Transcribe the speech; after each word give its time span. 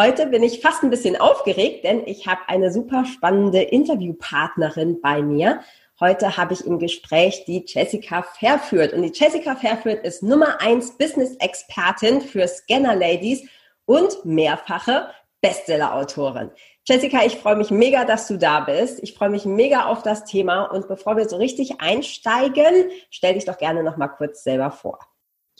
Heute 0.00 0.28
bin 0.28 0.44
ich 0.44 0.60
fast 0.60 0.84
ein 0.84 0.90
bisschen 0.90 1.20
aufgeregt, 1.20 1.82
denn 1.82 2.06
ich 2.06 2.28
habe 2.28 2.42
eine 2.46 2.70
super 2.70 3.04
spannende 3.04 3.62
Interviewpartnerin 3.62 5.00
bei 5.00 5.22
mir. 5.22 5.58
Heute 5.98 6.36
habe 6.36 6.54
ich 6.54 6.64
im 6.64 6.78
Gespräch 6.78 7.44
die 7.48 7.64
Jessica 7.66 8.22
Fairführt. 8.22 8.92
Und 8.92 9.02
die 9.02 9.10
Jessica 9.12 9.56
Fairführt 9.56 10.04
ist 10.06 10.22
Nummer 10.22 10.60
eins 10.60 10.96
Business-Expertin 10.96 12.20
für 12.20 12.46
Scanner-Ladies 12.46 13.48
und 13.86 14.24
mehrfache 14.24 15.08
Bestseller-Autorin. 15.40 16.52
Jessica, 16.86 17.24
ich 17.26 17.34
freue 17.34 17.56
mich 17.56 17.72
mega, 17.72 18.04
dass 18.04 18.28
du 18.28 18.38
da 18.38 18.60
bist. 18.60 19.02
Ich 19.02 19.14
freue 19.14 19.30
mich 19.30 19.46
mega 19.46 19.86
auf 19.86 20.04
das 20.04 20.24
Thema. 20.24 20.66
Und 20.66 20.86
bevor 20.86 21.16
wir 21.16 21.28
so 21.28 21.38
richtig 21.38 21.80
einsteigen, 21.80 22.92
stell 23.10 23.34
dich 23.34 23.46
doch 23.46 23.58
gerne 23.58 23.82
noch 23.82 23.96
mal 23.96 24.06
kurz 24.06 24.44
selber 24.44 24.70
vor. 24.70 25.00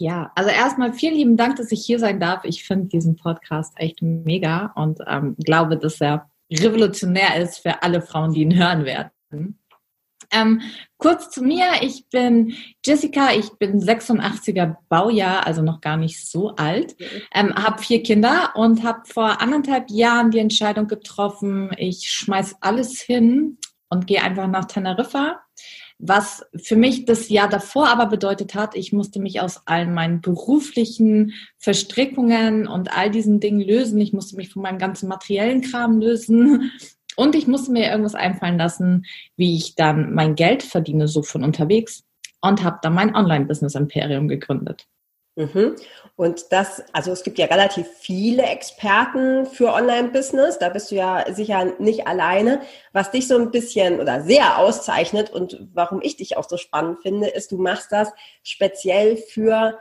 Ja, 0.01 0.30
also 0.37 0.51
erstmal 0.51 0.93
vielen 0.93 1.15
lieben 1.15 1.37
Dank, 1.37 1.57
dass 1.57 1.73
ich 1.73 1.84
hier 1.84 1.98
sein 1.98 2.20
darf. 2.20 2.45
Ich 2.45 2.65
finde 2.65 2.87
diesen 2.87 3.16
Podcast 3.16 3.73
echt 3.77 4.01
mega 4.01 4.73
und 4.77 5.01
ähm, 5.09 5.34
glaube, 5.45 5.77
dass 5.77 6.01
er 6.01 6.30
revolutionär 6.52 7.43
ist 7.43 7.59
für 7.59 7.82
alle 7.82 8.01
Frauen, 8.01 8.32
die 8.32 8.43
ihn 8.43 8.57
hören 8.57 8.85
werden. 8.85 9.59
Ähm, 10.30 10.60
kurz 10.99 11.30
zu 11.30 11.43
mir, 11.43 11.66
ich 11.80 12.09
bin 12.10 12.54
Jessica, 12.85 13.32
ich 13.32 13.51
bin 13.59 13.80
86er 13.80 14.76
Baujahr, 14.88 15.46
also 15.46 15.63
noch 15.63 15.80
gar 15.80 15.96
nicht 15.96 16.24
so 16.24 16.54
alt, 16.54 16.96
ähm, 17.35 17.54
habe 17.54 17.82
vier 17.82 18.02
Kinder 18.02 18.52
und 18.54 18.85
habe 18.85 19.01
vor 19.07 19.41
anderthalb 19.41 19.91
Jahren 19.91 20.30
die 20.30 20.38
Entscheidung 20.38 20.87
getroffen, 20.87 21.71
ich 21.76 22.10
schmeiß 22.10 22.57
alles 22.60 23.01
hin 23.01 23.59
und 23.88 24.07
gehe 24.07 24.23
einfach 24.23 24.46
nach 24.46 24.66
Teneriffa 24.66 25.41
was 25.99 26.46
für 26.54 26.77
mich 26.77 27.07
das 27.07 27.29
Jahr 27.29 27.49
davor 27.49 27.88
aber 27.88 28.07
bedeutet 28.07 28.54
hat, 28.54 28.77
ich 28.77 28.93
musste 28.93 29.18
mich 29.18 29.41
aus 29.41 29.63
allen 29.66 29.93
meinen 29.93 30.21
beruflichen 30.21 31.35
Verstrickungen 31.59 32.68
und 32.68 32.96
all 32.96 33.10
diesen 33.10 33.41
Dingen 33.41 33.60
lösen. 33.60 34.01
Ich 34.01 34.13
musste 34.13 34.37
mich 34.37 34.51
von 34.51 34.63
meinem 34.63 34.79
ganzen 34.79 35.09
materiellen 35.09 35.60
Kram 35.60 36.01
lösen. 36.01 36.71
Und 37.16 37.35
ich 37.35 37.49
musste 37.49 37.73
mir 37.73 37.91
irgendwas 37.91 38.15
einfallen 38.15 38.59
lassen, 38.59 39.04
wie 39.37 39.57
ich 39.57 39.74
dann 39.74 40.15
mein 40.15 40.37
Geld 40.37 40.63
verdiene, 40.63 41.09
so 41.09 41.24
von 41.24 41.43
unterwegs. 41.43 42.04
Und 42.41 42.63
habe 42.63 42.79
dann 42.80 42.95
mein 42.95 43.16
Online-Business-Imperium 43.16 44.29
gegründet. 44.29 44.87
Mhm. 45.39 45.77
Und 46.17 46.51
das, 46.51 46.83
also 46.93 47.13
es 47.13 47.23
gibt 47.23 47.39
ja 47.39 47.47
relativ 47.47 47.87
viele 48.01 48.43
Experten 48.43 49.47
für 49.47 49.73
Online-Business. 49.73 50.59
Da 50.59 50.69
bist 50.69 50.91
du 50.91 50.97
ja 50.97 51.25
sicher 51.33 51.65
nicht 51.79 52.09
alleine. 52.09 52.61
Was 52.93 53.13
dich 53.13 53.29
so 53.29 53.37
ein 53.37 53.53
bisschen 53.53 54.01
oder 54.01 54.23
sehr 54.23 54.59
auszeichnet 54.59 55.31
und 55.31 55.69
warum 55.73 56.01
ich 56.03 56.16
dich 56.16 56.37
auch 56.37 56.49
so 56.49 56.57
spannend 56.57 57.03
finde, 57.03 57.29
ist, 57.29 57.53
du 57.53 57.59
machst 57.59 57.93
das 57.93 58.11
speziell 58.43 59.16
für, 59.16 59.79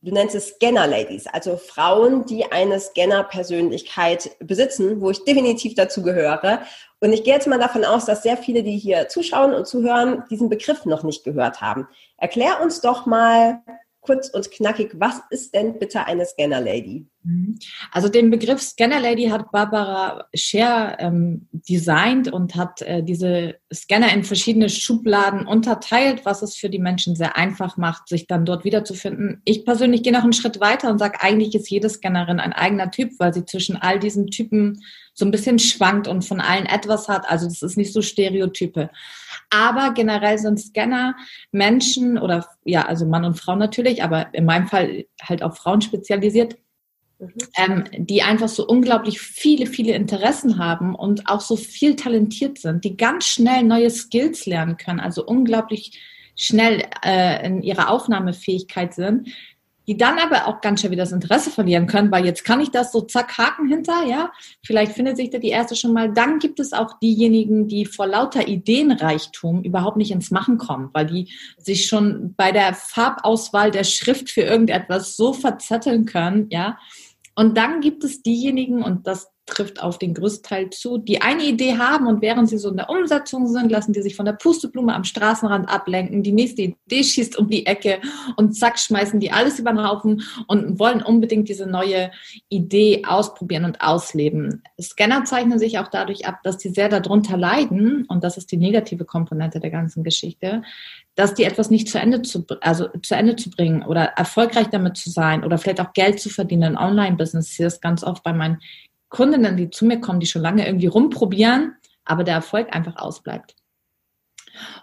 du 0.00 0.14
nennst 0.14 0.36
es 0.36 0.50
Scanner-Ladies, 0.50 1.26
also 1.26 1.56
Frauen, 1.56 2.24
die 2.24 2.44
eine 2.52 2.78
Scanner-Persönlichkeit 2.78 4.30
besitzen, 4.38 5.00
wo 5.00 5.10
ich 5.10 5.24
definitiv 5.24 5.74
dazu 5.74 6.04
gehöre. 6.04 6.60
Und 7.00 7.12
ich 7.12 7.24
gehe 7.24 7.34
jetzt 7.34 7.48
mal 7.48 7.58
davon 7.58 7.84
aus, 7.84 8.04
dass 8.04 8.22
sehr 8.22 8.36
viele, 8.36 8.62
die 8.62 8.78
hier 8.78 9.08
zuschauen 9.08 9.54
und 9.54 9.66
zuhören, 9.66 10.22
diesen 10.30 10.48
Begriff 10.48 10.84
noch 10.84 11.02
nicht 11.02 11.24
gehört 11.24 11.60
haben. 11.60 11.88
Erklär 12.16 12.62
uns 12.62 12.80
doch 12.80 13.06
mal, 13.06 13.60
kurz 14.00 14.28
und 14.28 14.50
knackig, 14.50 14.92
was 14.94 15.20
ist 15.30 15.54
denn 15.54 15.78
bitte 15.78 16.06
eine 16.06 16.24
Scanner 16.24 16.60
Lady? 16.60 17.06
Mhm. 17.22 17.58
Also 17.92 18.08
den 18.08 18.30
Begriff 18.30 18.62
Scanner 18.62 19.00
Lady 19.00 19.26
hat 19.26 19.52
Barbara 19.52 20.26
Scher 20.34 20.96
ähm, 21.00 21.48
designt 21.52 22.32
und 22.32 22.54
hat 22.54 22.80
äh, 22.82 23.02
diese 23.02 23.56
Scanner 23.72 24.12
in 24.12 24.24
verschiedene 24.24 24.70
Schubladen 24.70 25.46
unterteilt, 25.46 26.24
was 26.24 26.40
es 26.42 26.56
für 26.56 26.70
die 26.70 26.78
Menschen 26.78 27.16
sehr 27.16 27.36
einfach 27.36 27.76
macht, 27.76 28.08
sich 28.08 28.26
dann 28.26 28.46
dort 28.46 28.64
wiederzufinden. 28.64 29.42
Ich 29.44 29.66
persönlich 29.66 30.02
gehe 30.02 30.12
noch 30.12 30.22
einen 30.22 30.32
Schritt 30.32 30.60
weiter 30.60 30.90
und 30.90 30.98
sage, 30.98 31.20
eigentlich 31.20 31.54
ist 31.54 31.70
jede 31.70 31.90
Scannerin 31.90 32.40
ein 32.40 32.54
eigener 32.54 32.90
Typ, 32.90 33.12
weil 33.18 33.34
sie 33.34 33.44
zwischen 33.44 33.76
all 33.76 33.98
diesen 33.98 34.28
Typen 34.28 34.80
so 35.12 35.26
ein 35.26 35.30
bisschen 35.30 35.58
schwankt 35.58 36.08
und 36.08 36.24
von 36.24 36.40
allen 36.40 36.64
etwas 36.64 37.08
hat. 37.08 37.28
Also 37.30 37.46
das 37.46 37.60
ist 37.60 37.76
nicht 37.76 37.92
so 37.92 38.00
Stereotype. 38.00 38.88
Aber 39.50 39.92
generell 39.92 40.38
sind 40.38 40.58
Scanner 40.58 41.14
Menschen 41.52 42.16
oder 42.16 42.46
ja, 42.64 42.86
also 42.86 43.04
Mann 43.04 43.26
und 43.26 43.38
Frau 43.38 43.56
natürlich, 43.56 44.02
aber 44.02 44.32
in 44.32 44.46
meinem 44.46 44.68
Fall 44.68 45.04
halt 45.22 45.42
auf 45.42 45.58
Frauen 45.58 45.82
spezialisiert, 45.82 46.56
mhm. 47.20 47.32
ähm, 47.56 48.06
die 48.06 48.22
einfach 48.22 48.48
so 48.48 48.66
unglaublich 48.66 49.20
viele, 49.20 49.66
viele 49.66 49.92
Interessen 49.92 50.58
haben 50.58 50.94
und 50.94 51.28
auch 51.28 51.40
so 51.40 51.56
viel 51.56 51.96
talentiert 51.96 52.58
sind, 52.58 52.84
die 52.84 52.96
ganz 52.96 53.26
schnell 53.26 53.62
neue 53.62 53.90
Skills 53.90 54.46
lernen 54.46 54.76
können, 54.76 55.00
also 55.00 55.24
unglaublich 55.24 56.00
schnell 56.36 56.82
äh, 57.04 57.46
in 57.46 57.62
ihrer 57.62 57.90
Aufnahmefähigkeit 57.90 58.94
sind, 58.94 59.28
die 59.86 59.96
dann 59.96 60.18
aber 60.18 60.46
auch 60.46 60.60
ganz 60.60 60.80
schnell 60.80 60.92
wieder 60.92 61.02
das 61.02 61.10
Interesse 61.10 61.50
verlieren 61.50 61.88
können, 61.88 62.12
weil 62.12 62.24
jetzt 62.24 62.44
kann 62.44 62.60
ich 62.60 62.70
das 62.70 62.92
so 62.92 63.00
zack 63.00 63.36
Haken 63.36 63.66
hinter, 63.66 64.04
ja. 64.06 64.30
Vielleicht 64.64 64.92
findet 64.92 65.16
sich 65.16 65.30
da 65.30 65.38
die 65.38 65.48
erste 65.48 65.74
schon 65.74 65.92
mal. 65.92 66.12
Dann 66.12 66.38
gibt 66.38 66.60
es 66.60 66.72
auch 66.72 67.00
diejenigen, 67.00 67.66
die 67.66 67.86
vor 67.86 68.06
lauter 68.06 68.46
Ideenreichtum 68.46 69.64
überhaupt 69.64 69.96
nicht 69.96 70.12
ins 70.12 70.30
Machen 70.30 70.58
kommen, 70.58 70.90
weil 70.92 71.06
die 71.06 71.32
sich 71.58 71.86
schon 71.86 72.34
bei 72.36 72.52
der 72.52 72.74
Farbauswahl 72.74 73.72
der 73.72 73.82
Schrift 73.82 74.30
für 74.30 74.42
irgendetwas 74.42 75.16
so 75.16 75.32
verzetteln 75.32 76.04
können, 76.04 76.46
ja. 76.50 76.78
Und 77.40 77.56
dann 77.56 77.80
gibt 77.80 78.04
es 78.04 78.20
diejenigen, 78.20 78.82
und 78.82 79.06
das 79.06 79.32
trifft 79.50 79.82
auf 79.82 79.98
den 79.98 80.14
Größteil 80.14 80.70
zu, 80.70 80.98
die 80.98 81.20
eine 81.20 81.44
Idee 81.44 81.76
haben 81.76 82.06
und 82.06 82.22
während 82.22 82.48
sie 82.48 82.58
so 82.58 82.70
in 82.70 82.76
der 82.76 82.88
Umsetzung 82.88 83.46
sind, 83.46 83.70
lassen 83.70 83.92
die 83.92 84.02
sich 84.02 84.16
von 84.16 84.24
der 84.24 84.32
Pusteblume 84.32 84.94
am 84.94 85.04
Straßenrand 85.04 85.68
ablenken. 85.68 86.22
Die 86.22 86.32
nächste 86.32 86.62
Idee 86.62 87.04
schießt 87.04 87.36
um 87.36 87.48
die 87.48 87.66
Ecke 87.66 88.00
und 88.36 88.54
zack, 88.54 88.78
schmeißen 88.78 89.20
die 89.20 89.32
alles 89.32 89.58
über 89.58 89.72
den 89.72 89.86
Haufen 89.86 90.22
und 90.46 90.78
wollen 90.78 91.02
unbedingt 91.02 91.48
diese 91.48 91.66
neue 91.66 92.10
Idee 92.48 93.02
ausprobieren 93.06 93.64
und 93.64 93.80
ausleben. 93.80 94.62
Scanner 94.80 95.24
zeichnen 95.24 95.58
sich 95.58 95.78
auch 95.78 95.88
dadurch 95.88 96.26
ab, 96.26 96.40
dass 96.42 96.58
die 96.58 96.70
sehr 96.70 96.88
darunter 96.88 97.36
leiden 97.36 98.06
und 98.06 98.24
das 98.24 98.36
ist 98.36 98.50
die 98.52 98.56
negative 98.56 99.04
Komponente 99.04 99.60
der 99.60 99.70
ganzen 99.70 100.04
Geschichte, 100.04 100.62
dass 101.14 101.34
die 101.34 101.44
etwas 101.44 101.70
nicht 101.70 101.88
zu 101.88 101.98
Ende 101.98 102.22
zu, 102.22 102.46
also 102.60 102.88
zu 103.02 103.14
Ende 103.14 103.36
zu 103.36 103.50
bringen 103.50 103.82
oder 103.82 104.04
erfolgreich 104.04 104.68
damit 104.68 104.96
zu 104.96 105.10
sein 105.10 105.44
oder 105.44 105.58
vielleicht 105.58 105.80
auch 105.80 105.92
Geld 105.92 106.20
zu 106.20 106.30
verdienen 106.30 106.72
in 106.72 106.76
Online-Business. 106.78 107.50
Ich 107.50 107.56
sehe 107.56 107.70
ganz 107.80 108.02
oft 108.02 108.22
bei 108.22 108.32
meinen 108.32 108.60
Kundinnen, 109.10 109.56
die 109.56 109.70
zu 109.70 109.84
mir 109.84 110.00
kommen, 110.00 110.20
die 110.20 110.26
schon 110.26 110.42
lange 110.42 110.66
irgendwie 110.66 110.86
rumprobieren, 110.86 111.76
aber 112.04 112.24
der 112.24 112.34
Erfolg 112.34 112.74
einfach 112.74 112.96
ausbleibt. 112.96 113.54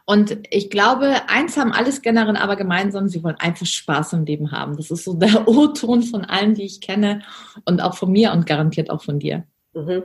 Und 0.06 0.38
ich 0.50 0.70
glaube, 0.70 1.16
eins 1.28 1.58
haben 1.58 1.74
alle 1.74 1.92
Scannerinnen 1.92 2.38
aber 2.38 2.56
gemeinsam, 2.56 3.10
sie 3.10 3.24
wollen 3.24 3.36
einfach 3.40 3.66
Spaß 3.66 4.14
im 4.14 4.26
Leben 4.26 4.52
haben. 4.52 4.78
Das 4.78 4.92
ist 4.92 5.04
so 5.04 5.14
der 5.14 5.48
O-Ton 5.48 6.04
von 6.04 6.26
allen, 6.26 6.54
die 6.54 6.64
ich 6.66 6.82
kenne 6.82 7.22
und 7.66 7.82
auch 7.82 7.96
von 7.98 8.12
mir 8.12 8.32
und 8.32 8.46
garantiert 8.46 8.90
auch 8.90 9.04
von 9.04 9.20
dir. 9.20 9.44
Mhm. 9.74 10.04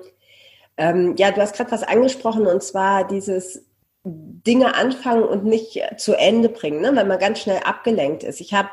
Ähm, 0.77 1.15
ja, 1.19 1.31
du 1.31 1.41
hast 1.41 1.57
gerade 1.57 1.71
was 1.71 1.83
angesprochen 1.83 2.47
und 2.47 2.63
zwar 2.63 3.07
dieses 3.07 3.65
Dinge 4.05 4.75
anfangen 4.75 5.23
und 5.23 5.45
nicht 5.45 5.81
zu 5.97 6.15
Ende 6.15 6.49
bringen, 6.49 6.81
ne? 6.81 6.91
wenn 6.95 7.07
man 7.07 7.21
ganz 7.21 7.41
schnell 7.41 7.61
abgelenkt 7.65 8.25
ist. 8.25 8.41
Ich 8.41 8.53
habe 8.53 8.69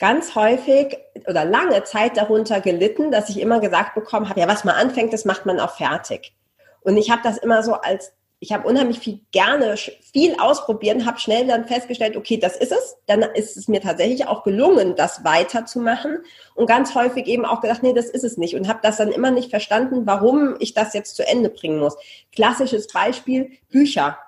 ganz 0.00 0.34
häufig 0.34 0.96
oder 1.28 1.44
lange 1.44 1.84
Zeit 1.84 2.16
darunter 2.16 2.60
gelitten, 2.60 3.12
dass 3.12 3.28
ich 3.28 3.38
immer 3.38 3.60
gesagt 3.60 3.94
bekommen 3.94 4.28
habe, 4.28 4.40
ja, 4.40 4.48
was 4.48 4.64
man 4.64 4.74
anfängt, 4.74 5.12
das 5.12 5.24
macht 5.24 5.46
man 5.46 5.60
auch 5.60 5.76
fertig. 5.76 6.34
Und 6.80 6.96
ich 6.96 7.10
habe 7.10 7.20
das 7.22 7.36
immer 7.36 7.62
so 7.62 7.74
als, 7.74 8.12
ich 8.40 8.52
habe 8.52 8.66
unheimlich 8.66 8.98
viel 8.98 9.20
gerne 9.30 9.76
viel 9.76 10.34
ausprobiert, 10.40 11.04
habe 11.04 11.20
schnell 11.20 11.46
dann 11.46 11.66
festgestellt, 11.66 12.16
okay, 12.16 12.38
das 12.38 12.56
ist 12.56 12.72
es. 12.72 12.96
Dann 13.06 13.20
ist 13.20 13.58
es 13.58 13.68
mir 13.68 13.82
tatsächlich 13.82 14.26
auch 14.26 14.42
gelungen, 14.42 14.96
das 14.96 15.22
weiterzumachen 15.22 16.20
und 16.54 16.66
ganz 16.66 16.94
häufig 16.94 17.26
eben 17.26 17.44
auch 17.44 17.60
gedacht, 17.60 17.82
nee, 17.82 17.92
das 17.92 18.06
ist 18.06 18.24
es 18.24 18.38
nicht 18.38 18.56
und 18.56 18.68
habe 18.68 18.80
das 18.82 18.96
dann 18.96 19.12
immer 19.12 19.30
nicht 19.30 19.50
verstanden, 19.50 20.06
warum 20.06 20.56
ich 20.58 20.72
das 20.72 20.94
jetzt 20.94 21.14
zu 21.14 21.28
Ende 21.28 21.50
bringen 21.50 21.78
muss. 21.78 21.98
Klassisches 22.32 22.88
Beispiel, 22.88 23.50
Bücher. 23.68 24.18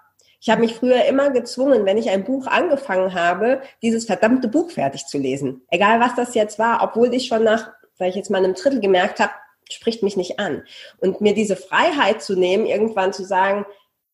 Ich 0.42 0.50
habe 0.50 0.60
mich 0.60 0.74
früher 0.74 1.04
immer 1.04 1.30
gezwungen, 1.30 1.86
wenn 1.86 1.96
ich 1.96 2.10
ein 2.10 2.24
Buch 2.24 2.48
angefangen 2.48 3.14
habe, 3.14 3.62
dieses 3.80 4.06
verdammte 4.06 4.48
Buch 4.48 4.72
fertig 4.72 5.06
zu 5.06 5.16
lesen. 5.16 5.62
Egal 5.70 6.00
was 6.00 6.16
das 6.16 6.34
jetzt 6.34 6.58
war, 6.58 6.82
obwohl 6.82 7.14
ich 7.14 7.28
schon 7.28 7.44
nach, 7.44 7.70
sag 7.94 8.08
ich 8.08 8.16
jetzt 8.16 8.28
mal, 8.28 8.38
einem 8.38 8.54
Drittel 8.54 8.80
gemerkt 8.80 9.20
habe, 9.20 9.30
spricht 9.70 10.02
mich 10.02 10.16
nicht 10.16 10.40
an. 10.40 10.64
Und 10.98 11.20
mir 11.20 11.32
diese 11.32 11.54
Freiheit 11.54 12.22
zu 12.22 12.34
nehmen, 12.34 12.66
irgendwann 12.66 13.12
zu 13.12 13.24
sagen, 13.24 13.64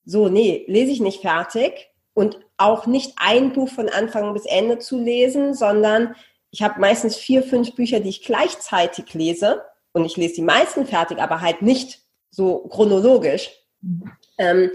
so, 0.04 0.28
nee, 0.28 0.66
lese 0.68 0.92
ich 0.92 1.00
nicht 1.00 1.22
fertig 1.22 1.88
und 2.12 2.38
auch 2.58 2.86
nicht 2.86 3.14
ein 3.16 3.54
Buch 3.54 3.70
von 3.70 3.88
Anfang 3.88 4.34
bis 4.34 4.44
Ende 4.44 4.78
zu 4.78 4.98
lesen, 4.98 5.54
sondern 5.54 6.14
ich 6.50 6.60
habe 6.60 6.78
meistens 6.78 7.16
vier, 7.16 7.42
fünf 7.42 7.74
Bücher, 7.74 8.00
die 8.00 8.10
ich 8.10 8.22
gleichzeitig 8.22 9.14
lese 9.14 9.62
und 9.92 10.04
ich 10.04 10.18
lese 10.18 10.34
die 10.34 10.42
meisten 10.42 10.84
fertig, 10.84 11.20
aber 11.20 11.40
halt 11.40 11.62
nicht 11.62 12.00
so 12.30 12.68
chronologisch. 12.68 13.50
Mhm. 13.80 14.12
Ähm, 14.36 14.70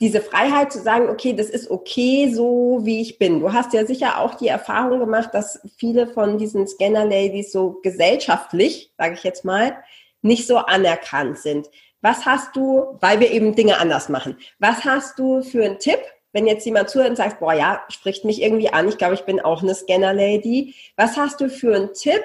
diese 0.00 0.20
Freiheit 0.20 0.72
zu 0.72 0.80
sagen, 0.80 1.08
okay, 1.08 1.32
das 1.32 1.50
ist 1.50 1.70
okay, 1.70 2.32
so 2.32 2.80
wie 2.82 3.00
ich 3.00 3.18
bin. 3.18 3.40
Du 3.40 3.52
hast 3.52 3.72
ja 3.72 3.84
sicher 3.84 4.18
auch 4.18 4.34
die 4.34 4.48
Erfahrung 4.48 5.00
gemacht, 5.00 5.30
dass 5.32 5.60
viele 5.76 6.06
von 6.06 6.38
diesen 6.38 6.66
Scanner-Ladies 6.66 7.50
so 7.50 7.80
gesellschaftlich, 7.82 8.92
sage 8.96 9.14
ich 9.14 9.24
jetzt 9.24 9.44
mal, 9.44 9.76
nicht 10.22 10.46
so 10.46 10.58
anerkannt 10.58 11.38
sind. 11.38 11.68
Was 12.00 12.26
hast 12.26 12.54
du, 12.54 12.96
weil 13.00 13.18
wir 13.18 13.32
eben 13.32 13.56
Dinge 13.56 13.78
anders 13.78 14.08
machen, 14.08 14.36
was 14.60 14.84
hast 14.84 15.18
du 15.18 15.42
für 15.42 15.64
einen 15.64 15.80
Tipp, 15.80 15.98
wenn 16.32 16.46
jetzt 16.46 16.64
jemand 16.64 16.90
zuhört 16.90 17.10
und 17.10 17.16
sagt, 17.16 17.40
boah, 17.40 17.54
ja, 17.54 17.82
spricht 17.88 18.24
mich 18.24 18.40
irgendwie 18.40 18.72
an, 18.72 18.88
ich 18.88 18.98
glaube, 18.98 19.14
ich 19.14 19.24
bin 19.24 19.40
auch 19.40 19.62
eine 19.62 19.74
Scanner-Lady. 19.74 20.74
Was 20.96 21.16
hast 21.16 21.40
du 21.40 21.48
für 21.48 21.74
einen 21.74 21.94
Tipp, 21.94 22.22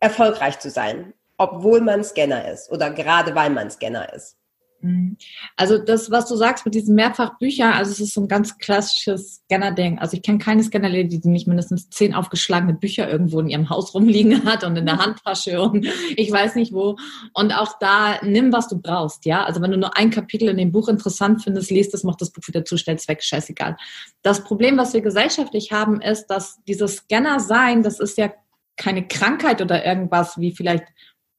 erfolgreich 0.00 0.58
zu 0.58 0.70
sein, 0.70 1.12
obwohl 1.36 1.82
man 1.82 2.02
Scanner 2.02 2.50
ist 2.50 2.72
oder 2.72 2.90
gerade 2.90 3.34
weil 3.34 3.50
man 3.50 3.70
Scanner 3.70 4.12
ist? 4.12 4.39
Mhm. 4.82 5.16
Also 5.56 5.78
das, 5.78 6.10
was 6.10 6.26
du 6.26 6.36
sagst 6.36 6.64
mit 6.64 6.74
diesen 6.74 6.94
Mehrfachbüchern, 6.94 7.72
also 7.72 7.90
es 7.90 8.00
ist 8.00 8.14
so 8.14 8.22
ein 8.22 8.28
ganz 8.28 8.58
klassisches 8.58 9.42
Scanner-Ding. 9.44 9.98
Also 9.98 10.16
ich 10.16 10.22
kenne 10.22 10.38
keine 10.38 10.62
Scanner-Lady, 10.62 11.20
die 11.20 11.28
nicht 11.28 11.46
mindestens 11.46 11.90
zehn 11.90 12.14
aufgeschlagene 12.14 12.74
Bücher 12.74 13.10
irgendwo 13.10 13.40
in 13.40 13.48
ihrem 13.48 13.68
Haus 13.68 13.94
rumliegen 13.94 14.44
hat 14.50 14.64
und 14.64 14.76
in 14.76 14.86
der 14.86 14.98
Handtasche 14.98 15.60
und 15.60 15.86
ich 16.16 16.30
weiß 16.30 16.54
nicht 16.54 16.72
wo. 16.72 16.96
Und 17.34 17.52
auch 17.52 17.78
da, 17.78 18.20
nimm, 18.22 18.52
was 18.52 18.68
du 18.68 18.80
brauchst, 18.80 19.26
ja. 19.26 19.44
Also 19.44 19.60
wenn 19.60 19.70
du 19.70 19.78
nur 19.78 19.96
ein 19.96 20.10
Kapitel 20.10 20.48
in 20.48 20.56
dem 20.56 20.72
Buch 20.72 20.88
interessant 20.88 21.42
findest, 21.42 21.70
liest 21.70 21.94
es, 21.94 22.04
mach 22.04 22.16
das 22.16 22.30
Buch 22.30 22.46
wieder 22.46 22.64
zu, 22.64 22.76
stellst 22.76 23.08
weg, 23.08 23.22
scheißegal. 23.22 23.76
Das 24.22 24.44
Problem, 24.44 24.78
was 24.78 24.94
wir 24.94 25.02
gesellschaftlich 25.02 25.72
haben, 25.72 26.00
ist, 26.00 26.26
dass 26.26 26.58
dieses 26.66 26.96
Scanner-Sein, 26.96 27.82
das 27.82 28.00
ist 28.00 28.16
ja 28.16 28.32
keine 28.76 29.06
Krankheit 29.06 29.60
oder 29.60 29.84
irgendwas 29.84 30.38
wie 30.38 30.52
vielleicht, 30.52 30.84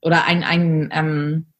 oder 0.02 0.26
ein, 0.26 0.44
ein, 0.44 0.90
ähm, 0.94 1.51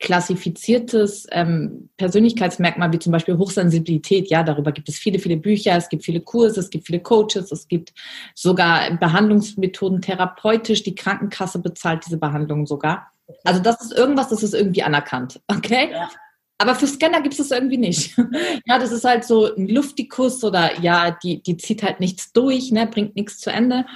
klassifiziertes 0.00 1.26
ähm, 1.30 1.90
Persönlichkeitsmerkmal 1.98 2.92
wie 2.92 2.98
zum 2.98 3.12
Beispiel 3.12 3.36
Hochsensibilität. 3.36 4.30
Ja, 4.30 4.42
darüber 4.42 4.72
gibt 4.72 4.88
es 4.88 4.98
viele, 4.98 5.18
viele 5.18 5.36
Bücher, 5.36 5.76
es 5.76 5.88
gibt 5.88 6.04
viele 6.04 6.20
Kurse, 6.20 6.60
es 6.60 6.70
gibt 6.70 6.86
viele 6.86 7.00
Coaches, 7.00 7.52
es 7.52 7.68
gibt 7.68 7.92
sogar 8.34 8.90
Behandlungsmethoden 8.96 10.00
therapeutisch. 10.00 10.82
Die 10.82 10.94
Krankenkasse 10.94 11.60
bezahlt 11.60 12.04
diese 12.06 12.16
Behandlungen 12.16 12.66
sogar. 12.66 13.12
Also 13.44 13.60
das 13.60 13.80
ist 13.82 13.92
irgendwas, 13.92 14.30
das 14.30 14.42
ist 14.42 14.54
irgendwie 14.54 14.82
anerkannt. 14.82 15.40
Okay? 15.46 15.90
Ja. 15.92 16.10
Aber 16.58 16.74
für 16.74 16.86
Scanner 16.86 17.22
gibt 17.22 17.34
es 17.34 17.48
das 17.48 17.56
irgendwie 17.56 17.78
nicht. 17.78 18.16
ja, 18.66 18.78
das 18.78 18.92
ist 18.92 19.04
halt 19.04 19.24
so 19.24 19.54
ein 19.54 19.68
Luftikus 19.68 20.42
oder 20.44 20.80
ja, 20.80 21.10
die, 21.10 21.42
die 21.42 21.56
zieht 21.56 21.82
halt 21.82 22.00
nichts 22.00 22.32
durch, 22.32 22.70
ne, 22.70 22.86
bringt 22.86 23.16
nichts 23.16 23.38
zu 23.38 23.50
Ende. 23.50 23.86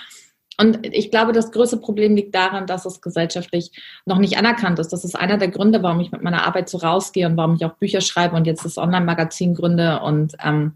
Und 0.59 0.87
ich 0.87 1.11
glaube, 1.11 1.33
das 1.33 1.51
größte 1.51 1.79
Problem 1.79 2.17
liegt 2.17 2.35
daran, 2.35 2.67
dass 2.67 2.87
es 2.87 3.01
gesellschaftlich 3.01 3.73
noch 4.07 4.19
nicht 4.19 4.37
anerkannt 4.39 4.79
ist. 4.79 4.93
Das 4.93 5.05
ist 5.05 5.17
einer 5.17 5.37
der 5.37 5.49
Gründe, 5.49 5.83
warum 5.83 6.01
ich 6.01 6.13
mit 6.13 6.23
meiner 6.23 6.47
Arbeit 6.47 6.69
so 6.69 6.79
rausgehe 6.79 7.27
und 7.27 7.37
warum 7.37 7.57
ich 7.57 7.65
auch 7.65 7.75
Bücher 7.75 8.01
schreibe 8.01 8.37
und 8.37 8.47
jetzt 8.47 8.65
das 8.65 8.79
Online-Magazin 8.79 9.55
gründe 9.55 10.01
und 10.01 10.35
ähm, 10.45 10.75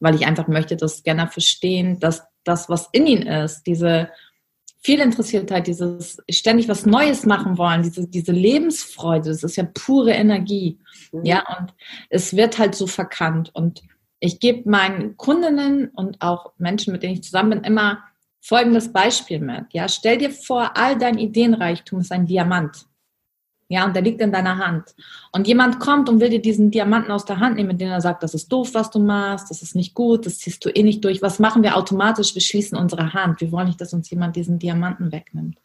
weil 0.00 0.14
ich 0.14 0.26
einfach 0.26 0.48
möchte, 0.48 0.76
dass 0.76 0.98
Scanner 0.98 1.28
verstehen, 1.28 2.00
dass 2.00 2.22
das, 2.44 2.68
was 2.68 2.88
in 2.92 3.06
ihnen 3.06 3.26
ist, 3.26 3.64
diese 3.64 4.08
Vielinteressiertheit, 4.82 5.66
dieses 5.66 6.22
ständig 6.30 6.68
was 6.68 6.86
Neues 6.86 7.26
machen 7.26 7.58
wollen, 7.58 7.82
diese, 7.82 8.08
diese 8.08 8.32
Lebensfreude, 8.32 9.28
das 9.28 9.42
ist 9.42 9.56
ja 9.56 9.64
pure 9.64 10.12
Energie. 10.12 10.78
Mhm. 11.12 11.24
Ja, 11.24 11.44
und 11.58 11.74
es 12.08 12.34
wird 12.34 12.58
halt 12.58 12.74
so 12.74 12.86
verkannt. 12.86 13.50
Und 13.52 13.82
ich 14.20 14.40
gebe 14.40 14.68
meinen 14.68 15.18
Kundinnen 15.18 15.88
und 15.88 16.22
auch 16.22 16.52
Menschen, 16.56 16.92
mit 16.92 17.02
denen 17.02 17.14
ich 17.14 17.22
zusammen 17.22 17.50
bin, 17.50 17.64
immer 17.64 17.98
folgendes 18.40 18.92
Beispiel 18.92 19.40
mit. 19.40 19.66
Ja, 19.72 19.88
stell 19.88 20.18
dir 20.18 20.30
vor, 20.30 20.76
all 20.76 20.96
dein 20.96 21.18
Ideenreichtum 21.18 22.00
ist 22.00 22.12
ein 22.12 22.26
Diamant. 22.26 22.86
Ja, 23.68 23.84
und 23.84 23.94
der 23.94 24.02
liegt 24.02 24.20
in 24.20 24.32
deiner 24.32 24.58
Hand. 24.58 24.96
Und 25.30 25.46
jemand 25.46 25.78
kommt 25.78 26.08
und 26.08 26.18
will 26.18 26.28
dir 26.28 26.42
diesen 26.42 26.72
Diamanten 26.72 27.12
aus 27.12 27.24
der 27.24 27.38
Hand 27.38 27.54
nehmen, 27.54 27.68
mit 27.68 27.80
dem 27.80 27.88
er 27.88 28.00
sagt, 28.00 28.24
das 28.24 28.34
ist 28.34 28.50
doof, 28.50 28.70
was 28.72 28.90
du 28.90 28.98
machst, 28.98 29.48
das 29.48 29.62
ist 29.62 29.76
nicht 29.76 29.94
gut, 29.94 30.26
das 30.26 30.38
ziehst 30.38 30.64
du 30.64 30.70
eh 30.70 30.82
nicht 30.82 31.04
durch. 31.04 31.22
Was 31.22 31.38
machen 31.38 31.62
wir 31.62 31.76
automatisch? 31.76 32.34
Wir 32.34 32.42
schließen 32.42 32.76
unsere 32.76 33.14
Hand. 33.14 33.40
Wir 33.40 33.52
wollen 33.52 33.68
nicht, 33.68 33.80
dass 33.80 33.92
uns 33.92 34.10
jemand 34.10 34.34
diesen 34.34 34.58
Diamanten 34.58 35.12
wegnimmt. 35.12 35.60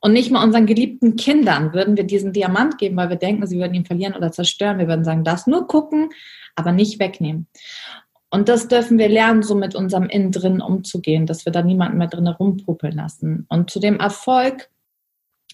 Und 0.00 0.14
nicht 0.14 0.30
mal 0.30 0.42
unseren 0.42 0.64
geliebten 0.64 1.16
Kindern 1.16 1.74
würden 1.74 1.96
wir 1.96 2.04
diesen 2.04 2.32
Diamant 2.32 2.78
geben, 2.78 2.96
weil 2.96 3.10
wir 3.10 3.16
denken, 3.16 3.46
sie 3.46 3.58
würden 3.58 3.74
ihn 3.74 3.84
verlieren 3.84 4.14
oder 4.14 4.32
zerstören. 4.32 4.78
Wir 4.78 4.88
würden 4.88 5.04
sagen, 5.04 5.22
das 5.22 5.46
nur 5.46 5.68
gucken, 5.68 6.08
aber 6.56 6.72
nicht 6.72 6.98
wegnehmen. 6.98 7.46
Und 8.32 8.48
das 8.48 8.66
dürfen 8.66 8.96
wir 8.96 9.10
lernen, 9.10 9.42
so 9.42 9.54
mit 9.54 9.74
unserem 9.74 10.08
Innen 10.08 10.32
drin 10.32 10.62
umzugehen, 10.62 11.26
dass 11.26 11.44
wir 11.44 11.52
da 11.52 11.60
niemanden 11.60 11.98
mehr 11.98 12.06
drin 12.06 12.26
rumpuppeln 12.26 12.96
lassen. 12.96 13.44
Und 13.50 13.70
zu 13.70 13.78
dem 13.78 14.00
Erfolg, 14.00 14.70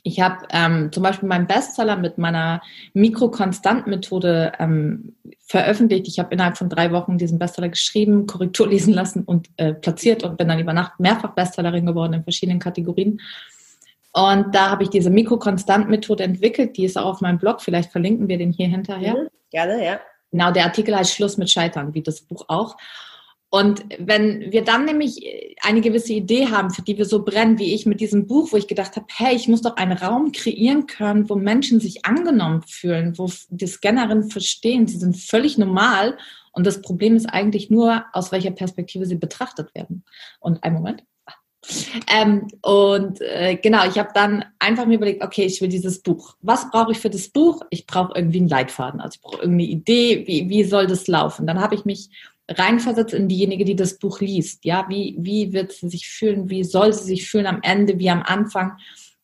ich 0.04 0.20
habe 0.20 0.46
ähm, 0.52 0.92
zum 0.92 1.02
Beispiel 1.02 1.28
meinen 1.28 1.48
Bestseller 1.48 1.96
mit 1.96 2.18
meiner 2.18 2.62
Mikrokonstant-Methode 2.94 4.52
ähm, 4.60 5.16
veröffentlicht. 5.40 6.06
Ich 6.06 6.20
habe 6.20 6.32
innerhalb 6.32 6.56
von 6.56 6.68
drei 6.68 6.92
Wochen 6.92 7.18
diesen 7.18 7.40
Bestseller 7.40 7.68
geschrieben, 7.68 8.28
Korrektur 8.28 8.68
lesen 8.70 8.94
lassen 8.94 9.24
und 9.24 9.48
äh, 9.56 9.74
platziert 9.74 10.22
und 10.22 10.38
bin 10.38 10.46
dann 10.46 10.60
über 10.60 10.72
Nacht 10.72 11.00
mehrfach 11.00 11.34
Bestsellerin 11.34 11.84
geworden 11.84 12.12
in 12.12 12.22
verschiedenen 12.22 12.60
Kategorien. 12.60 13.20
Und 14.12 14.54
da 14.54 14.70
habe 14.70 14.84
ich 14.84 14.90
diese 14.90 15.10
Mikrokonstant-Methode 15.10 16.22
entwickelt. 16.22 16.76
Die 16.76 16.84
ist 16.84 16.96
auch 16.96 17.06
auf 17.06 17.20
meinem 17.22 17.38
Blog. 17.38 17.60
Vielleicht 17.60 17.90
verlinken 17.90 18.28
wir 18.28 18.38
den 18.38 18.52
hier 18.52 18.68
hinterher. 18.68 19.14
Mhm, 19.14 19.28
gerne, 19.50 19.84
ja. 19.84 20.00
Genau, 20.30 20.50
der 20.52 20.64
Artikel 20.64 20.94
heißt 20.96 21.14
Schluss 21.14 21.38
mit 21.38 21.50
Scheitern, 21.50 21.94
wie 21.94 22.02
das 22.02 22.20
Buch 22.20 22.44
auch. 22.48 22.76
Und 23.50 23.82
wenn 23.98 24.52
wir 24.52 24.62
dann 24.62 24.84
nämlich 24.84 25.24
eine 25.62 25.80
gewisse 25.80 26.12
Idee 26.12 26.48
haben, 26.48 26.70
für 26.70 26.82
die 26.82 26.98
wir 26.98 27.06
so 27.06 27.24
brennen, 27.24 27.58
wie 27.58 27.74
ich 27.74 27.86
mit 27.86 28.00
diesem 28.00 28.26
Buch, 28.26 28.52
wo 28.52 28.58
ich 28.58 28.66
gedacht 28.66 28.94
habe, 28.96 29.06
hey, 29.16 29.34
ich 29.34 29.48
muss 29.48 29.62
doch 29.62 29.76
einen 29.76 29.96
Raum 29.96 30.32
kreieren 30.32 30.86
können, 30.86 31.30
wo 31.30 31.34
Menschen 31.34 31.80
sich 31.80 32.04
angenommen 32.04 32.62
fühlen, 32.62 33.16
wo 33.16 33.30
die 33.48 33.66
Scannerinnen 33.66 34.30
verstehen, 34.30 34.86
sie 34.86 34.98
sind 34.98 35.16
völlig 35.16 35.56
normal. 35.56 36.18
Und 36.52 36.66
das 36.66 36.82
Problem 36.82 37.16
ist 37.16 37.26
eigentlich 37.26 37.70
nur, 37.70 38.04
aus 38.12 38.32
welcher 38.32 38.50
Perspektive 38.50 39.06
sie 39.06 39.16
betrachtet 39.16 39.74
werden. 39.74 40.04
Und 40.40 40.62
ein 40.62 40.74
Moment. 40.74 41.04
Ähm, 42.12 42.48
und 42.62 43.20
äh, 43.20 43.56
genau, 43.56 43.86
ich 43.86 43.98
habe 43.98 44.10
dann 44.14 44.44
einfach 44.58 44.86
mir 44.86 44.94
überlegt, 44.94 45.22
okay, 45.22 45.44
ich 45.44 45.60
will 45.60 45.68
dieses 45.68 46.00
Buch. 46.00 46.36
Was 46.40 46.70
brauche 46.70 46.92
ich 46.92 46.98
für 46.98 47.10
das 47.10 47.28
Buch? 47.28 47.62
Ich 47.70 47.86
brauche 47.86 48.12
irgendwie 48.14 48.38
einen 48.38 48.48
Leitfaden, 48.48 49.00
also 49.00 49.16
ich 49.16 49.20
brauche 49.20 49.42
irgendeine 49.42 49.70
Idee, 49.70 50.24
wie, 50.26 50.48
wie 50.48 50.64
soll 50.64 50.86
das 50.86 51.06
laufen? 51.06 51.46
Dann 51.46 51.60
habe 51.60 51.74
ich 51.74 51.84
mich 51.84 52.10
reinversetzt 52.48 53.12
in 53.12 53.28
diejenige, 53.28 53.64
die 53.64 53.76
das 53.76 53.98
Buch 53.98 54.20
liest. 54.20 54.64
Ja, 54.64 54.86
wie, 54.88 55.16
wie 55.18 55.52
wird 55.52 55.72
sie 55.72 55.88
sich 55.88 56.08
fühlen? 56.08 56.48
Wie 56.48 56.64
soll 56.64 56.92
sie 56.92 57.04
sich 57.04 57.28
fühlen 57.28 57.46
am 57.46 57.60
Ende, 57.62 57.98
wie 57.98 58.10
am 58.10 58.22
Anfang? 58.22 58.78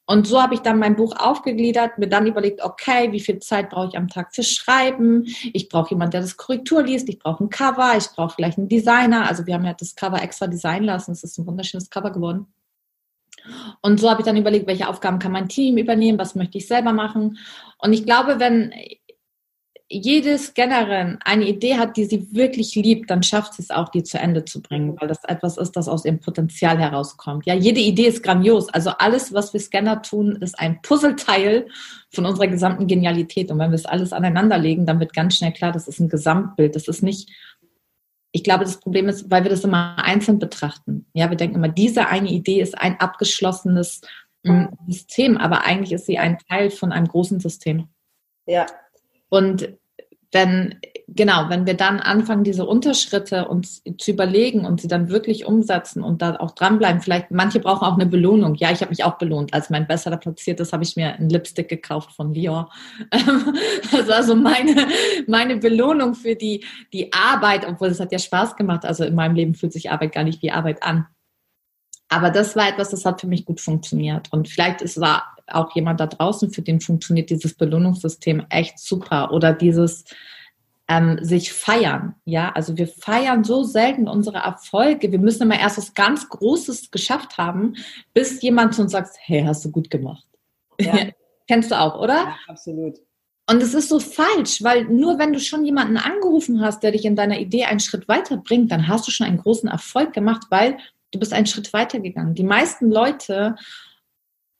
Und 0.07 0.27
so 0.27 0.43
habe 0.43 0.55
ich 0.55 0.61
dann 0.61 0.79
mein 0.79 0.97
Buch 0.97 1.15
aufgegliedert, 1.17 1.99
mir 1.99 2.09
dann 2.09 2.27
überlegt, 2.27 2.63
okay, 2.63 3.11
wie 3.13 3.21
viel 3.21 3.39
Zeit 3.39 3.71
brauche 3.71 3.89
ich 3.89 3.97
am 3.97 4.09
Tag 4.09 4.35
für 4.35 4.43
Schreiben? 4.43 5.25
Ich 5.53 5.69
brauche 5.69 5.91
jemanden, 5.91 6.13
der 6.13 6.21
das 6.21 6.37
Korrektur 6.37 6.83
liest, 6.83 7.09
ich 7.09 7.19
brauche 7.19 7.45
ein 7.45 7.51
Cover, 7.51 7.95
ich 7.97 8.09
brauche 8.15 8.35
vielleicht 8.35 8.59
einen 8.59 8.69
Designer. 8.69 9.27
Also 9.29 9.47
wir 9.47 9.55
haben 9.55 9.65
ja 9.65 9.75
das 9.75 9.95
Cover 9.95 10.23
extra 10.23 10.47
designen 10.47 10.85
lassen, 10.85 11.13
es 11.13 11.25
ist 11.25 11.39
ein 11.39 11.47
wunderschönes 11.47 11.89
Cover 11.89 12.11
geworden. 12.11 12.47
Und 13.83 14.01
so 14.01 14.11
habe 14.11 14.21
ich 14.21 14.27
dann 14.27 14.37
überlegt, 14.37 14.67
welche 14.67 14.89
Aufgaben 14.89 15.19
kann 15.19 15.33
mein 15.33 15.49
Team 15.49 15.77
übernehmen, 15.77 16.19
was 16.19 16.35
möchte 16.35 16.59
ich 16.59 16.67
selber 16.67 16.93
machen. 16.93 17.39
Und 17.79 17.93
ich 17.93 18.05
glaube, 18.05 18.39
wenn 18.39 18.73
jede 19.95 20.37
Scannerin 20.39 21.19
eine 21.25 21.47
Idee 21.47 21.77
hat, 21.77 21.97
die 21.97 22.05
sie 22.05 22.27
wirklich 22.33 22.75
liebt, 22.75 23.11
dann 23.11 23.23
schafft 23.23 23.55
sie 23.55 23.63
es 23.63 23.71
auch, 23.71 23.89
die 23.89 24.03
zu 24.03 24.19
Ende 24.19 24.45
zu 24.45 24.61
bringen, 24.61 24.97
weil 25.01 25.09
das 25.09 25.23
etwas 25.25 25.57
ist, 25.57 25.73
das 25.73 25.89
aus 25.89 26.05
ihrem 26.05 26.19
Potenzial 26.19 26.79
herauskommt. 26.79 27.47
Ja, 27.47 27.55
jede 27.55 27.81
Idee 27.81 28.09
ist 28.09 28.23
grandios. 28.23 28.69
Also 28.71 28.91
alles, 28.91 29.33
was 29.33 29.53
wir 29.53 29.61
Scanner 29.61 30.03
tun, 30.03 30.37
ist 30.41 30.59
ein 30.59 30.83
Puzzleteil 30.83 31.69
von 32.11 32.27
unserer 32.27 32.49
gesamten 32.49 32.87
Genialität. 32.87 33.51
Und 33.51 33.59
wenn 33.61 33.71
wir 33.71 33.77
es 33.77 33.87
alles 33.87 34.13
aneinanderlegen, 34.13 34.85
dann 34.85 34.99
wird 34.99 35.15
ganz 35.15 35.37
schnell 35.37 35.53
klar, 35.53 35.71
das 35.71 35.87
ist 35.87 36.01
ein 36.01 36.09
Gesamtbild. 36.09 36.75
Das 36.75 36.89
ist 36.89 37.03
nicht, 37.03 37.31
ich 38.33 38.43
glaube, 38.43 38.65
das 38.65 38.81
Problem 38.81 39.09
ist, 39.09 39.31
weil 39.31 39.45
wir 39.45 39.51
das 39.51 39.63
immer 39.63 39.97
einzeln 39.97 40.41
betrachten. 40.41 41.07
Ja, 41.13 41.31
wir 41.31 41.37
denken 41.37 41.57
immer, 41.57 41.69
diese 41.69 42.09
eine 42.09 42.31
Idee 42.31 42.61
ist 42.61 42.77
ein 42.77 42.99
abgeschlossenes 42.99 44.01
mm, 44.43 44.65
System, 44.89 45.37
aber 45.37 45.65
eigentlich 45.65 45.93
ist 45.93 46.07
sie 46.07 46.19
ein 46.19 46.39
Teil 46.49 46.71
von 46.71 46.91
einem 46.91 47.07
großen 47.07 47.39
System. 47.39 47.89
Ja. 48.47 48.67
Und 49.29 49.69
wenn, 50.35 50.81
genau, 51.07 51.49
wenn 51.49 51.65
wir 51.65 51.75
dann 51.75 52.01
anfangen, 52.01 52.45
diese 52.45 52.67
Unterschritte 52.67 53.47
uns 53.49 53.83
zu 53.99 54.11
überlegen 54.11 54.67
und 54.67 54.81
sie 54.81 54.89
dann 54.89 55.09
wirklich 55.09 55.47
umsetzen 55.47 56.03
und 56.03 56.21
da 56.21 56.37
auch 56.37 56.51
dranbleiben, 56.51 57.01
vielleicht, 57.01 57.31
manche 57.31 57.61
brauchen 57.61 57.87
auch 57.87 57.95
eine 57.95 58.07
Belohnung. 58.07 58.57
Ja, 58.57 58.73
ich 58.73 58.81
habe 58.81 58.91
mich 58.91 59.05
auch 59.05 59.17
belohnt. 59.17 59.55
Als 59.55 59.71
mein 59.71 59.87
Bestseller 59.87 60.17
platziert 60.17 60.59
ist, 60.61 60.73
habe 60.73 60.83
ich 60.83 60.97
mir 60.97 61.15
einen 61.15 61.31
Lipstick 61.31 61.69
gekauft 61.69 62.13
von 62.13 62.35
Lior. 62.35 62.71
Das 63.93 64.09
war 64.09 64.23
so 64.25 64.35
meine, 64.35 64.89
meine 65.29 65.57
Belohnung 65.57 66.15
für 66.15 66.35
die, 66.35 66.65
die 66.93 67.13
Arbeit, 67.13 67.67
obwohl 67.67 67.89
es 67.89 68.01
hat 68.01 68.11
ja 68.11 68.19
Spaß 68.19 68.57
gemacht. 68.57 68.85
Also 68.85 69.05
in 69.05 69.15
meinem 69.15 69.37
Leben 69.37 69.55
fühlt 69.55 69.73
sich 69.73 69.91
Arbeit 69.91 70.13
gar 70.13 70.25
nicht 70.25 70.43
wie 70.43 70.51
Arbeit 70.51 70.83
an. 70.83 71.07
Aber 72.09 72.31
das 72.31 72.57
war 72.57 72.69
etwas, 72.69 72.91
das 72.91 73.05
hat 73.05 73.21
für 73.21 73.29
mich 73.29 73.45
gut 73.45 73.61
funktioniert. 73.61 74.33
Und 74.33 74.49
vielleicht 74.49 74.83
ist 74.83 74.97
da 74.97 75.34
auch 75.47 75.75
jemand 75.75 76.01
da 76.01 76.07
draußen, 76.07 76.51
für 76.51 76.63
den 76.63 76.81
funktioniert 76.81 77.31
dieses 77.31 77.55
Belohnungssystem 77.55 78.47
echt 78.51 78.79
super. 78.79 79.33
Oder 79.33 79.53
dieses 79.53 80.05
ähm, 80.89 81.19
sich 81.23 81.53
feiern. 81.53 82.15
Ja, 82.25 82.53
also 82.53 82.77
wir 82.77 82.89
feiern 82.89 83.45
so 83.45 83.63
selten 83.63 84.09
unsere 84.09 84.39
Erfolge. 84.39 85.11
Wir 85.11 85.19
müssen 85.19 85.43
immer 85.45 85.59
erst 85.59 85.79
was 85.79 85.95
ganz 85.95 86.29
Großes 86.29 86.91
geschafft 86.91 87.39
haben, 87.39 87.75
bis 88.13 88.43
jemand 88.43 88.75
zu 88.75 88.83
uns 88.83 88.93
sagt, 88.93 89.11
hey, 89.21 89.43
hast 89.45 89.65
du 89.65 89.71
gut 89.71 89.91
gemacht. 89.91 90.27
Ja. 90.81 90.95
Kennst 91.49 91.71
du 91.71 91.79
auch, 91.79 92.01
oder? 92.01 92.15
Ja, 92.15 92.37
absolut. 92.49 92.99
Und 93.49 93.63
es 93.63 93.75
ist 93.75 93.91
so 93.91 94.01
falsch, 94.01 94.63
weil 94.63 94.85
nur 94.85 95.19
wenn 95.19 95.35
du 95.35 95.41
schon 95.41 95.67
jemanden 95.67 95.99
angerufen 95.99 96.63
hast, 96.63 96.83
der 96.83 96.93
dich 96.93 97.05
in 97.05 97.17
deiner 97.17 97.39
Idee 97.39 97.65
einen 97.65 97.81
Schritt 97.81 98.09
weiterbringt, 98.09 98.73
dann 98.73 98.89
hast 98.89 99.07
du 99.07 99.11
schon 99.11 99.27
einen 99.27 99.37
großen 99.39 99.69
Erfolg 99.69 100.15
gemacht, 100.15 100.47
weil 100.49 100.79
du 101.11 101.19
bist 101.19 101.35
einen 101.35 101.47
Schritt 101.47 101.73
weitergegangen. 101.75 102.35
Die 102.35 102.43
meisten 102.43 102.91
Leute 102.91 103.57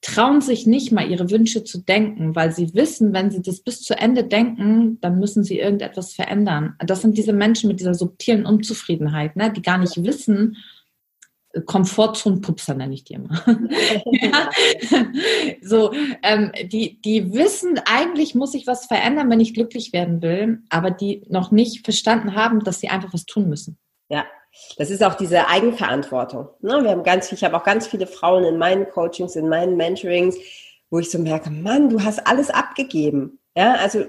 trauen 0.05 0.43
sich 0.43 0.67
nicht 0.67 0.93
mal 0.93 1.11
ihre 1.11 1.31
Wünsche 1.31 1.65
zu 1.65 1.79
denken, 1.79 2.37
weil 2.37 2.53
sie 2.53 2.75
wissen, 2.75 3.15
wenn 3.15 3.31
sie 3.31 3.41
das 3.41 3.61
bis 3.61 3.81
zu 3.81 3.99
Ende 3.99 4.23
denken, 4.23 5.01
dann 5.01 5.19
müssen 5.19 5.43
sie 5.43 5.59
irgendetwas 5.59 6.13
verändern. 6.13 6.75
Das 6.79 7.01
sind 7.01 7.17
diese 7.17 7.33
Menschen 7.33 7.69
mit 7.69 7.81
dieser 7.81 7.95
subtilen 7.95 8.45
Unzufriedenheit, 8.45 9.35
ne, 9.35 9.51
die 9.51 9.63
gar 9.63 9.79
nicht 9.79 10.03
wissen, 10.05 10.57
Komfortzonenpupser 11.67 12.75
nenne 12.75 12.95
ich 12.95 13.05
die 13.05 13.15
immer. 13.15 13.43
ja. 14.11 14.51
So, 15.63 15.93
ähm, 16.23 16.53
die, 16.65 17.01
die 17.01 17.33
wissen, 17.33 17.81
eigentlich 17.87 18.35
muss 18.35 18.55
ich 18.55 18.67
was 18.67 18.87
verändern, 18.87 19.31
wenn 19.31 19.41
ich 19.41 19.55
glücklich 19.55 19.93
werden 19.93 20.21
will, 20.21 20.63
aber 20.69 20.91
die 20.91 21.23
noch 21.29 21.51
nicht 21.51 21.85
verstanden 21.85 22.35
haben, 22.35 22.61
dass 22.61 22.81
sie 22.81 22.89
einfach 22.89 23.15
was 23.15 23.25
tun 23.25 23.49
müssen. 23.49 23.79
Ja, 24.09 24.27
das 24.77 24.91
ist 24.91 25.03
auch 25.03 25.15
diese 25.15 25.49
Eigenverantwortung. 25.49 26.49
Ne? 26.61 26.83
Wir 26.83 26.91
haben 26.91 27.03
ganz, 27.03 27.31
ich 27.33 27.45
habe 27.45 27.57
auch 27.57 27.65
ganz 27.65 27.87
viele 27.87 28.07
Frauen 28.07 28.45
in 28.45 28.59
meinen 28.59 28.89
Coachings, 28.89 29.37
in 29.37 29.49
meinen 29.49 29.77
Mentorings, 29.77 30.37
wo 30.91 30.99
ich 30.99 31.11
so 31.11 31.19
merke, 31.19 31.51
Mann, 31.51 31.89
du 31.89 32.03
hast 32.03 32.27
alles 32.27 32.51
abgegeben. 32.51 33.39
Ja, 33.57 33.75
also 33.75 34.05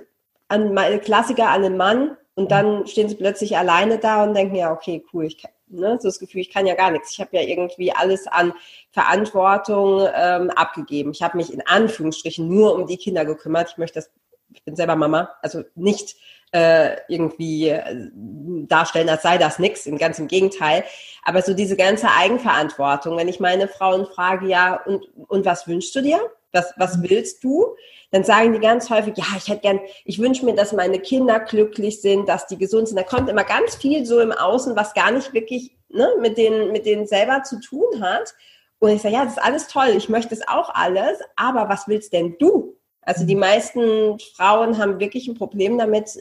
an 0.48 0.74
meine 0.74 1.00
Klassiker 1.00 1.50
an 1.50 1.64
den 1.64 1.78
Mann 1.78 2.18
und 2.36 2.52
dann 2.52 2.86
stehen 2.88 3.10
sie 3.10 3.16
plötzlich 3.16 3.58
alleine 3.58 3.98
da 3.98 4.24
und 4.24 4.34
denken, 4.34 4.56
ja, 4.56 4.72
okay, 4.72 5.04
cool, 5.14 5.26
ich 5.26 5.38
kann, 5.38 5.52
ne, 5.68 5.98
so 6.00 6.08
das 6.08 6.20
Gefühl, 6.20 6.42
ich 6.42 6.52
kann 6.52 6.68
ja 6.68 6.76
gar 6.76 6.92
nichts. 6.92 7.12
Ich 7.12 7.20
habe 7.20 7.36
ja 7.36 7.42
irgendwie 7.42 7.92
alles 7.92 8.28
an 8.28 8.54
Verantwortung 8.92 10.08
ähm, 10.14 10.50
abgegeben. 10.52 11.12
Ich 11.12 11.24
habe 11.24 11.38
mich 11.38 11.52
in 11.54 11.66
Anführungsstrichen 11.66 12.48
nur 12.48 12.76
um 12.76 12.88
die 12.88 12.98
Kinder 12.98 13.26
gekümmert. 13.26 13.72
Ich 13.72 13.78
möchte 13.78 14.00
das, 14.00 14.12
ich 14.54 14.64
bin 14.64 14.76
selber 14.76 14.96
Mama, 14.96 15.30
also 15.42 15.64
nicht 15.76 16.16
äh, 16.56 16.96
irgendwie 17.10 17.68
äh, 17.68 17.84
darstellen, 18.14 19.10
als 19.10 19.24
sei 19.24 19.38
das 19.38 19.60
nichts, 19.60 19.86
im 19.86 19.98
ganz 19.98 20.20
im 20.20 20.28
Gegenteil. 20.28 20.86
Aber 21.24 21.42
so 21.42 21.54
diese 21.54 21.76
ganze 21.76 22.08
Eigenverantwortung, 22.10 23.18
wenn 23.18 23.28
ich 23.28 23.42
meine 23.42 23.68
Frauen 23.68 24.06
frage, 24.06 24.48
ja, 24.48 24.82
und, 24.86 25.06
und 25.28 25.46
was 25.46 25.68
wünschst 25.68 25.94
du 25.96 26.02
dir? 26.02 26.18
Was, 26.54 26.74
was 26.78 27.04
willst 27.04 27.44
du? 27.44 27.76
Dann 28.12 28.24
sagen 28.24 28.54
die 28.54 28.60
ganz 28.60 28.90
häufig, 28.90 29.18
ja, 29.18 29.26
ich 29.36 29.50
hätte 29.50 29.62
gern, 29.62 29.82
ich 30.06 30.20
wünsche 30.20 30.46
mir, 30.46 30.56
dass 30.56 30.72
meine 30.72 31.00
Kinder 31.00 31.42
glücklich 31.42 32.02
sind, 32.02 32.30
dass 32.30 32.48
die 32.48 32.58
gesund 32.58 32.88
sind. 32.88 32.98
Da 32.98 33.04
kommt 33.04 33.30
immer 33.30 33.44
ganz 33.44 33.76
viel 33.76 34.06
so 34.06 34.22
im 34.22 34.32
Außen, 34.32 34.78
was 34.78 34.94
gar 34.94 35.12
nicht 35.12 35.34
wirklich 35.34 35.76
ne, 35.90 36.08
mit, 36.22 36.38
denen, 36.38 36.72
mit 36.72 36.86
denen 36.86 37.06
selber 37.06 37.44
zu 37.44 37.60
tun 37.60 38.02
hat. 38.02 38.34
Und 38.80 38.92
ich 38.92 39.02
sage, 39.02 39.16
ja, 39.16 39.26
das 39.26 39.34
ist 39.34 39.44
alles 39.44 39.68
toll, 39.68 39.94
ich 39.98 40.08
möchte 40.08 40.34
es 40.34 40.48
auch 40.48 40.70
alles, 40.74 41.20
aber 41.36 41.68
was 41.68 41.90
willst 41.90 42.14
denn 42.14 42.38
du? 42.40 42.78
Also 43.06 43.26
die 43.26 43.36
meisten 43.36 44.20
Frauen 44.36 44.78
haben 44.78 45.00
wirklich 45.00 45.28
ein 45.28 45.36
Problem 45.36 45.78
damit, 45.78 46.18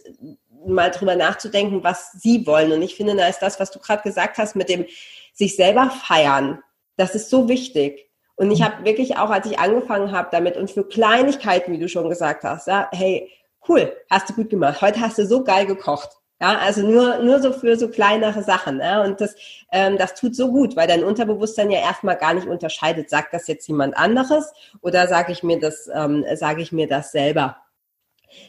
mal 0.66 0.90
drüber 0.90 1.16
nachzudenken, 1.16 1.82
was 1.82 2.12
sie 2.12 2.46
wollen. 2.46 2.72
Und 2.72 2.82
ich 2.82 2.94
finde, 2.94 3.16
da 3.16 3.26
ist 3.26 3.40
das, 3.40 3.58
was 3.60 3.70
du 3.70 3.78
gerade 3.78 4.02
gesagt 4.02 4.38
hast, 4.38 4.56
mit 4.56 4.68
dem 4.68 4.86
sich 5.32 5.56
selber 5.56 5.90
feiern. 5.90 6.62
Das 6.96 7.14
ist 7.14 7.30
so 7.30 7.48
wichtig. 7.48 8.08
Und 8.36 8.50
ich 8.50 8.62
habe 8.62 8.84
wirklich 8.84 9.16
auch, 9.16 9.30
als 9.30 9.46
ich 9.46 9.58
angefangen 9.58 10.12
habe 10.12 10.28
damit 10.32 10.56
und 10.56 10.70
für 10.70 10.84
Kleinigkeiten, 10.84 11.72
wie 11.72 11.78
du 11.78 11.88
schon 11.88 12.08
gesagt 12.08 12.44
hast, 12.44 12.66
ja, 12.66 12.88
hey, 12.92 13.30
cool, 13.68 13.94
hast 14.10 14.28
du 14.28 14.34
gut 14.34 14.50
gemacht. 14.50 14.80
Heute 14.80 15.00
hast 15.00 15.18
du 15.18 15.26
so 15.26 15.44
geil 15.44 15.66
gekocht. 15.66 16.10
Ja, 16.40 16.58
also 16.58 16.82
nur, 16.82 17.18
nur 17.18 17.40
so 17.40 17.52
für 17.52 17.76
so 17.76 17.88
kleinere 17.88 18.42
Sachen. 18.42 18.80
Ja, 18.80 19.02
und 19.04 19.20
das, 19.20 19.36
ähm, 19.72 19.96
das 19.98 20.14
tut 20.14 20.34
so 20.34 20.50
gut, 20.50 20.74
weil 20.76 20.88
dein 20.88 21.04
Unterbewusstsein 21.04 21.70
ja 21.70 21.80
erstmal 21.80 22.16
gar 22.16 22.34
nicht 22.34 22.48
unterscheidet, 22.48 23.08
sagt 23.08 23.32
das 23.32 23.46
jetzt 23.46 23.68
jemand 23.68 23.96
anderes 23.96 24.52
oder 24.82 25.06
sage 25.06 25.32
ich 25.32 25.42
mir 25.42 25.60
das, 25.60 25.88
ähm, 25.94 26.24
sage 26.34 26.62
ich 26.62 26.72
mir 26.72 26.88
das 26.88 27.12
selber. 27.12 27.56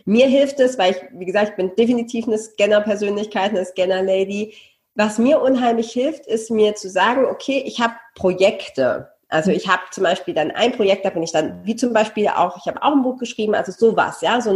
Mir 0.05 0.27
hilft 0.27 0.59
es, 0.59 0.77
weil 0.77 0.91
ich, 0.91 0.97
wie 1.11 1.25
gesagt, 1.25 1.49
ich 1.51 1.55
bin 1.55 1.75
definitiv 1.75 2.27
eine 2.27 2.37
Scanner-Persönlichkeit, 2.39 3.51
eine 3.51 3.65
Scanner-Lady. 3.65 4.55
Was 4.95 5.19
mir 5.19 5.41
unheimlich 5.41 5.91
hilft, 5.91 6.25
ist 6.25 6.49
mir 6.49 6.75
zu 6.75 6.89
sagen, 6.89 7.25
okay, 7.25 7.63
ich 7.65 7.81
habe 7.81 7.93
Projekte. 8.15 9.11
Also 9.29 9.51
ich 9.51 9.67
habe 9.67 9.83
zum 9.91 10.03
Beispiel 10.03 10.33
dann 10.33 10.51
ein 10.51 10.71
Projekt, 10.71 11.05
da 11.05 11.09
bin 11.11 11.23
ich 11.23 11.31
dann, 11.31 11.61
wie 11.65 11.75
zum 11.75 11.93
Beispiel 11.93 12.29
auch, 12.29 12.57
ich 12.57 12.65
habe 12.67 12.81
auch 12.81 12.93
ein 12.93 13.03
Buch 13.03 13.17
geschrieben, 13.19 13.55
also 13.55 13.71
sowas, 13.71 14.21
ja, 14.21 14.39
so 14.41 14.51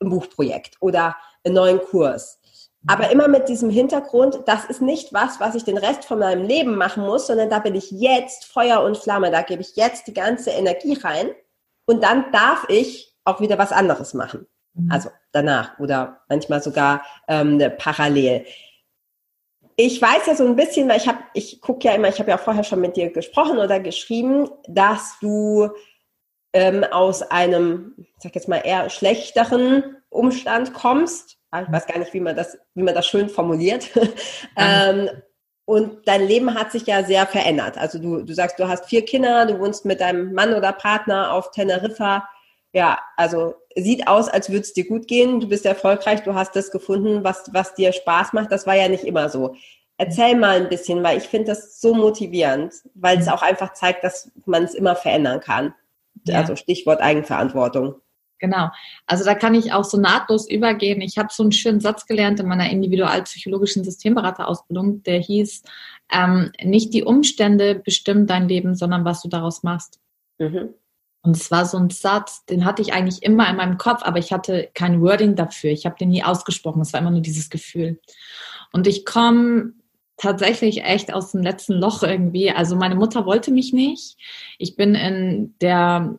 ein 0.00 0.10
Buchprojekt 0.10 0.76
oder 0.80 1.16
einen 1.44 1.54
neuen 1.54 1.80
Kurs. 1.80 2.40
Aber 2.86 3.10
immer 3.10 3.28
mit 3.28 3.48
diesem 3.48 3.70
Hintergrund, 3.70 4.40
das 4.46 4.64
ist 4.66 4.80
nicht 4.80 5.12
was, 5.12 5.40
was 5.40 5.54
ich 5.54 5.64
den 5.64 5.78
Rest 5.78 6.04
von 6.04 6.18
meinem 6.18 6.46
Leben 6.46 6.76
machen 6.76 7.04
muss, 7.04 7.26
sondern 7.26 7.50
da 7.50 7.58
bin 7.58 7.74
ich 7.74 7.90
jetzt 7.90 8.44
Feuer 8.44 8.82
und 8.82 8.96
Flamme, 8.96 9.30
da 9.30 9.42
gebe 9.42 9.62
ich 9.62 9.76
jetzt 9.76 10.06
die 10.06 10.14
ganze 10.14 10.50
Energie 10.50 10.94
rein 10.94 11.30
und 11.86 12.02
dann 12.02 12.30
darf 12.32 12.66
ich 12.68 13.14
auch 13.24 13.40
wieder 13.40 13.58
was 13.58 13.72
anderes 13.72 14.14
machen. 14.14 14.46
Mhm. 14.74 14.90
Also 14.90 15.10
danach 15.32 15.78
oder 15.78 16.20
manchmal 16.28 16.62
sogar 16.62 17.04
ähm, 17.28 17.62
parallel. 17.78 18.46
Ich 19.76 20.00
weiß 20.00 20.26
ja 20.26 20.34
so 20.34 20.46
ein 20.46 20.56
bisschen, 20.56 20.88
weil 20.88 20.98
ich 20.98 21.08
habe, 21.08 21.18
ich 21.34 21.60
gucke 21.60 21.88
ja 21.88 21.94
immer, 21.94 22.08
ich 22.08 22.18
habe 22.18 22.30
ja 22.30 22.36
auch 22.36 22.42
vorher 22.42 22.64
schon 22.64 22.80
mit 22.80 22.96
dir 22.96 23.10
gesprochen 23.10 23.58
oder 23.58 23.78
geschrieben, 23.80 24.48
dass 24.68 25.18
du 25.20 25.68
ähm, 26.54 26.84
aus 26.84 27.22
einem, 27.22 27.94
ich 27.98 28.14
sag 28.18 28.34
jetzt 28.34 28.48
mal 28.48 28.62
eher 28.64 28.88
schlechteren 28.88 29.96
Umstand 30.08 30.72
kommst 30.72 31.36
ich 31.62 31.72
weiß 31.72 31.86
gar 31.86 31.98
nicht, 31.98 32.12
wie 32.14 32.20
man 32.20 32.36
das, 32.36 32.58
wie 32.74 32.82
man 32.82 32.94
das 32.94 33.06
schön 33.06 33.28
formuliert. 33.28 33.90
ähm, 34.56 35.10
und 35.64 36.06
dein 36.06 36.26
Leben 36.26 36.54
hat 36.54 36.70
sich 36.70 36.86
ja 36.86 37.02
sehr 37.02 37.26
verändert. 37.26 37.76
Also 37.76 37.98
du, 37.98 38.22
du 38.22 38.32
sagst, 38.32 38.58
du 38.58 38.68
hast 38.68 38.86
vier 38.86 39.04
Kinder, 39.04 39.46
du 39.46 39.58
wohnst 39.58 39.84
mit 39.84 40.00
deinem 40.00 40.32
Mann 40.32 40.54
oder 40.54 40.72
Partner 40.72 41.32
auf 41.32 41.50
Teneriffa. 41.50 42.28
Ja, 42.72 43.00
also 43.16 43.54
sieht 43.74 44.06
aus, 44.06 44.28
als 44.28 44.48
würde 44.48 44.60
es 44.60 44.74
dir 44.74 44.86
gut 44.86 45.08
gehen. 45.08 45.40
Du 45.40 45.48
bist 45.48 45.66
erfolgreich, 45.66 46.22
du 46.22 46.34
hast 46.34 46.54
das 46.54 46.70
gefunden, 46.70 47.24
was, 47.24 47.50
was 47.52 47.74
dir 47.74 47.92
Spaß 47.92 48.32
macht. 48.32 48.52
Das 48.52 48.66
war 48.66 48.76
ja 48.76 48.88
nicht 48.88 49.04
immer 49.04 49.28
so. 49.28 49.56
Erzähl 49.98 50.36
mal 50.36 50.56
ein 50.56 50.68
bisschen, 50.68 51.02
weil 51.02 51.18
ich 51.18 51.24
finde 51.24 51.48
das 51.48 51.80
so 51.80 51.94
motivierend, 51.94 52.74
weil 52.94 53.18
es 53.18 53.28
auch 53.28 53.42
einfach 53.42 53.72
zeigt, 53.72 54.04
dass 54.04 54.30
man 54.44 54.64
es 54.64 54.74
immer 54.74 54.94
verändern 54.94 55.40
kann. 55.40 55.74
Ja. 56.26 56.40
Also 56.40 56.54
Stichwort 56.54 57.00
Eigenverantwortung. 57.00 57.96
Genau. 58.38 58.70
Also 59.06 59.24
da 59.24 59.34
kann 59.34 59.54
ich 59.54 59.72
auch 59.72 59.84
so 59.84 59.98
nahtlos 59.98 60.48
übergehen. 60.48 61.00
Ich 61.00 61.16
habe 61.16 61.28
so 61.32 61.42
einen 61.42 61.52
schönen 61.52 61.80
Satz 61.80 62.06
gelernt 62.06 62.38
in 62.40 62.46
meiner 62.46 62.68
individualpsychologischen 62.70 63.82
Systemberaterausbildung, 63.82 65.02
der 65.02 65.20
hieß, 65.20 65.62
ähm, 66.12 66.52
nicht 66.62 66.92
die 66.92 67.02
Umstände 67.02 67.74
bestimmen 67.76 68.26
dein 68.26 68.48
Leben, 68.48 68.74
sondern 68.74 69.04
was 69.04 69.22
du 69.22 69.28
daraus 69.28 69.62
machst. 69.62 70.00
Mhm. 70.38 70.74
Und 71.22 71.36
es 71.36 71.50
war 71.50 71.64
so 71.66 71.76
ein 71.76 71.90
Satz, 71.90 72.44
den 72.46 72.64
hatte 72.64 72.82
ich 72.82 72.92
eigentlich 72.92 73.22
immer 73.22 73.50
in 73.50 73.56
meinem 73.56 73.78
Kopf, 73.78 74.02
aber 74.04 74.18
ich 74.18 74.32
hatte 74.32 74.70
kein 74.74 75.00
Wording 75.00 75.34
dafür. 75.34 75.70
Ich 75.70 75.84
habe 75.84 75.96
den 75.98 76.10
nie 76.10 76.22
ausgesprochen. 76.22 76.82
Es 76.82 76.92
war 76.92 77.00
immer 77.00 77.10
nur 77.10 77.20
dieses 77.20 77.50
Gefühl. 77.50 77.98
Und 78.72 78.86
ich 78.86 79.04
komme 79.04 79.72
tatsächlich 80.18 80.84
echt 80.84 81.12
aus 81.12 81.32
dem 81.32 81.42
letzten 81.42 81.74
Loch 81.74 82.02
irgendwie. 82.02 82.50
Also 82.50 82.76
meine 82.76 82.94
Mutter 82.94 83.26
wollte 83.26 83.50
mich 83.50 83.72
nicht. 83.72 84.16
Ich 84.58 84.76
bin 84.76 84.94
in 84.94 85.54
der 85.60 86.16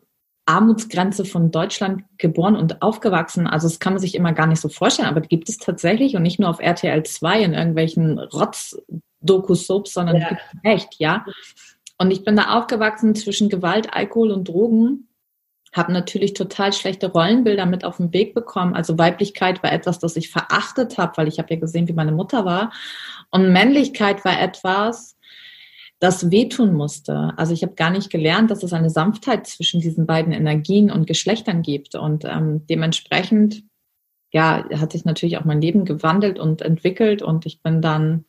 Armutsgrenze 0.48 1.26
von 1.26 1.50
Deutschland 1.50 2.04
geboren 2.16 2.56
und 2.56 2.80
aufgewachsen. 2.80 3.46
Also 3.46 3.68
das 3.68 3.80
kann 3.80 3.92
man 3.92 4.00
sich 4.00 4.14
immer 4.14 4.32
gar 4.32 4.46
nicht 4.46 4.62
so 4.62 4.70
vorstellen, 4.70 5.08
aber 5.08 5.20
die 5.20 5.28
gibt 5.28 5.50
es 5.50 5.58
tatsächlich 5.58 6.16
und 6.16 6.22
nicht 6.22 6.40
nur 6.40 6.48
auf 6.48 6.58
RTL 6.58 7.02
2 7.02 7.42
in 7.42 7.52
irgendwelchen 7.52 8.18
Rotz-Doku-Soaps, 8.18 9.92
sondern 9.92 10.16
ja. 10.16 10.28
gibt 10.30 10.40
es 10.40 10.60
echt, 10.62 10.94
ja. 10.98 11.26
Und 11.98 12.10
ich 12.10 12.24
bin 12.24 12.34
da 12.34 12.56
aufgewachsen 12.56 13.14
zwischen 13.14 13.50
Gewalt, 13.50 13.92
Alkohol 13.92 14.30
und 14.30 14.48
Drogen. 14.48 15.08
Habe 15.74 15.92
natürlich 15.92 16.32
total 16.32 16.72
schlechte 16.72 17.12
Rollenbilder 17.12 17.66
mit 17.66 17.84
auf 17.84 17.98
den 17.98 18.14
Weg 18.14 18.32
bekommen. 18.34 18.74
Also 18.74 18.96
Weiblichkeit 18.96 19.62
war 19.62 19.70
etwas, 19.70 19.98
das 19.98 20.16
ich 20.16 20.30
verachtet 20.30 20.96
habe, 20.96 21.18
weil 21.18 21.28
ich 21.28 21.38
habe 21.38 21.52
ja 21.52 21.60
gesehen, 21.60 21.88
wie 21.88 21.92
meine 21.92 22.12
Mutter 22.12 22.46
war. 22.46 22.72
Und 23.30 23.52
Männlichkeit 23.52 24.24
war 24.24 24.40
etwas, 24.40 25.17
das 25.98 26.30
wehtun 26.30 26.74
musste. 26.74 27.32
Also 27.36 27.52
ich 27.52 27.62
habe 27.62 27.74
gar 27.74 27.90
nicht 27.90 28.10
gelernt, 28.10 28.50
dass 28.50 28.62
es 28.62 28.72
eine 28.72 28.90
Sanftheit 28.90 29.46
zwischen 29.46 29.80
diesen 29.80 30.06
beiden 30.06 30.32
Energien 30.32 30.90
und 30.90 31.06
Geschlechtern 31.06 31.62
gibt. 31.62 31.94
Und 31.94 32.24
ähm, 32.24 32.66
dementsprechend, 32.68 33.64
ja, 34.30 34.64
hat 34.76 34.92
sich 34.92 35.04
natürlich 35.04 35.38
auch 35.38 35.44
mein 35.44 35.60
Leben 35.60 35.84
gewandelt 35.84 36.38
und 36.38 36.62
entwickelt. 36.62 37.22
Und 37.22 37.46
ich 37.46 37.62
bin 37.62 37.82
dann 37.82 38.26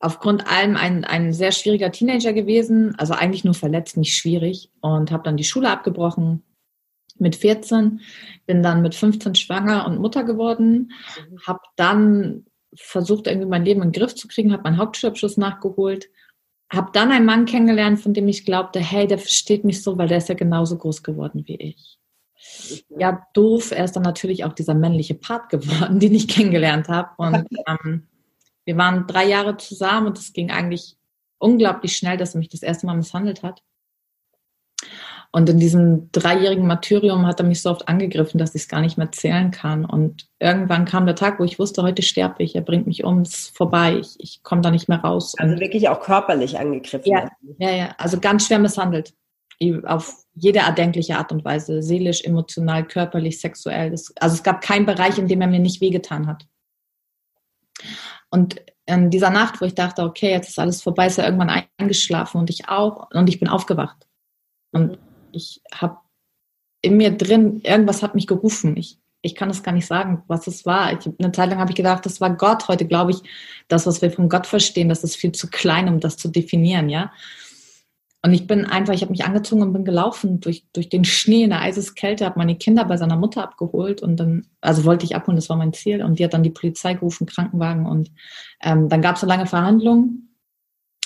aufgrund 0.00 0.50
allem 0.50 0.76
ein, 0.76 1.04
ein 1.04 1.32
sehr 1.32 1.52
schwieriger 1.52 1.92
Teenager 1.92 2.32
gewesen. 2.32 2.94
Also 2.98 3.14
eigentlich 3.14 3.44
nur 3.44 3.54
verletzt, 3.54 3.96
nicht 3.96 4.16
schwierig. 4.16 4.70
Und 4.80 5.12
habe 5.12 5.22
dann 5.22 5.36
die 5.36 5.44
Schule 5.44 5.70
abgebrochen 5.70 6.42
mit 7.18 7.36
14, 7.36 8.00
bin 8.46 8.62
dann 8.64 8.82
mit 8.82 8.96
15 8.96 9.36
schwanger 9.36 9.86
und 9.86 10.00
Mutter 10.00 10.24
geworden, 10.24 10.92
mhm. 11.30 11.38
habe 11.46 11.60
dann 11.76 12.46
versucht, 12.76 13.26
irgendwie 13.26 13.48
mein 13.48 13.64
Leben 13.64 13.82
in 13.82 13.92
den 13.92 14.00
Griff 14.00 14.14
zu 14.14 14.28
kriegen, 14.28 14.52
habe 14.52 14.64
meinen 14.64 14.78
Hauptschulabschluss 14.78 15.36
nachgeholt, 15.36 16.08
habe 16.72 16.90
dann 16.92 17.10
einen 17.10 17.26
Mann 17.26 17.44
kennengelernt, 17.46 18.00
von 18.00 18.14
dem 18.14 18.28
ich 18.28 18.44
glaubte, 18.44 18.80
hey, 18.80 19.06
der 19.06 19.18
versteht 19.18 19.64
mich 19.64 19.82
so, 19.82 19.98
weil 19.98 20.08
der 20.08 20.18
ist 20.18 20.28
ja 20.28 20.34
genauso 20.34 20.76
groß 20.76 21.02
geworden 21.02 21.44
wie 21.46 21.56
ich. 21.56 21.98
Ja, 22.88 23.26
doof, 23.32 23.70
er 23.70 23.84
ist 23.84 23.92
dann 23.92 24.02
natürlich 24.02 24.44
auch 24.44 24.52
dieser 24.52 24.74
männliche 24.74 25.14
Part 25.14 25.48
geworden, 25.50 26.00
den 26.00 26.14
ich 26.14 26.28
kennengelernt 26.28 26.88
habe. 26.88 27.10
Und 27.16 27.46
ähm, 27.66 28.08
wir 28.64 28.76
waren 28.76 29.06
drei 29.06 29.26
Jahre 29.26 29.56
zusammen 29.56 30.08
und 30.08 30.18
es 30.18 30.32
ging 30.32 30.50
eigentlich 30.50 30.96
unglaublich 31.38 31.96
schnell, 31.96 32.16
dass 32.16 32.34
er 32.34 32.38
mich 32.38 32.48
das 32.48 32.62
erste 32.62 32.86
Mal 32.86 32.96
misshandelt 32.96 33.42
hat. 33.42 33.62
Und 35.34 35.48
in 35.48 35.58
diesem 35.58 36.12
dreijährigen 36.12 36.68
Martyrium 36.68 37.26
hat 37.26 37.40
er 37.40 37.46
mich 37.46 37.60
so 37.60 37.68
oft 37.68 37.88
angegriffen, 37.88 38.38
dass 38.38 38.54
ich 38.54 38.62
es 38.62 38.68
gar 38.68 38.80
nicht 38.80 38.96
mehr 38.96 39.10
zählen 39.10 39.50
kann. 39.50 39.84
Und 39.84 40.28
irgendwann 40.38 40.84
kam 40.84 41.06
der 41.06 41.16
Tag, 41.16 41.40
wo 41.40 41.44
ich 41.44 41.58
wusste, 41.58 41.82
heute 41.82 42.02
sterbe 42.02 42.44
ich, 42.44 42.54
er 42.54 42.60
bringt 42.60 42.86
mich 42.86 43.02
um, 43.02 43.22
es 43.22 43.34
ist 43.34 43.56
vorbei, 43.56 43.98
ich, 43.98 44.14
ich 44.18 44.44
komme 44.44 44.62
da 44.62 44.70
nicht 44.70 44.88
mehr 44.88 45.00
raus. 45.00 45.34
Also 45.36 45.58
wirklich 45.58 45.88
auch 45.88 46.00
körperlich 46.00 46.56
angegriffen. 46.56 47.10
Ja, 47.10 47.28
ja, 47.58 47.70
ja, 47.70 47.94
also 47.98 48.20
ganz 48.20 48.46
schwer 48.46 48.60
misshandelt. 48.60 49.12
Auf 49.82 50.24
jede 50.34 50.60
erdenkliche 50.60 51.18
Art 51.18 51.32
und 51.32 51.44
Weise, 51.44 51.82
seelisch, 51.82 52.22
emotional, 52.22 52.86
körperlich, 52.86 53.40
sexuell. 53.40 53.90
Das, 53.90 54.12
also 54.20 54.36
es 54.36 54.44
gab 54.44 54.60
keinen 54.60 54.86
Bereich, 54.86 55.18
in 55.18 55.26
dem 55.26 55.40
er 55.40 55.48
mir 55.48 55.58
nicht 55.58 55.80
wehgetan 55.80 56.28
hat. 56.28 56.46
Und 58.30 58.62
in 58.86 59.10
dieser 59.10 59.30
Nacht, 59.30 59.60
wo 59.60 59.64
ich 59.64 59.74
dachte, 59.74 60.04
okay, 60.04 60.30
jetzt 60.30 60.50
ist 60.50 60.60
alles 60.60 60.80
vorbei, 60.80 61.08
ist 61.08 61.18
er 61.18 61.24
irgendwann 61.24 61.64
eingeschlafen 61.76 62.38
und 62.38 62.50
ich 62.50 62.68
auch 62.68 63.10
und 63.10 63.28
ich 63.28 63.40
bin 63.40 63.48
aufgewacht. 63.48 64.06
Und 64.70 64.96
ich 65.34 65.62
habe 65.72 65.98
in 66.82 66.96
mir 66.96 67.10
drin, 67.10 67.60
irgendwas 67.64 68.02
hat 68.02 68.14
mich 68.14 68.26
gerufen. 68.26 68.76
Ich, 68.76 68.98
ich 69.22 69.34
kann 69.34 69.50
es 69.50 69.62
gar 69.62 69.72
nicht 69.72 69.86
sagen, 69.86 70.22
was 70.26 70.46
es 70.46 70.66
war. 70.66 70.92
Ich, 70.92 71.10
eine 71.18 71.32
Zeit 71.32 71.48
lang 71.50 71.58
habe 71.58 71.70
ich 71.70 71.76
gedacht, 71.76 72.04
das 72.04 72.20
war 72.20 72.36
Gott. 72.36 72.68
Heute 72.68 72.86
glaube 72.86 73.12
ich, 73.12 73.22
das, 73.68 73.86
was 73.86 74.02
wir 74.02 74.10
von 74.10 74.28
Gott 74.28 74.46
verstehen, 74.46 74.88
das 74.88 75.02
ist 75.02 75.16
viel 75.16 75.32
zu 75.32 75.48
klein, 75.48 75.88
um 75.88 76.00
das 76.00 76.16
zu 76.16 76.28
definieren, 76.28 76.88
ja. 76.88 77.10
Und 78.24 78.32
ich 78.32 78.46
bin 78.46 78.64
einfach, 78.64 78.94
ich 78.94 79.02
habe 79.02 79.10
mich 79.10 79.26
angezogen 79.26 79.60
und 79.60 79.74
bin 79.74 79.84
gelaufen 79.84 80.40
durch, 80.40 80.64
durch 80.72 80.88
den 80.88 81.04
Schnee 81.04 81.42
in 81.42 81.50
der 81.50 81.60
Eiseskälte, 81.60 82.24
habe 82.24 82.38
meine 82.38 82.56
Kinder 82.56 82.86
bei 82.86 82.96
seiner 82.96 83.18
Mutter 83.18 83.42
abgeholt 83.42 84.00
und 84.00 84.16
dann, 84.16 84.46
also 84.62 84.86
wollte 84.86 85.04
ich 85.04 85.14
abholen, 85.14 85.36
das 85.36 85.50
war 85.50 85.58
mein 85.58 85.74
Ziel. 85.74 86.02
Und 86.02 86.18
die 86.18 86.24
hat 86.24 86.32
dann 86.32 86.42
die 86.42 86.48
Polizei 86.48 86.94
gerufen, 86.94 87.26
Krankenwagen. 87.26 87.84
Und 87.84 88.10
ähm, 88.62 88.88
dann 88.88 89.02
gab 89.02 89.16
es 89.16 89.22
eine 89.22 89.28
lange 89.28 89.46
Verhandlung, 89.46 90.30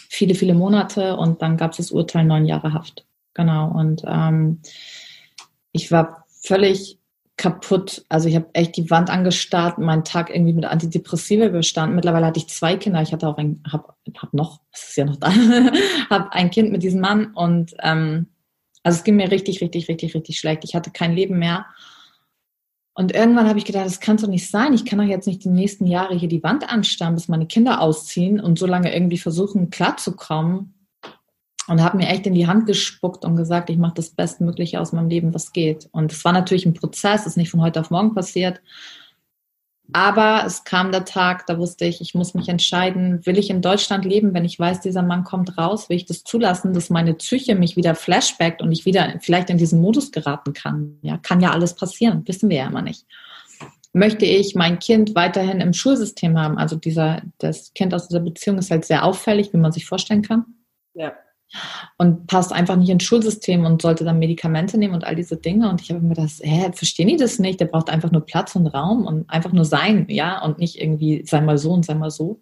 viele, 0.08 0.36
viele 0.36 0.54
Monate 0.54 1.16
und 1.16 1.42
dann 1.42 1.56
gab 1.56 1.72
es 1.72 1.78
das 1.78 1.90
Urteil 1.90 2.24
neun 2.24 2.46
Jahre 2.46 2.72
Haft. 2.72 3.07
Genau. 3.34 3.70
Und 3.70 4.02
ähm, 4.06 4.60
ich 5.72 5.90
war 5.92 6.24
völlig 6.42 6.98
kaputt. 7.38 8.04
Also 8.08 8.28
ich 8.28 8.34
habe 8.34 8.48
echt 8.52 8.76
die 8.76 8.90
Wand 8.90 9.08
angestarrt, 9.08 9.78
meinen 9.78 10.04
Tag 10.04 10.28
irgendwie 10.28 10.52
mit 10.52 10.66
Antidepressiva 10.66 11.46
überstanden. 11.46 11.94
Mittlerweile 11.94 12.26
hatte 12.26 12.40
ich 12.40 12.48
zwei 12.48 12.76
Kinder. 12.76 13.00
Ich 13.00 13.12
hatte 13.12 13.28
auch 13.28 13.38
ein, 13.38 13.62
hab, 13.70 13.96
hab 14.18 14.34
noch, 14.34 14.60
das 14.72 14.90
ist 14.90 14.96
ja 14.96 15.04
noch 15.06 15.16
da, 15.16 15.32
habe 16.10 16.32
ein 16.32 16.50
Kind 16.50 16.72
mit 16.72 16.82
diesem 16.82 17.00
Mann 17.00 17.32
und 17.34 17.74
ähm, 17.80 18.26
also 18.82 18.98
es 18.98 19.04
ging 19.04 19.16
mir 19.16 19.30
richtig, 19.30 19.60
richtig, 19.60 19.88
richtig, 19.88 20.14
richtig 20.14 20.38
schlecht. 20.38 20.64
Ich 20.64 20.74
hatte 20.74 20.90
kein 20.90 21.14
Leben 21.14 21.38
mehr. 21.38 21.66
Und 22.94 23.14
irgendwann 23.14 23.48
habe 23.48 23.58
ich 23.58 23.64
gedacht, 23.64 23.86
das 23.86 24.00
kann 24.00 24.16
doch 24.16 24.26
nicht 24.26 24.50
sein. 24.50 24.72
Ich 24.72 24.84
kann 24.84 24.98
doch 24.98 25.04
jetzt 25.04 25.26
nicht 25.26 25.44
die 25.44 25.50
nächsten 25.50 25.86
Jahre 25.86 26.16
hier 26.16 26.28
die 26.28 26.42
Wand 26.42 26.68
anstarren, 26.68 27.14
bis 27.14 27.28
meine 27.28 27.46
Kinder 27.46 27.80
ausziehen 27.80 28.40
und 28.40 28.58
so 28.58 28.66
lange 28.66 28.92
irgendwie 28.92 29.18
versuchen, 29.18 29.70
klarzukommen 29.70 30.74
und 31.68 31.82
habe 31.82 31.98
mir 31.98 32.08
echt 32.08 32.26
in 32.26 32.34
die 32.34 32.46
Hand 32.46 32.66
gespuckt 32.66 33.24
und 33.24 33.36
gesagt, 33.36 33.70
ich 33.70 33.76
mache 33.76 33.94
das 33.94 34.10
Bestmögliche 34.10 34.80
aus 34.80 34.92
meinem 34.92 35.08
Leben, 35.08 35.34
was 35.34 35.52
geht. 35.52 35.88
Und 35.92 36.12
es 36.12 36.24
war 36.24 36.32
natürlich 36.32 36.66
ein 36.66 36.74
Prozess, 36.74 37.26
ist 37.26 37.36
nicht 37.36 37.50
von 37.50 37.60
heute 37.60 37.80
auf 37.80 37.90
morgen 37.90 38.14
passiert. 38.14 38.60
Aber 39.92 40.44
es 40.46 40.64
kam 40.64 40.92
der 40.92 41.06
Tag, 41.06 41.46
da 41.46 41.58
wusste 41.58 41.86
ich, 41.86 42.02
ich 42.02 42.14
muss 42.14 42.34
mich 42.34 42.48
entscheiden, 42.48 43.24
will 43.24 43.38
ich 43.38 43.48
in 43.48 43.62
Deutschland 43.62 44.04
leben, 44.04 44.34
wenn 44.34 44.44
ich 44.44 44.58
weiß, 44.58 44.80
dieser 44.80 45.02
Mann 45.02 45.24
kommt 45.24 45.56
raus, 45.56 45.88
will 45.88 45.96
ich 45.96 46.04
das 46.04 46.24
zulassen, 46.24 46.74
dass 46.74 46.90
meine 46.90 47.14
Psyche 47.14 47.54
mich 47.54 47.76
wieder 47.76 47.94
flashbackt 47.94 48.60
und 48.60 48.70
ich 48.70 48.84
wieder 48.84 49.14
vielleicht 49.20 49.48
in 49.48 49.56
diesen 49.56 49.80
Modus 49.80 50.12
geraten 50.12 50.52
kann. 50.52 50.98
Ja, 51.00 51.16
kann 51.16 51.40
ja 51.40 51.52
alles 51.52 51.74
passieren, 51.74 52.22
wissen 52.26 52.50
wir 52.50 52.58
ja 52.58 52.66
immer 52.66 52.82
nicht. 52.82 53.06
Möchte 53.94 54.26
ich 54.26 54.54
mein 54.54 54.78
Kind 54.78 55.14
weiterhin 55.14 55.62
im 55.62 55.72
Schulsystem 55.72 56.38
haben? 56.38 56.58
Also 56.58 56.76
dieser, 56.76 57.22
das 57.38 57.72
Kind 57.72 57.94
aus 57.94 58.08
dieser 58.08 58.20
Beziehung 58.20 58.58
ist 58.58 58.70
halt 58.70 58.84
sehr 58.84 59.04
auffällig, 59.04 59.54
wie 59.54 59.58
man 59.58 59.72
sich 59.72 59.86
vorstellen 59.86 60.22
kann. 60.22 60.44
Ja 60.92 61.14
und 61.96 62.26
passt 62.26 62.52
einfach 62.52 62.76
nicht 62.76 62.90
ins 62.90 63.04
Schulsystem 63.04 63.64
und 63.64 63.82
sollte 63.82 64.04
dann 64.04 64.18
Medikamente 64.18 64.78
nehmen 64.78 64.94
und 64.94 65.04
all 65.04 65.16
diese 65.16 65.36
Dinge. 65.36 65.68
Und 65.68 65.80
ich 65.80 65.90
habe 65.90 66.00
mir 66.00 66.14
gedacht, 66.14 66.32
hä, 66.40 66.70
verstehen 66.74 67.08
die 67.08 67.16
das 67.16 67.38
nicht? 67.38 67.60
Der 67.60 67.66
braucht 67.66 67.90
einfach 67.90 68.10
nur 68.10 68.24
Platz 68.24 68.54
und 68.54 68.66
Raum 68.66 69.06
und 69.06 69.28
einfach 69.30 69.52
nur 69.52 69.64
sein, 69.64 70.06
ja, 70.08 70.42
und 70.42 70.58
nicht 70.58 70.80
irgendwie 70.80 71.24
sei 71.26 71.40
mal 71.40 71.58
so 71.58 71.72
und 71.72 71.84
sei 71.84 71.94
mal 71.94 72.10
so. 72.10 72.40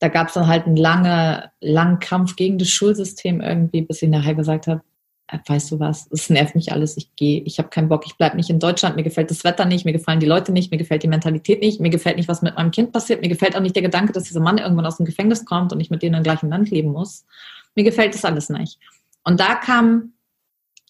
Da 0.00 0.08
gab 0.08 0.28
es 0.28 0.34
dann 0.34 0.46
halt 0.46 0.66
einen 0.66 0.76
langen, 0.76 1.42
langen 1.60 1.98
Kampf 1.98 2.36
gegen 2.36 2.58
das 2.58 2.68
Schulsystem 2.68 3.40
irgendwie, 3.40 3.82
bis 3.82 4.02
ich 4.02 4.08
nachher 4.08 4.34
gesagt 4.34 4.66
habe, 4.66 4.82
äh, 5.28 5.38
weißt 5.46 5.72
du 5.72 5.80
was, 5.80 6.08
es 6.10 6.30
nervt 6.30 6.54
mich 6.54 6.72
alles, 6.72 6.96
ich 6.96 7.14
gehe, 7.14 7.42
ich 7.42 7.58
habe 7.58 7.68
keinen 7.68 7.88
Bock, 7.88 8.06
ich 8.06 8.16
bleibe 8.16 8.36
nicht 8.36 8.48
in 8.48 8.58
Deutschland, 8.58 8.96
mir 8.96 9.02
gefällt 9.02 9.30
das 9.30 9.44
Wetter 9.44 9.66
nicht, 9.66 9.84
mir 9.84 9.92
gefallen 9.92 10.20
die 10.20 10.26
Leute 10.26 10.52
nicht, 10.52 10.70
mir 10.70 10.78
gefällt 10.78 11.02
die 11.02 11.08
Mentalität 11.08 11.60
nicht, 11.60 11.80
mir 11.80 11.90
gefällt 11.90 12.16
nicht, 12.16 12.28
was 12.28 12.42
mit 12.42 12.56
meinem 12.56 12.70
Kind 12.70 12.92
passiert, 12.92 13.20
mir 13.20 13.28
gefällt 13.28 13.54
auch 13.54 13.60
nicht 13.60 13.76
der 13.76 13.82
Gedanke, 13.82 14.12
dass 14.12 14.24
dieser 14.24 14.40
Mann 14.40 14.58
irgendwann 14.58 14.86
aus 14.86 14.96
dem 14.96 15.06
Gefängnis 15.06 15.44
kommt 15.44 15.72
und 15.72 15.80
ich 15.80 15.90
mit 15.90 16.02
denen 16.02 16.16
im 16.16 16.22
gleichen 16.22 16.48
Land 16.48 16.70
leben 16.70 16.92
muss. 16.92 17.26
Mir 17.78 17.84
gefällt 17.84 18.12
das 18.12 18.24
alles 18.24 18.48
nicht. 18.48 18.80
Und 19.22 19.38
da 19.38 19.54
kam 19.54 20.14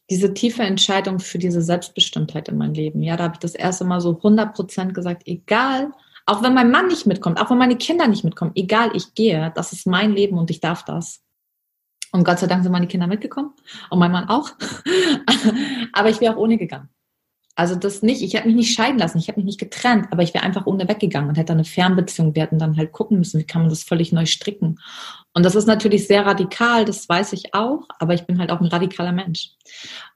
diese 0.09 0.33
tiefe 0.33 0.63
Entscheidung 0.63 1.19
für 1.19 1.37
diese 1.37 1.61
Selbstbestimmtheit 1.61 2.49
in 2.49 2.57
mein 2.57 2.73
Leben. 2.73 3.03
Ja, 3.03 3.19
da 3.19 3.25
habe 3.25 3.35
ich 3.35 3.41
das 3.41 3.55
erste 3.55 3.85
Mal 3.85 4.01
so 4.01 4.17
100 4.17 4.55
Prozent 4.55 4.95
gesagt, 4.95 5.25
egal, 5.27 5.93
auch 6.25 6.43
wenn 6.43 6.55
mein 6.55 6.71
Mann 6.71 6.87
nicht 6.87 7.05
mitkommt, 7.05 7.43
auch 7.43 7.51
wenn 7.51 7.59
meine 7.59 7.77
Kinder 7.77 8.09
nicht 8.09 8.25
mitkommen, 8.25 8.53
egal, 8.55 8.93
ich 8.95 9.13
gehe, 9.13 9.53
das 9.55 9.75
ist 9.75 9.87
mein 9.87 10.13
Leben 10.15 10.39
und 10.39 10.51
ich 10.51 10.61
darf 10.61 10.83
das. 10.83 11.21
Und 12.11 12.25
Gott 12.25 12.39
sei 12.39 12.47
Dank 12.47 12.63
sind 12.63 12.73
meine 12.73 12.89
Kinder 12.89 13.07
mitgekommen 13.07 13.53
und 13.91 13.99
mein 13.99 14.11
Mann 14.11 14.31
auch. 14.31 14.53
Aber 15.93 16.09
ich 16.09 16.23
wäre 16.23 16.35
auch 16.35 16.39
ohne 16.39 16.57
gegangen. 16.57 16.89
Also 17.59 17.75
das 17.75 18.03
nicht, 18.03 18.23
ich 18.23 18.35
hätte 18.35 18.47
mich 18.47 18.55
nicht 18.55 18.73
scheiden 18.73 19.01
lassen, 19.01 19.19
ich 19.19 19.27
hätte 19.27 19.41
mich 19.41 19.47
nicht 19.47 19.59
getrennt, 19.59 20.07
aber 20.13 20.23
ich 20.23 20.33
wäre 20.33 20.45
einfach 20.45 20.67
ohne 20.67 20.89
weggegangen 20.89 21.29
und 21.29 21.35
hätte 21.35 21.53
eine 21.53 21.65
Fernbeziehung. 21.65 22.37
Wir 22.37 22.43
hätten 22.45 22.61
dann 22.61 22.77
halt 22.77 22.93
gucken 22.93 23.19
müssen, 23.19 23.41
wie 23.41 23.47
kann 23.47 23.63
man 23.63 23.69
das 23.69 23.83
völlig 23.83 24.13
neu 24.13 24.27
stricken. 24.27 24.79
Und 25.35 25.45
das 25.45 25.57
ist 25.57 25.67
natürlich 25.67 26.07
sehr 26.07 26.25
radikal, 26.25 26.85
das 26.85 27.09
weiß 27.09 27.33
ich 27.33 27.55
auch, 27.55 27.89
aber 27.99 28.15
ich 28.15 28.27
bin 28.27 28.39
halt 28.39 28.53
auch 28.53 28.61
ein 28.61 28.69
radikaler 28.69 29.11
Mensch. 29.11 29.57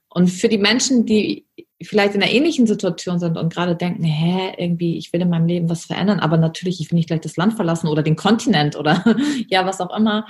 Und 0.07 0.29
für 0.29 0.47
die 0.47 0.57
Menschen, 0.57 1.05
die 1.05 1.45
vielleicht 1.81 2.15
in 2.15 2.23
einer 2.23 2.31
ähnlichen 2.31 2.65
Situation 2.65 3.19
sind 3.19 3.37
und 3.37 3.53
gerade 3.53 3.75
denken, 3.75 4.05
hä, 4.05 4.53
irgendwie, 4.57 4.97
ich 4.97 5.11
will 5.11 5.19
in 5.19 5.29
meinem 5.29 5.47
Leben 5.47 5.69
was 5.69 5.83
verändern, 5.83 6.21
aber 6.21 6.37
natürlich, 6.37 6.79
ich 6.79 6.91
will 6.91 6.95
nicht 6.95 7.07
gleich 7.07 7.19
das 7.19 7.35
Land 7.35 7.55
verlassen 7.55 7.89
oder 7.89 8.03
den 8.03 8.15
Kontinent 8.15 8.77
oder 8.77 9.03
ja, 9.49 9.65
was 9.65 9.81
auch 9.81 9.93
immer. 9.93 10.25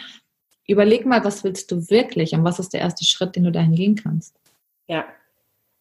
Überleg 0.67 1.05
mal, 1.05 1.23
was 1.23 1.43
willst 1.43 1.69
du 1.71 1.91
wirklich 1.91 2.33
und 2.33 2.43
was 2.43 2.57
ist 2.57 2.73
der 2.73 2.81
erste 2.81 3.05
Schritt, 3.05 3.35
den 3.35 3.43
du 3.43 3.51
dahin 3.51 3.75
gehen 3.75 3.93
kannst? 3.93 4.35
Ja, 4.87 5.05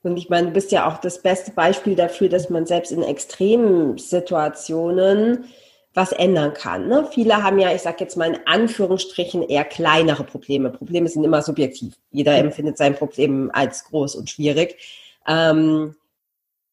und 0.02 0.16
ich 0.16 0.28
meine, 0.28 0.48
du 0.48 0.52
bist 0.52 0.72
ja 0.72 0.88
auch 0.88 0.98
das 0.98 1.22
beste 1.22 1.52
Beispiel 1.52 1.94
dafür, 1.94 2.28
dass 2.28 2.50
man 2.50 2.66
selbst 2.66 2.90
in 2.90 3.02
extremen 3.02 3.98
Situationen 3.98 5.44
was 5.94 6.12
ändern 6.12 6.54
kann. 6.54 6.88
Ne? 6.88 7.06
Viele 7.12 7.42
haben 7.42 7.58
ja, 7.58 7.72
ich 7.72 7.82
sage 7.82 7.98
jetzt 8.00 8.16
mal 8.16 8.34
in 8.34 8.40
Anführungsstrichen, 8.46 9.42
eher 9.42 9.64
kleinere 9.64 10.24
Probleme. 10.24 10.70
Probleme 10.70 11.08
sind 11.08 11.22
immer 11.22 11.42
subjektiv. 11.42 11.94
Jeder 12.10 12.36
empfindet 12.36 12.78
sein 12.78 12.94
Problem 12.94 13.50
als 13.52 13.84
groß 13.84 14.16
und 14.16 14.30
schwierig. 14.30 14.76
Ähm, 15.28 15.94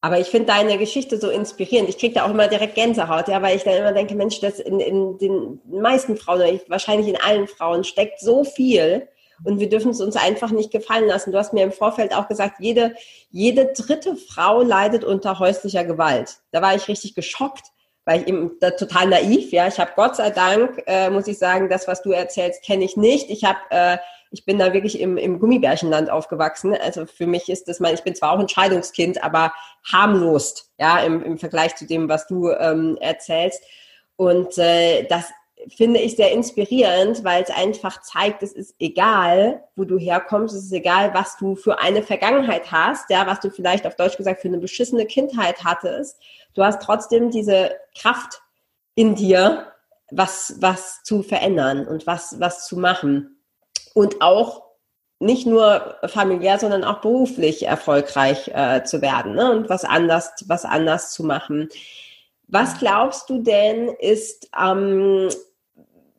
aber 0.01 0.19
ich 0.19 0.27
finde 0.27 0.47
deine 0.47 0.77
Geschichte 0.77 1.19
so 1.19 1.29
inspirierend. 1.29 1.89
Ich 1.89 1.97
kriege 1.97 2.15
da 2.15 2.25
auch 2.25 2.29
immer 2.29 2.47
direkt 2.47 2.75
Gänsehaut, 2.75 3.27
ja, 3.27 3.41
weil 3.41 3.57
ich 3.57 3.63
dann 3.63 3.75
immer 3.75 3.91
denke, 3.91 4.15
Mensch, 4.15 4.39
das 4.39 4.59
in, 4.59 4.79
in 4.79 5.17
den 5.17 5.59
meisten 5.69 6.15
Frauen, 6.15 6.61
wahrscheinlich 6.67 7.09
in 7.09 7.17
allen 7.17 7.47
Frauen, 7.47 7.83
steckt 7.83 8.21
so 8.21 8.45
viel 8.45 9.09
und 9.43 9.59
wir 9.59 9.69
dürfen 9.69 9.91
es 9.91 10.01
uns 10.01 10.15
einfach 10.15 10.51
nicht 10.51 10.71
gefallen 10.71 11.07
lassen. 11.07 11.31
Du 11.31 11.37
hast 11.37 11.53
mir 11.53 11.63
im 11.63 11.71
Vorfeld 11.71 12.13
auch 12.13 12.27
gesagt, 12.27 12.55
jede, 12.59 12.95
jede 13.29 13.73
dritte 13.73 14.15
Frau 14.15 14.61
leidet 14.61 15.03
unter 15.03 15.39
häuslicher 15.39 15.83
Gewalt. 15.83 16.37
Da 16.51 16.61
war 16.61 16.75
ich 16.75 16.87
richtig 16.87 17.15
geschockt, 17.15 17.67
weil 18.05 18.21
ich 18.21 18.27
eben 18.27 18.51
da, 18.59 18.71
total 18.71 19.07
naiv, 19.07 19.51
ja. 19.51 19.67
Ich 19.67 19.79
habe 19.79 19.91
Gott 19.95 20.15
sei 20.15 20.29
Dank, 20.29 20.83
äh, 20.87 21.09
muss 21.09 21.27
ich 21.27 21.37
sagen, 21.37 21.69
das, 21.69 21.87
was 21.87 22.01
du 22.01 22.11
erzählst, 22.11 22.63
kenne 22.63 22.85
ich 22.85 22.97
nicht. 22.97 23.29
Ich 23.29 23.43
habe 23.43 23.59
äh, 23.69 23.97
ich 24.31 24.45
bin 24.45 24.59
da 24.59 24.73
wirklich 24.73 24.99
im, 24.99 25.17
im 25.17 25.39
Gummibärchenland 25.39 26.09
aufgewachsen. 26.09 26.75
Also 26.75 27.05
für 27.05 27.25
mich 27.25 27.49
ist 27.49 27.67
das 27.67 27.79
mein, 27.79 27.95
ich 27.95 28.03
bin 28.03 28.15
zwar 28.15 28.31
auch 28.31 28.39
ein 28.39 28.49
Scheidungskind, 28.49 29.23
aber 29.23 29.53
harmlos, 29.91 30.71
ja, 30.77 30.99
im, 30.99 31.23
im 31.23 31.37
Vergleich 31.37 31.75
zu 31.75 31.85
dem, 31.85 32.09
was 32.09 32.27
du 32.27 32.51
ähm, 32.51 32.97
erzählst. 33.01 33.63
Und 34.15 34.57
äh, 34.57 35.03
das 35.07 35.31
finde 35.67 35.99
ich 35.99 36.15
sehr 36.15 36.31
inspirierend, 36.31 37.23
weil 37.23 37.43
es 37.43 37.49
einfach 37.49 38.01
zeigt, 38.01 38.43
es 38.43 38.53
ist 38.53 38.75
egal, 38.79 39.63
wo 39.75 39.83
du 39.83 39.97
herkommst, 39.97 40.55
es 40.55 40.65
ist 40.65 40.73
egal, 40.73 41.13
was 41.13 41.37
du 41.37 41.55
für 41.55 41.79
eine 41.79 42.01
Vergangenheit 42.01 42.71
hast, 42.71 43.09
ja, 43.09 43.27
was 43.27 43.39
du 43.41 43.49
vielleicht 43.49 43.85
auf 43.85 43.95
Deutsch 43.95 44.17
gesagt 44.17 44.41
für 44.41 44.47
eine 44.47 44.59
beschissene 44.59 45.05
Kindheit 45.05 45.63
hattest. 45.63 46.17
Du 46.53 46.63
hast 46.63 46.81
trotzdem 46.81 47.29
diese 47.29 47.75
Kraft 47.97 48.41
in 48.95 49.15
dir, 49.15 49.67
was, 50.11 50.55
was 50.59 51.03
zu 51.03 51.23
verändern 51.23 51.87
und 51.87 52.07
was, 52.07 52.39
was 52.39 52.65
zu 52.65 52.77
machen. 52.77 53.43
Und 53.93 54.21
auch 54.21 54.63
nicht 55.19 55.45
nur 55.45 55.97
familiär, 56.07 56.57
sondern 56.57 56.85
auch 56.85 57.01
beruflich 57.01 57.65
erfolgreich 57.65 58.49
äh, 58.53 58.83
zu 58.85 59.01
werden 59.01 59.35
ne? 59.35 59.51
und 59.51 59.69
was 59.69 59.83
anders, 59.83 60.31
was 60.47 60.63
anders 60.63 61.11
zu 61.11 61.23
machen. 61.23 61.69
Was 62.47 62.79
glaubst 62.79 63.29
du 63.29 63.43
denn 63.43 63.89
ist 63.99 64.49
ähm, 64.59 65.29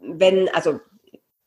wenn, 0.02 0.48
also 0.50 0.80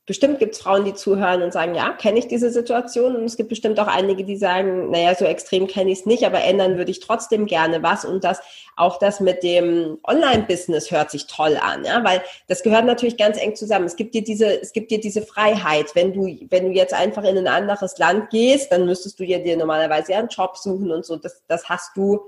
bestimmt 0.06 0.40
gibt 0.40 0.56
es 0.56 0.62
Frauen, 0.62 0.84
die 0.84 0.94
zuhören 0.94 1.42
und 1.44 1.54
sagen, 1.54 1.76
ja, 1.76 1.94
kenne 1.94 2.20
ich 2.20 2.28
diese 2.28 2.50
Situation. 2.50 3.16
Und 3.16 3.24
es 3.24 3.38
gibt 3.38 3.50
bestimmt 3.50 3.80
auch 3.80 3.88
einige, 3.88 4.26
die 4.26 4.36
sagen, 4.36 4.92
naja, 4.92 5.16
so 5.16 5.24
extrem 5.24 5.68
kenne 5.68 5.92
ich 5.92 6.00
es 6.00 6.06
nicht, 6.06 6.26
aber 6.26 6.42
ändern 6.42 6.78
würde 6.78 6.92
ich 6.92 7.00
trotzdem 7.00 7.46
gerne 7.46 7.82
was. 7.84 8.04
Und 8.04 8.24
das, 8.26 8.42
auch 8.76 9.00
das 9.00 9.22
mit 9.22 9.44
dem 9.44 10.00
Online-Business 10.06 10.92
hört 10.92 11.10
sich 11.10 11.28
toll 11.28 11.58
an, 11.62 11.86
ja, 11.86 12.04
weil 12.04 12.22
das 12.48 12.64
gehört 12.64 12.86
natürlich 12.86 13.18
ganz 13.18 13.38
eng 13.38 13.56
zusammen. 13.56 13.86
Es 13.86 13.96
gibt 13.96 14.14
dir 14.14 14.24
diese, 14.24 14.62
es 14.62 14.74
gibt 14.74 14.92
dir 14.92 15.00
diese 15.00 15.22
Freiheit. 15.22 15.96
Wenn 15.96 16.12
du, 16.12 16.26
wenn 16.50 16.66
du 16.66 16.72
jetzt 16.72 16.94
einfach 16.94 17.24
in 17.24 17.38
ein 17.38 17.48
anderes 17.48 17.98
Land 17.98 18.30
gehst, 18.30 18.74
dann 18.74 18.86
müsstest 18.86 19.20
du 19.20 19.26
dir 19.26 19.58
normalerweise 19.58 20.12
ja 20.12 20.20
einen 20.20 20.28
Job 20.28 20.58
suchen 20.58 20.92
und 20.92 21.06
so. 21.06 21.16
Das, 21.16 21.44
das 21.48 21.70
hast 21.70 21.96
du 21.96 22.20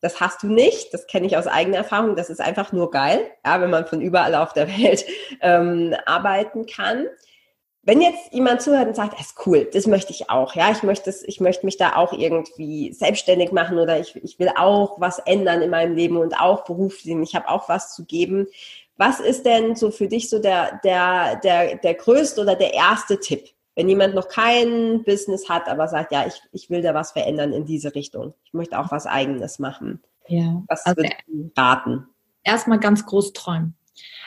das 0.00 0.20
hast 0.20 0.42
du 0.42 0.48
nicht. 0.48 0.92
Das 0.94 1.06
kenne 1.06 1.26
ich 1.26 1.36
aus 1.36 1.46
eigener 1.46 1.78
Erfahrung. 1.78 2.16
Das 2.16 2.30
ist 2.30 2.40
einfach 2.40 2.72
nur 2.72 2.90
geil, 2.90 3.30
ja, 3.44 3.60
wenn 3.60 3.70
man 3.70 3.86
von 3.86 4.00
überall 4.00 4.34
auf 4.34 4.52
der 4.52 4.68
Welt 4.78 5.04
ähm, 5.40 5.94
arbeiten 6.06 6.66
kann. 6.66 7.06
Wenn 7.82 8.02
jetzt 8.02 8.32
jemand 8.32 8.60
zuhört 8.60 8.88
und 8.88 8.96
sagt, 8.96 9.14
das 9.14 9.28
ist 9.28 9.46
cool, 9.46 9.66
das 9.72 9.86
möchte 9.86 10.12
ich 10.12 10.28
auch, 10.28 10.54
ja, 10.54 10.70
ich 10.70 10.82
möchte, 10.82 11.14
ich 11.24 11.40
möchte 11.40 11.64
mich 11.64 11.78
da 11.78 11.96
auch 11.96 12.12
irgendwie 12.12 12.92
selbstständig 12.92 13.52
machen 13.52 13.78
oder 13.78 13.98
ich, 13.98 14.14
ich 14.22 14.38
will 14.38 14.50
auch 14.54 15.00
was 15.00 15.18
ändern 15.20 15.62
in 15.62 15.70
meinem 15.70 15.96
Leben 15.96 16.18
und 16.18 16.38
auch 16.38 16.64
beruflich, 16.64 17.16
ich 17.22 17.34
habe 17.34 17.48
auch 17.48 17.70
was 17.70 17.94
zu 17.94 18.04
geben. 18.04 18.48
Was 18.98 19.18
ist 19.18 19.46
denn 19.46 19.76
so 19.76 19.90
für 19.90 20.08
dich 20.08 20.28
so 20.28 20.38
der, 20.40 20.78
der, 20.84 21.36
der, 21.36 21.76
der 21.76 21.94
größte 21.94 22.42
oder 22.42 22.54
der 22.54 22.74
erste 22.74 23.18
Tipp? 23.18 23.48
Wenn 23.76 23.88
jemand 23.88 24.14
noch 24.14 24.28
kein 24.28 25.04
Business 25.04 25.48
hat, 25.48 25.68
aber 25.68 25.88
sagt, 25.88 26.12
ja, 26.12 26.26
ich, 26.26 26.42
ich 26.52 26.70
will 26.70 26.82
da 26.82 26.94
was 26.94 27.12
verändern 27.12 27.52
in 27.52 27.64
diese 27.64 27.94
Richtung. 27.94 28.34
Ich 28.44 28.52
möchte 28.52 28.78
auch 28.78 28.90
was 28.90 29.06
Eigenes 29.06 29.58
machen. 29.58 30.02
Ja. 30.26 30.62
Was 30.68 30.84
also 30.86 30.98
würdest 30.98 31.16
du 31.26 31.50
raten? 31.56 32.06
Erstmal 32.42 32.78
ganz 32.78 33.06
groß 33.06 33.32
träumen. 33.32 33.76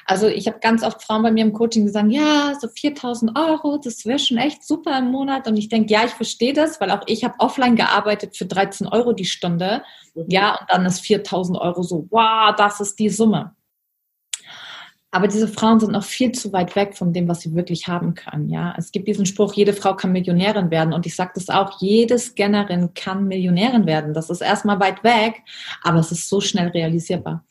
Also 0.06 0.28
ich 0.28 0.48
habe 0.48 0.60
ganz 0.60 0.84
oft 0.84 1.02
Frauen 1.02 1.24
bei 1.24 1.32
mir 1.32 1.46
im 1.46 1.54
Coaching 1.54 1.86
gesagt, 1.86 2.12
ja, 2.12 2.54
so 2.60 2.68
4000 2.68 3.38
Euro, 3.38 3.78
das 3.78 4.06
wäre 4.06 4.20
schon 4.20 4.38
echt 4.38 4.64
super 4.66 4.98
im 4.98 5.12
Monat. 5.12 5.48
Und 5.48 5.58
ich 5.58 5.70
denke, 5.70 5.94
ja, 5.94 6.04
ich 6.04 6.12
verstehe 6.12 6.54
das, 6.54 6.82
weil 6.82 6.92
auch 6.92 7.04
ich 7.08 7.24
habe 7.24 7.36
offline 7.40 7.76
gearbeitet 7.76 8.36
für 8.36 8.46
13 8.46 8.88
Euro 8.88 9.14
die 9.14 9.26
Stunde. 9.26 9.84
Mhm. 10.14 10.26
Ja, 10.28 10.60
und 10.60 10.70
dann 10.70 10.86
ist 10.86 11.00
4000 11.02 11.58
Euro 11.58 11.84
so, 11.84 12.08
wow, 12.10 12.54
das 12.56 12.82
ist 12.82 13.00
die 13.00 13.10
Summe. 13.10 13.56
Aber 15.14 15.28
diese 15.28 15.48
Frauen 15.48 15.80
sind 15.80 15.92
noch 15.92 16.04
viel 16.04 16.32
zu 16.32 16.52
weit 16.54 16.76
weg 16.76 16.98
von 16.98 17.14
dem, 17.14 17.28
was 17.28 17.42
sie 17.42 17.54
wirklich 17.54 17.88
haben 17.88 18.16
können. 18.16 18.50
Ja, 18.50 18.74
es 18.80 18.92
gibt 18.92 19.08
diesen 19.08 19.28
Spruch: 19.28 19.54
Jede 19.54 19.72
Frau 19.74 19.96
kann 19.96 20.12
Millionärin 20.12 20.72
werden. 20.72 20.92
Und 20.92 21.06
ich 21.06 21.16
sage 21.16 21.34
das 21.36 21.50
auch: 21.50 21.80
Jede 21.80 22.18
Scannerin 22.18 22.96
kann 22.96 23.28
Millionärin 23.28 23.86
werden. 23.86 24.16
Das 24.16 24.32
ist 24.32 24.42
erstmal 24.42 24.80
weit 24.80 25.04
weg, 25.04 25.44
aber 25.84 26.00
es 26.00 26.12
ist 26.12 26.28
so 26.28 26.42
schnell 26.42 26.70
realisierbar. 26.70 27.44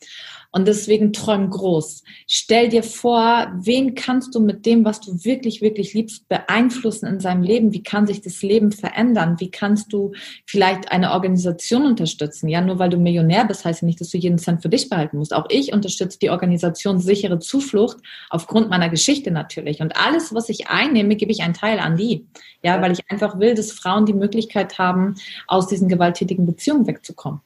Und 0.55 0.67
deswegen 0.67 1.13
träum 1.13 1.49
groß. 1.49 2.03
Stell 2.27 2.69
dir 2.69 2.83
vor, 2.83 3.51
wen 3.55 3.95
kannst 3.95 4.35
du 4.35 4.39
mit 4.39 4.67
dem, 4.67 4.85
was 4.85 5.01
du 5.01 5.25
wirklich, 5.25 5.63
wirklich 5.63 5.95
liebst, 5.95 6.29
beeinflussen 6.29 7.07
in 7.07 7.19
seinem 7.19 7.41
Leben? 7.41 7.73
Wie 7.73 7.81
kann 7.81 8.05
sich 8.05 8.21
das 8.21 8.43
Leben 8.43 8.71
verändern? 8.71 9.37
Wie 9.39 9.49
kannst 9.49 9.91
du 9.91 10.11
vielleicht 10.45 10.91
eine 10.91 11.11
Organisation 11.11 11.87
unterstützen? 11.87 12.49
Ja, 12.49 12.61
nur 12.61 12.77
weil 12.77 12.91
du 12.91 12.97
Millionär 12.97 13.45
bist, 13.45 13.65
heißt 13.65 13.81
ja 13.81 13.87
nicht, 13.87 13.99
dass 13.99 14.11
du 14.11 14.19
jeden 14.19 14.37
Cent 14.37 14.61
für 14.61 14.69
dich 14.69 14.89
behalten 14.89 15.17
musst. 15.17 15.33
Auch 15.33 15.47
ich 15.49 15.73
unterstütze 15.73 16.19
die 16.19 16.29
Organisation 16.29 16.99
sichere 16.99 17.39
Zuflucht 17.39 17.97
aufgrund 18.29 18.69
meiner 18.69 18.89
Geschichte 18.89 19.31
natürlich. 19.31 19.81
Und 19.81 19.97
alles, 19.97 20.35
was 20.35 20.49
ich 20.49 20.67
einnehme, 20.67 21.15
gebe 21.15 21.31
ich 21.31 21.41
einen 21.41 21.55
Teil 21.55 21.79
an 21.79 21.97
die. 21.97 22.27
Ja, 22.61 22.79
weil 22.79 22.91
ich 22.91 22.99
einfach 23.09 23.39
will, 23.39 23.55
dass 23.55 23.71
Frauen 23.71 24.05
die 24.05 24.13
Möglichkeit 24.13 24.77
haben, 24.77 25.15
aus 25.47 25.65
diesen 25.65 25.89
gewalttätigen 25.89 26.45
Beziehungen 26.45 26.85
wegzukommen. 26.85 27.41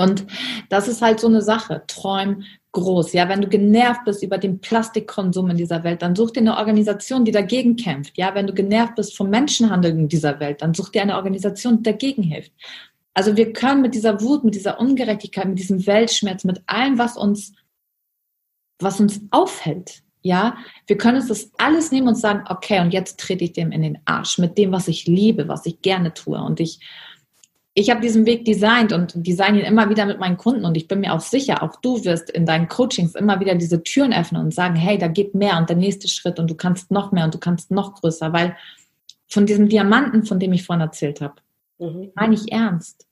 Und 0.00 0.26
das 0.68 0.88
ist 0.88 1.02
halt 1.02 1.20
so 1.20 1.28
eine 1.28 1.42
Sache. 1.42 1.82
Träum 1.86 2.42
groß. 2.72 3.12
Ja, 3.12 3.28
wenn 3.28 3.40
du 3.40 3.48
genervt 3.48 4.04
bist 4.04 4.22
über 4.22 4.38
den 4.38 4.60
Plastikkonsum 4.60 5.50
in 5.50 5.56
dieser 5.56 5.82
Welt, 5.84 6.02
dann 6.02 6.14
such 6.14 6.30
dir 6.32 6.40
eine 6.40 6.56
Organisation, 6.56 7.24
die 7.24 7.32
dagegen 7.32 7.76
kämpft. 7.76 8.16
Ja, 8.16 8.34
wenn 8.34 8.46
du 8.46 8.54
genervt 8.54 8.94
bist 8.96 9.16
vom 9.16 9.30
Menschenhandel 9.30 9.92
in 9.92 10.08
dieser 10.08 10.40
Welt, 10.40 10.62
dann 10.62 10.74
such 10.74 10.90
dir 10.90 11.02
eine 11.02 11.16
Organisation, 11.16 11.78
die 11.78 11.82
dagegen 11.82 12.22
hilft. 12.22 12.52
Also 13.12 13.36
wir 13.36 13.52
können 13.52 13.82
mit 13.82 13.94
dieser 13.94 14.20
Wut, 14.20 14.44
mit 14.44 14.54
dieser 14.54 14.78
Ungerechtigkeit, 14.80 15.46
mit 15.46 15.58
diesem 15.58 15.86
Weltschmerz, 15.86 16.44
mit 16.44 16.62
allem, 16.66 16.96
was 16.96 17.16
uns, 17.16 17.54
was 18.78 19.00
uns 19.00 19.20
aufhält, 19.30 20.02
ja, 20.22 20.58
wir 20.86 20.98
können 20.98 21.16
uns 21.16 21.28
das 21.28 21.50
alles 21.56 21.92
nehmen 21.92 22.08
und 22.08 22.14
sagen, 22.14 22.44
okay, 22.48 22.80
und 22.80 22.92
jetzt 22.92 23.18
trete 23.18 23.44
ich 23.44 23.52
dem 23.52 23.72
in 23.72 23.82
den 23.82 23.98
Arsch 24.04 24.38
mit 24.38 24.58
dem, 24.58 24.70
was 24.70 24.86
ich 24.86 25.06
liebe, 25.06 25.48
was 25.48 25.64
ich 25.64 25.80
gerne 25.80 26.12
tue. 26.12 26.38
Und 26.38 26.60
ich 26.60 26.80
ich 27.80 27.88
habe 27.88 28.02
diesen 28.02 28.26
Weg 28.26 28.44
designt 28.44 28.92
und 28.92 29.14
design 29.14 29.54
ihn 29.54 29.64
immer 29.64 29.88
wieder 29.88 30.04
mit 30.04 30.20
meinen 30.20 30.36
Kunden 30.36 30.66
und 30.66 30.76
ich 30.76 30.86
bin 30.86 31.00
mir 31.00 31.14
auch 31.14 31.20
sicher, 31.20 31.62
auch 31.62 31.76
du 31.76 32.04
wirst 32.04 32.28
in 32.28 32.44
deinen 32.44 32.68
Coachings 32.68 33.14
immer 33.14 33.40
wieder 33.40 33.54
diese 33.54 33.82
Türen 33.82 34.12
öffnen 34.12 34.42
und 34.42 34.54
sagen, 34.54 34.76
hey, 34.76 34.98
da 34.98 35.08
geht 35.08 35.34
mehr 35.34 35.56
und 35.56 35.70
der 35.70 35.76
nächste 35.76 36.06
Schritt 36.06 36.38
und 36.38 36.50
du 36.50 36.54
kannst 36.54 36.90
noch 36.90 37.10
mehr 37.10 37.24
und 37.24 37.34
du 37.34 37.38
kannst 37.38 37.70
noch 37.70 37.94
größer, 37.94 38.34
weil 38.34 38.54
von 39.28 39.46
diesem 39.46 39.70
Diamanten, 39.70 40.24
von 40.24 40.38
dem 40.38 40.52
ich 40.52 40.64
vorhin 40.64 40.82
erzählt 40.82 41.22
habe, 41.22 41.36
mhm. 41.78 42.10
meine 42.14 42.34
ich 42.34 42.52
ernst. 42.52 43.06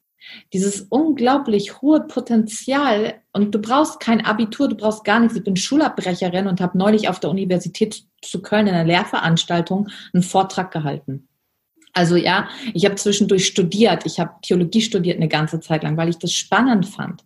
Dieses 0.52 0.83
unglaublich 0.83 1.81
hohe 1.81 2.00
Potenzial 2.00 3.14
und 3.33 3.54
du 3.54 3.61
brauchst 3.61 4.00
kein 4.00 4.22
Abitur, 4.22 4.68
du 4.68 4.76
brauchst 4.76 5.04
gar 5.04 5.20
nichts. 5.20 5.37
Ich 5.37 5.44
bin 5.44 5.57
Schulabbrecherin 5.57 6.46
und 6.46 6.61
habe 6.61 6.76
neulich 6.76 7.09
auf 7.09 7.20
der 7.20 7.31
Universität 7.31 8.04
zu 8.20 8.42
Köln 8.42 8.66
in 8.66 8.74
einer 8.74 8.85
Lehrveranstaltung 8.85 9.88
einen 10.12 10.22
Vortrag 10.22 10.72
gehalten. 10.72 11.27
Also 11.98 12.14
ja, 12.14 12.48
ich 12.74 12.84
habe 12.84 12.94
zwischendurch 12.94 13.44
studiert, 13.44 14.06
ich 14.06 14.20
habe 14.20 14.30
Theologie 14.42 14.80
studiert 14.80 15.16
eine 15.16 15.26
ganze 15.26 15.58
Zeit 15.58 15.82
lang, 15.82 15.96
weil 15.96 16.08
ich 16.08 16.18
das 16.18 16.32
spannend 16.32 16.87
fand. 16.87 17.24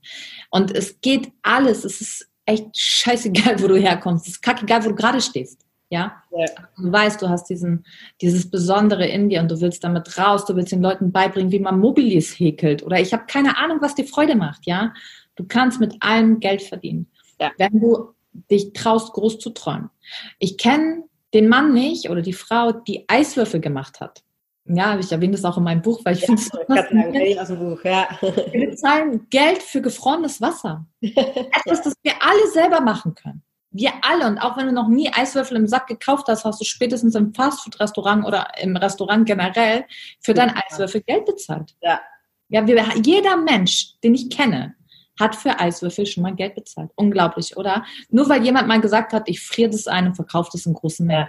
Und 0.49 0.75
es 0.75 0.99
geht 1.03 1.31
alles, 1.43 1.85
es 1.85 2.01
ist 2.01 2.29
echt 2.47 2.67
scheißegal, 2.75 3.63
wo 3.63 3.69
du 3.69 3.77
herkommst. 3.77 4.27
Es 4.27 4.35
ist 4.35 4.43
kackegal, 4.43 4.83
wo 4.83 4.89
du 4.89 4.95
gerade 4.95 5.21
stehst. 5.21 5.67
Ja? 5.91 6.23
ja? 6.31 6.47
Du 6.79 6.91
weißt, 6.91 7.21
du 7.21 7.29
hast 7.29 7.51
diesen, 7.51 7.85
dieses 8.23 8.51
Besondere 8.51 9.07
in 9.07 9.29
dir 9.29 9.43
und 9.43 9.51
du 9.51 9.61
willst 9.61 9.85
damit 9.85 10.17
raus, 10.17 10.47
du 10.47 10.57
willst 10.57 10.73
den 10.73 10.81
Leuten 10.81 11.13
beibringen, 11.13 11.53
wie 11.53 11.59
man 11.59 11.79
Mobilis 11.79 12.39
häkelt. 12.39 12.83
Oder 12.83 12.99
ich 12.99 13.13
habe 13.13 13.25
keine 13.27 13.59
Ahnung, 13.59 13.77
was 13.83 13.95
dir 13.95 14.07
Freude 14.07 14.37
macht, 14.37 14.67
ja. 14.67 14.95
Du 15.37 15.45
kannst 15.45 15.81
mit 15.81 15.97
allem 16.01 16.41
Geld 16.41 16.63
verdienen. 16.63 17.09
Ja. 17.39 17.51
Wenn 17.59 17.79
du 17.79 18.15
dich 18.51 18.73
traust, 18.73 19.13
groß 19.13 19.39
zu 19.39 19.51
träumen. 19.51 19.91
Ich 20.39 20.57
kenne 20.57 21.05
den 21.35 21.49
Mann 21.49 21.75
nicht 21.75 22.09
oder 22.09 22.23
die 22.23 22.33
Frau, 22.33 22.73
die 22.73 23.05
Eiswürfel 23.09 23.61
gemacht 23.61 24.01
hat. 24.01 24.23
Ja, 24.65 24.97
ich 24.99 25.11
erwähne 25.11 25.33
das 25.33 25.45
auch 25.45 25.57
in 25.57 25.65
meinem 25.65 25.83
Buch, 25.83 26.01
weil 26.05 26.15
ich 26.15 26.21
ja, 26.21 26.27
finde 26.27 26.43
es 26.43 27.39
aus 27.39 27.49
dem 27.49 27.59
Buch, 27.59 27.83
ja. 27.85 28.09
Wir 28.21 28.71
bezahlen 28.71 29.27
Geld 29.29 29.63
für 29.63 29.83
gefrorenes 29.83 30.41
Wasser. 30.41 30.87
Etwas, 31.01 31.83
das 31.83 31.95
wir 32.03 32.13
alle 32.21 32.49
selber 32.53 32.81
machen 32.81 33.15
können. 33.15 33.43
Wir 33.73 33.91
alle. 34.03 34.27
Und 34.27 34.39
auch 34.39 34.57
wenn 34.57 34.67
du 34.67 34.73
noch 34.73 34.89
nie 34.89 35.11
Eiswürfel 35.13 35.57
im 35.57 35.67
Sack 35.67 35.89
gekauft 35.89 36.29
hast, 36.29 36.45
hast 36.45 36.61
du 36.61 36.65
spätestens 36.65 37.15
im 37.15 37.35
Fastfood-Restaurant 37.35 38.25
oder 38.25 38.47
im 38.61 38.77
Restaurant 38.77 39.27
generell 39.27 39.85
für 40.21 40.35
dein 40.35 40.55
Eiswürfel 40.55 41.01
Geld 41.01 41.27
bezahlt. 41.27 41.75
Ja. 41.81 42.01
Ja, 42.49 42.67
wir, 42.67 42.85
jeder 43.03 43.39
Mensch, 43.39 43.99
den 44.05 44.15
ich 44.15 44.29
kenne, 44.29 44.75
hat 45.19 45.35
für 45.35 45.59
Eiswürfel 45.59 46.07
schon 46.07 46.23
mal 46.23 46.35
Geld 46.35 46.55
bezahlt. 46.55 46.91
Unglaublich, 46.95 47.57
oder? 47.57 47.85
Nur 48.11 48.29
weil 48.29 48.45
jemand 48.45 48.69
mal 48.69 48.81
gesagt 48.81 49.13
hat, 49.13 49.29
ich 49.29 49.41
friere 49.41 49.71
das 49.71 49.87
ein 49.87 50.09
und 50.09 50.15
verkaufe 50.15 50.51
das 50.53 50.67
in 50.67 50.75
großen 50.75 51.07
Mengen. 51.07 51.29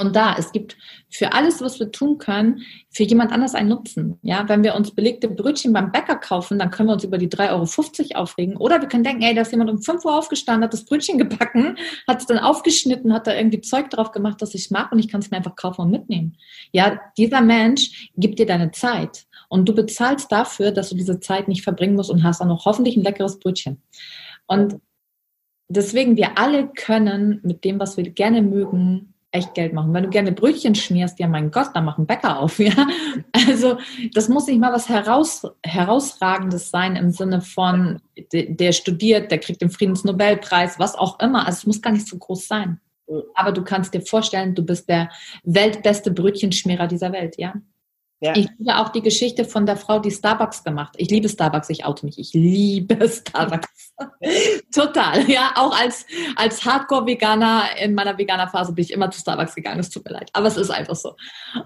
Und 0.00 0.16
da, 0.16 0.34
es 0.38 0.50
gibt 0.52 0.78
für 1.10 1.34
alles, 1.34 1.60
was 1.60 1.78
wir 1.78 1.92
tun 1.92 2.16
können, 2.16 2.62
für 2.90 3.02
jemand 3.02 3.32
anders 3.32 3.54
einen 3.54 3.68
Nutzen. 3.68 4.18
Ja, 4.22 4.48
wenn 4.48 4.64
wir 4.64 4.74
uns 4.74 4.94
belegte 4.94 5.28
Brötchen 5.28 5.74
beim 5.74 5.92
Bäcker 5.92 6.16
kaufen, 6.16 6.58
dann 6.58 6.70
können 6.70 6.88
wir 6.88 6.94
uns 6.94 7.04
über 7.04 7.18
die 7.18 7.28
3,50 7.28 8.14
Euro 8.14 8.22
aufregen. 8.22 8.56
Oder 8.56 8.80
wir 8.80 8.88
können 8.88 9.04
denken, 9.04 9.22
ey, 9.22 9.34
da 9.34 9.42
ist 9.42 9.52
jemand 9.52 9.70
um 9.70 9.82
5 9.82 10.04
Uhr 10.04 10.16
aufgestanden, 10.16 10.64
hat 10.64 10.72
das 10.72 10.86
Brötchen 10.86 11.18
gebacken, 11.18 11.76
hat 12.08 12.20
es 12.20 12.26
dann 12.26 12.38
aufgeschnitten, 12.38 13.12
hat 13.12 13.26
da 13.26 13.34
irgendwie 13.34 13.60
Zeug 13.60 13.90
drauf 13.90 14.10
gemacht, 14.10 14.40
das 14.40 14.54
ich 14.54 14.70
mag 14.70 14.90
und 14.90 14.98
ich 14.98 15.08
kann 15.08 15.20
es 15.20 15.30
mir 15.30 15.36
einfach 15.36 15.56
kaufen 15.56 15.82
und 15.82 15.90
mitnehmen. 15.90 16.36
Ja, 16.72 16.98
dieser 17.18 17.42
Mensch 17.42 18.10
gibt 18.16 18.38
dir 18.38 18.46
deine 18.46 18.70
Zeit. 18.70 19.26
Und 19.48 19.68
du 19.68 19.74
bezahlst 19.74 20.32
dafür, 20.32 20.70
dass 20.70 20.88
du 20.90 20.96
diese 20.96 21.20
Zeit 21.20 21.48
nicht 21.48 21.62
verbringen 21.62 21.96
musst 21.96 22.10
und 22.10 22.24
hast 22.24 22.40
auch 22.40 22.46
noch 22.46 22.64
hoffentlich 22.64 22.96
ein 22.96 23.02
leckeres 23.02 23.38
Brötchen. 23.38 23.82
Und 24.46 24.76
deswegen, 25.68 26.16
wir 26.16 26.38
alle 26.38 26.68
können 26.68 27.40
mit 27.42 27.64
dem, 27.64 27.80
was 27.80 27.96
wir 27.96 28.08
gerne 28.10 28.42
mögen, 28.42 29.14
echt 29.32 29.54
Geld 29.54 29.72
machen. 29.72 29.94
Wenn 29.94 30.04
du 30.04 30.10
gerne 30.10 30.32
Brötchen 30.32 30.74
schmierst, 30.74 31.18
ja 31.18 31.28
mein 31.28 31.50
Gott, 31.50 31.70
dann 31.74 31.84
mach 31.84 31.98
einen 31.98 32.06
Bäcker 32.06 32.40
auf, 32.40 32.58
ja. 32.58 32.86
Also 33.32 33.78
das 34.14 34.28
muss 34.28 34.46
nicht 34.46 34.60
mal 34.60 34.72
was 34.72 34.88
heraus, 34.88 35.46
herausragendes 35.64 36.70
sein 36.70 36.96
im 36.96 37.10
Sinne 37.10 37.40
von, 37.40 38.00
der 38.32 38.72
studiert, 38.72 39.30
der 39.30 39.38
kriegt 39.38 39.62
den 39.62 39.70
Friedensnobelpreis, 39.70 40.78
was 40.78 40.96
auch 40.96 41.20
immer. 41.20 41.46
Also 41.46 41.58
es 41.58 41.66
muss 41.66 41.82
gar 41.82 41.92
nicht 41.92 42.08
so 42.08 42.18
groß 42.18 42.46
sein. 42.46 42.80
Aber 43.34 43.52
du 43.52 43.62
kannst 43.62 43.94
dir 43.94 44.02
vorstellen, 44.02 44.54
du 44.54 44.64
bist 44.64 44.88
der 44.88 45.10
weltbeste 45.44 46.10
Brötchenschmierer 46.10 46.86
dieser 46.86 47.12
Welt, 47.12 47.38
ja. 47.38 47.54
Ja. 48.20 48.36
Ich 48.36 48.48
liebe 48.58 48.76
auch 48.76 48.90
die 48.90 49.00
Geschichte 49.00 49.46
von 49.46 49.64
der 49.64 49.76
Frau, 49.76 49.98
die 49.98 50.10
Starbucks 50.10 50.62
gemacht. 50.62 50.94
Ich 50.98 51.10
liebe 51.10 51.28
Starbucks, 51.28 51.70
ich 51.70 51.86
oute 51.86 52.04
mich. 52.04 52.18
Ich 52.18 52.34
liebe 52.34 53.08
Starbucks. 53.08 53.94
Total. 54.74 55.28
Ja, 55.30 55.52
auch 55.56 55.78
als, 55.78 56.04
als 56.36 56.64
Hardcore-Veganer 56.64 57.64
in 57.82 57.94
meiner 57.94 58.18
Veganer-Phase 58.18 58.74
bin 58.74 58.84
ich 58.84 58.92
immer 58.92 59.10
zu 59.10 59.20
Starbucks 59.20 59.54
gegangen. 59.54 59.80
Es 59.80 59.88
tut 59.88 60.04
mir 60.04 60.12
leid. 60.12 60.28
Aber 60.34 60.48
es 60.48 60.58
ist 60.58 60.70
einfach 60.70 60.96
so. 60.96 61.16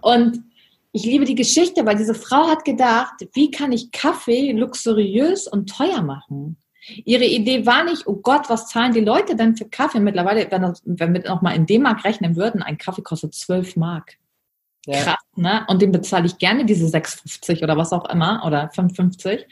Und 0.00 0.44
ich 0.92 1.04
liebe 1.04 1.24
die 1.24 1.34
Geschichte, 1.34 1.84
weil 1.86 1.96
diese 1.96 2.14
Frau 2.14 2.46
hat 2.46 2.64
gedacht, 2.64 3.14
wie 3.32 3.50
kann 3.50 3.72
ich 3.72 3.90
Kaffee 3.90 4.52
luxuriös 4.52 5.48
und 5.48 5.68
teuer 5.68 6.02
machen? 6.02 6.56
Ihre 7.04 7.24
Idee 7.24 7.66
war 7.66 7.82
nicht, 7.82 8.06
oh 8.06 8.16
Gott, 8.16 8.48
was 8.48 8.68
zahlen 8.68 8.92
die 8.92 9.00
Leute 9.00 9.34
denn 9.34 9.56
für 9.56 9.64
Kaffee? 9.64 9.98
Mittlerweile, 9.98 10.46
wenn, 10.84 11.14
wir 11.14 11.28
noch 11.28 11.42
mal 11.42 11.56
in 11.56 11.66
D-Mark 11.66 12.04
rechnen 12.04 12.36
würden, 12.36 12.62
ein 12.62 12.78
Kaffee 12.78 13.02
kostet 13.02 13.34
12 13.34 13.74
Mark. 13.74 14.18
Ja. 14.86 15.02
Krass, 15.02 15.24
ne? 15.36 15.64
Und 15.68 15.80
den 15.80 15.92
bezahle 15.92 16.26
ich 16.26 16.38
gerne, 16.38 16.64
diese 16.64 16.86
6,50 16.86 17.62
oder 17.62 17.76
was 17.76 17.92
auch 17.92 18.08
immer, 18.10 18.42
oder 18.46 18.70
5,50, 18.70 19.44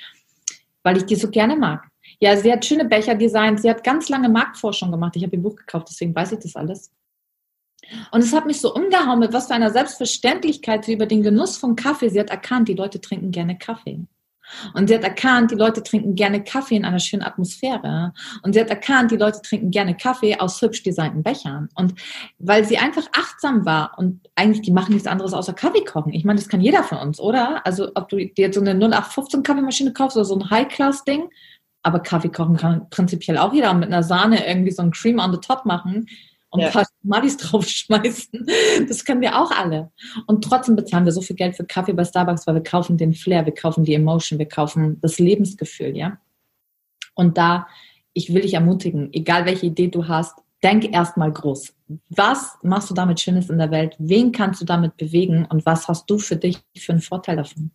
weil 0.83 0.97
ich 0.99 1.07
die 1.07 1.16
so 1.16 1.31
gerne 1.31 1.57
mag. 1.57 1.88
Ja, 2.21 2.37
sie 2.37 2.53
hat 2.53 2.64
schöne 2.64 2.85
Becher 2.85 3.14
designt, 3.14 3.61
sie 3.61 3.71
hat 3.71 3.83
ganz 3.83 4.09
lange 4.09 4.29
Marktforschung 4.29 4.90
gemacht. 4.90 5.16
Ich 5.16 5.25
habe 5.25 5.35
ihr 5.35 5.42
Buch 5.42 5.57
gekauft, 5.57 5.88
deswegen 5.90 6.14
weiß 6.14 6.33
ich 6.33 6.40
das 6.40 6.57
alles. 6.57 6.92
Und 8.11 8.23
es 8.23 8.33
hat 8.33 8.47
mich 8.47 8.61
so 8.61 8.73
umgehauen, 8.75 9.18
mit 9.18 9.33
was 9.33 9.49
für 9.49 9.55
einer 9.55 9.71
Selbstverständlichkeit 9.71 10.85
sie 10.85 10.92
über 10.92 11.07
den 11.07 11.23
Genuss 11.23 11.57
von 11.57 11.75
Kaffee, 11.77 12.11
sie 12.11 12.21
hat 12.21 12.31
erkannt, 12.31 12.68
die 12.68 12.75
Leute 12.75 13.01
trinken 13.01 13.31
gerne 13.33 13.59
Kaffee. 13.59 14.07
Und 14.75 14.88
sie 14.88 14.95
hat 14.95 15.05
erkannt, 15.05 15.51
die 15.51 15.57
Leute 15.57 15.83
trinken 15.83 16.15
gerne 16.15 16.43
Kaffee 16.43 16.77
in 16.77 16.85
einer 16.85 16.99
schönen 16.99 17.23
Atmosphäre. 17.23 18.12
Und 18.43 18.55
sie 18.55 18.61
hat 18.61 18.71
erkannt, 18.71 19.11
die 19.11 19.17
Leute 19.17 19.41
trinken 19.43 19.71
gerne 19.71 19.97
Kaffee 19.97 20.38
aus 20.38 20.61
hübsch 20.61 20.83
designten 20.83 21.23
Bechern. 21.23 21.69
Und 21.75 21.95
weil 22.38 22.65
sie 22.65 22.79
einfach 22.79 23.07
achtsam 23.12 23.65
war 23.65 23.93
und 23.97 24.21
eigentlich, 24.35 24.62
die 24.62 24.73
machen 24.73 24.93
nichts 24.93 25.09
anderes 25.09 25.33
außer 25.33 25.53
Kaffee 25.53 25.85
kochen. 25.85 26.12
Ich 26.12 26.25
meine, 26.25 26.38
das 26.38 26.49
kann 26.49 26.61
jeder 26.61 26.83
von 26.83 26.99
uns, 26.99 27.21
oder? 27.21 27.65
Also 27.67 27.91
ob 27.95 28.09
du 28.09 28.17
dir 28.17 28.31
jetzt 28.37 28.55
so 28.55 28.61
eine 28.61 28.73
0815 28.73 29.43
Kaffeemaschine 29.43 29.93
kaufst 29.93 30.17
oder 30.17 30.25
so 30.25 30.38
ein 30.38 30.51
High-Class-Ding, 30.51 31.29
aber 31.83 32.01
Kaffee 32.01 32.29
kochen 32.29 32.57
kann 32.57 32.88
prinzipiell 32.91 33.38
auch 33.38 33.53
jeder 33.53 33.71
und 33.71 33.81
mit 33.81 33.88
einer 33.88 34.03
Sahne 34.03 34.47
irgendwie 34.47 34.71
so 34.71 34.83
ein 34.83 34.93
Cream 34.93 35.19
on 35.19 35.33
the 35.33 35.41
top 35.41 35.67
machen 35.67 36.07
und 36.53 36.61
ja. 36.61 36.67
ein 36.67 36.73
paar 36.73 36.87
Malis 37.03 37.37
draufschmeißen. 37.38 38.47
Das 38.87 39.05
können 39.05 39.23
wir 39.23 39.41
auch 39.41 39.51
alle. 39.51 39.91
Und 40.27 40.45
trotzdem 40.45 40.77
bezahlen 40.77 41.05
wir 41.05 41.12
so 41.12 41.23
viel 41.23 41.35
Geld 41.35 41.57
für 41.57 41.65
Kaffee 41.65 41.95
bei 41.95 42.05
Starbucks, 42.05 42.47
weil 42.47 42.55
wir 42.55 42.62
kaufen 42.62 42.99
den 42.99 43.15
Flair, 43.15 43.45
wir 43.47 43.55
kaufen 43.55 43.85
die 43.85 43.95
Emotion, 43.95 44.38
wir 44.38 44.49
kaufen 44.49 45.01
das 45.01 45.19
Lebensgefühl, 45.19 45.97
ja. 45.97 46.19
Und 47.15 47.38
da, 47.38 47.67
ich 48.12 48.33
will 48.33 48.43
dich 48.43 48.55
ermutigen, 48.55 49.12
egal 49.12 49.47
welche 49.47 49.67
Idee 49.67 49.88
du 49.88 50.07
hast, 50.09 50.38
denk 50.62 50.93
erstmal 50.93 51.33
groß. 51.33 51.75
Was 52.11 52.59
machst 52.62 52.91
du 52.91 52.95
damit 52.95 53.21
Schönes 53.21 53.51
in 53.51 53.59
der 53.59 53.71
Welt? 53.71 53.97
Wen 53.99 54.31
kannst 54.33 54.61
du 54.61 54.65
damit 54.65 54.97
bewegen? 54.97 55.47
Und 55.47 55.67
was 55.67 55.88
hast 55.88 56.09
du 56.09 56.19
für 56.19 56.37
dich 56.37 56.59
für 56.77 56.93
einen 56.93 57.01
Vorteil 57.01 57.37
davon? 57.37 57.71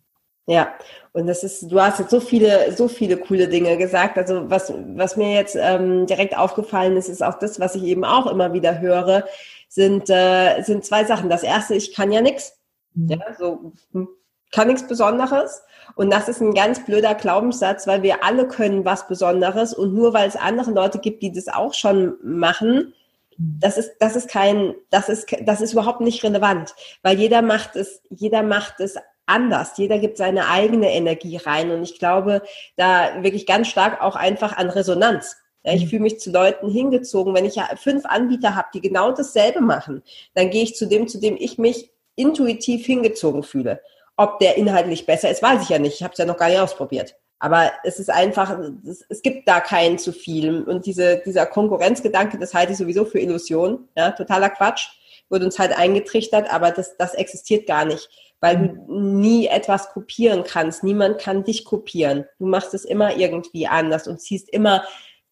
Ja, 0.48 0.72
und 1.12 1.26
das 1.26 1.44
ist, 1.44 1.70
du 1.70 1.78
hast 1.78 1.98
jetzt 1.98 2.10
so 2.10 2.20
viele, 2.20 2.72
so 2.74 2.88
viele 2.88 3.18
coole 3.18 3.48
Dinge 3.48 3.76
gesagt. 3.76 4.16
Also 4.16 4.48
was, 4.48 4.72
was 4.94 5.18
mir 5.18 5.34
jetzt 5.34 5.58
ähm, 5.60 6.06
direkt 6.06 6.36
aufgefallen 6.38 6.96
ist, 6.96 7.10
ist 7.10 7.22
auch 7.22 7.38
das, 7.38 7.60
was 7.60 7.74
ich 7.74 7.82
eben 7.82 8.02
auch 8.02 8.26
immer 8.26 8.54
wieder 8.54 8.80
höre, 8.80 9.24
sind, 9.68 10.08
äh, 10.08 10.62
sind 10.62 10.86
zwei 10.86 11.04
Sachen. 11.04 11.28
Das 11.28 11.42
erste, 11.42 11.74
ich 11.74 11.94
kann 11.94 12.10
ja 12.12 12.22
nichts. 12.22 12.58
Mhm. 12.94 13.08
Ja, 13.10 13.18
so 13.38 13.72
hm, 13.92 14.08
kann 14.50 14.68
nichts 14.68 14.88
Besonderes. 14.88 15.60
Und 15.96 16.10
das 16.10 16.30
ist 16.30 16.40
ein 16.40 16.54
ganz 16.54 16.82
blöder 16.82 17.14
Glaubenssatz, 17.14 17.86
weil 17.86 18.02
wir 18.02 18.24
alle 18.24 18.48
können 18.48 18.86
was 18.86 19.06
Besonderes 19.06 19.74
und 19.74 19.92
nur 19.92 20.14
weil 20.14 20.28
es 20.28 20.36
andere 20.36 20.70
Leute 20.70 20.98
gibt, 20.98 21.22
die 21.22 21.30
das 21.30 21.48
auch 21.48 21.74
schon 21.74 22.14
machen, 22.22 22.94
mhm. 23.36 23.58
das 23.60 23.76
ist, 23.76 23.96
das 24.00 24.16
ist 24.16 24.30
kein, 24.30 24.74
das 24.88 25.10
ist, 25.10 25.26
das 25.42 25.60
ist 25.60 25.74
überhaupt 25.74 26.00
nicht 26.00 26.24
relevant, 26.24 26.74
weil 27.02 27.18
jeder 27.18 27.42
macht 27.42 27.76
es, 27.76 28.00
jeder 28.08 28.42
macht 28.42 28.80
es 28.80 28.96
anders. 29.28 29.76
Jeder 29.76 29.98
gibt 29.98 30.16
seine 30.16 30.48
eigene 30.48 30.92
Energie 30.92 31.36
rein 31.36 31.70
und 31.70 31.82
ich 31.82 31.98
glaube 31.98 32.42
da 32.76 33.22
wirklich 33.22 33.46
ganz 33.46 33.68
stark 33.68 34.02
auch 34.02 34.16
einfach 34.16 34.56
an 34.56 34.70
Resonanz. 34.70 35.36
Ja, 35.64 35.74
ich 35.74 35.84
mhm. 35.84 35.88
fühle 35.88 36.02
mich 36.02 36.20
zu 36.20 36.30
Leuten 36.30 36.70
hingezogen. 36.70 37.34
Wenn 37.34 37.44
ich 37.44 37.56
ja 37.56 37.68
fünf 37.76 38.06
Anbieter 38.06 38.54
habe, 38.54 38.68
die 38.74 38.80
genau 38.80 39.12
dasselbe 39.12 39.60
machen, 39.60 40.02
dann 40.34 40.50
gehe 40.50 40.62
ich 40.62 40.76
zu 40.76 40.86
dem, 40.86 41.08
zu 41.08 41.18
dem 41.18 41.36
ich 41.38 41.58
mich 41.58 41.90
intuitiv 42.14 42.86
hingezogen 42.86 43.42
fühle. 43.42 43.80
Ob 44.16 44.38
der 44.40 44.56
inhaltlich 44.56 45.06
besser 45.06 45.30
ist, 45.30 45.42
weiß 45.42 45.62
ich 45.62 45.68
ja 45.68 45.78
nicht. 45.78 45.94
Ich 45.94 46.02
habe 46.02 46.12
es 46.12 46.18
ja 46.18 46.24
noch 46.24 46.36
gar 46.36 46.48
nicht 46.48 46.58
ausprobiert. 46.58 47.14
Aber 47.38 47.70
es 47.84 48.00
ist 48.00 48.10
einfach, 48.10 48.58
es, 48.84 49.04
es 49.08 49.22
gibt 49.22 49.48
da 49.48 49.60
keinen 49.60 49.98
zu 49.98 50.12
viel. 50.12 50.62
Und 50.62 50.86
diese, 50.86 51.22
dieser 51.24 51.46
Konkurrenzgedanke, 51.46 52.38
das 52.38 52.52
halte 52.52 52.72
ich 52.72 52.78
sowieso 52.78 53.04
für 53.04 53.20
Illusion. 53.20 53.88
Ja, 53.96 54.10
totaler 54.10 54.50
Quatsch. 54.50 54.88
Wurde 55.30 55.44
uns 55.44 55.58
halt 55.58 55.76
eingetrichtert, 55.76 56.52
aber 56.52 56.70
das, 56.70 56.96
das 56.96 57.14
existiert 57.14 57.66
gar 57.66 57.84
nicht 57.84 58.08
weil 58.40 58.56
du 58.86 59.00
nie 59.00 59.46
etwas 59.46 59.90
kopieren 59.90 60.44
kannst. 60.44 60.84
Niemand 60.84 61.18
kann 61.18 61.44
dich 61.44 61.64
kopieren. 61.64 62.24
Du 62.38 62.46
machst 62.46 62.74
es 62.74 62.84
immer 62.84 63.16
irgendwie 63.16 63.66
anders 63.66 64.06
und 64.06 64.20
ziehst 64.20 64.48
immer 64.50 64.84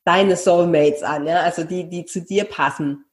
deine 0.04 0.36
Soulmates 0.36 1.02
an, 1.02 1.26
ja, 1.26 1.40
also 1.40 1.64
die, 1.64 1.88
die 1.88 2.04
zu 2.04 2.20
dir 2.20 2.44
passen. 2.44 3.04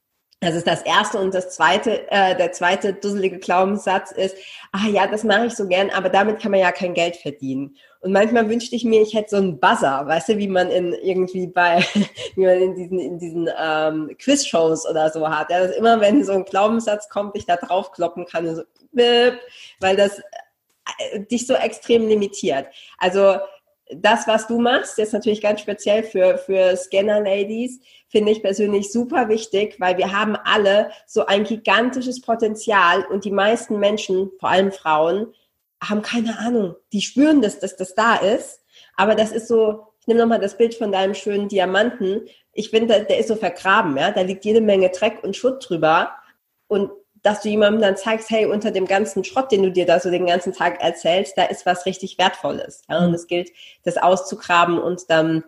Das 0.43 0.55
ist 0.55 0.67
das 0.67 0.81
erste 0.81 1.19
und 1.19 1.33
das 1.33 1.51
zweite, 1.51 2.11
äh, 2.11 2.35
der 2.35 2.51
zweite 2.51 2.93
dusselige 2.93 3.39
Glaubenssatz 3.39 4.11
ist, 4.11 4.35
ah 4.73 4.87
ja, 4.89 5.07
das 5.07 5.23
mache 5.23 5.45
ich 5.45 5.55
so 5.55 5.67
gern, 5.67 5.89
aber 5.89 6.09
damit 6.09 6.41
kann 6.41 6.51
man 6.51 6.59
ja 6.59 6.71
kein 6.71 6.93
Geld 6.93 7.15
verdienen. 7.15 7.77
Und 8.01 8.11
manchmal 8.11 8.49
wünschte 8.49 8.75
ich 8.75 8.83
mir, 8.83 9.01
ich 9.01 9.13
hätte 9.13 9.29
so 9.29 9.37
einen 9.37 9.59
Buzzer, 9.61 10.05
weißt 10.05 10.29
du, 10.29 10.37
wie 10.37 10.49
man 10.49 10.69
in 10.69 10.93
irgendwie 10.93 11.47
bei, 11.47 11.85
wie 12.35 12.45
man 12.45 12.61
in 12.61 12.75
diesen, 12.75 12.99
in 12.99 13.17
diesen 13.17 13.49
ähm, 13.57 14.11
Quiz-Shows 14.21 14.85
oder 14.87 15.09
so 15.09 15.29
hat. 15.29 15.49
Ja, 15.49 15.65
dass 15.65 15.77
immer, 15.77 16.01
wenn 16.01 16.25
so 16.25 16.33
ein 16.33 16.43
Glaubenssatz 16.43 17.07
kommt, 17.07 17.37
ich 17.37 17.45
da 17.45 17.55
draufkloppen 17.55 18.25
kann 18.25 18.45
und 18.45 18.55
so, 18.57 18.63
weil 18.93 19.95
das 19.95 20.19
äh, 20.99 21.19
dich 21.19 21.47
so 21.47 21.53
extrem 21.53 22.07
limitiert. 22.07 22.67
Also 22.97 23.37
das, 23.91 24.27
was 24.27 24.47
du 24.47 24.59
machst, 24.59 24.97
jetzt 24.97 25.13
natürlich 25.13 25.41
ganz 25.41 25.61
speziell 25.61 26.03
für, 26.03 26.37
für 26.37 26.75
Scanner-Ladies, 26.75 27.79
finde 28.07 28.31
ich 28.31 28.41
persönlich 28.41 28.91
super 28.91 29.27
wichtig, 29.29 29.75
weil 29.79 29.97
wir 29.97 30.11
haben 30.11 30.35
alle 30.35 30.91
so 31.05 31.25
ein 31.25 31.43
gigantisches 31.43 32.21
Potenzial 32.21 33.05
und 33.05 33.25
die 33.25 33.31
meisten 33.31 33.79
Menschen, 33.79 34.31
vor 34.39 34.49
allem 34.49 34.71
Frauen, 34.71 35.33
haben 35.81 36.01
keine 36.01 36.39
Ahnung. 36.39 36.75
Die 36.93 37.01
spüren, 37.01 37.41
dass, 37.41 37.59
dass 37.59 37.75
das 37.75 37.95
da 37.95 38.15
ist, 38.15 38.61
aber 38.95 39.15
das 39.15 39.31
ist 39.31 39.47
so, 39.47 39.87
ich 39.99 40.07
nehme 40.07 40.19
nochmal 40.19 40.39
das 40.39 40.57
Bild 40.57 40.75
von 40.75 40.91
deinem 40.91 41.13
schönen 41.13 41.47
Diamanten. 41.47 42.27
Ich 42.51 42.69
finde, 42.69 42.87
der, 42.87 43.05
der 43.05 43.19
ist 43.19 43.29
so 43.29 43.35
vergraben, 43.35 43.97
ja. 43.97 44.11
Da 44.11 44.21
liegt 44.21 44.45
jede 44.45 44.61
Menge 44.61 44.89
Dreck 44.89 45.23
und 45.23 45.35
Schutt 45.35 45.67
drüber. 45.67 46.11
Und 46.67 46.91
dass 47.23 47.41
du 47.41 47.49
jemandem 47.49 47.81
dann 47.81 47.97
zeigst, 47.97 48.29
hey, 48.29 48.45
unter 48.45 48.69
dem 48.71 48.85
ganzen 48.85 49.23
Schrott, 49.23 49.51
den 49.51 49.63
du 49.63 49.71
dir 49.71 49.85
da 49.85 49.99
so 49.99 50.11
den 50.11 50.25
ganzen 50.25 50.53
Tag 50.53 50.81
erzählst, 50.81 51.37
da 51.37 51.45
ist 51.45 51.65
was 51.65 51.85
richtig 51.85 52.17
Wertvolles. 52.17 52.83
Ja? 52.89 52.99
Und 52.99 53.09
mhm. 53.09 53.15
es 53.15 53.27
gilt, 53.27 53.49
das 53.83 53.97
auszugraben 53.97 54.77
und 54.77 55.09
dann, 55.09 55.43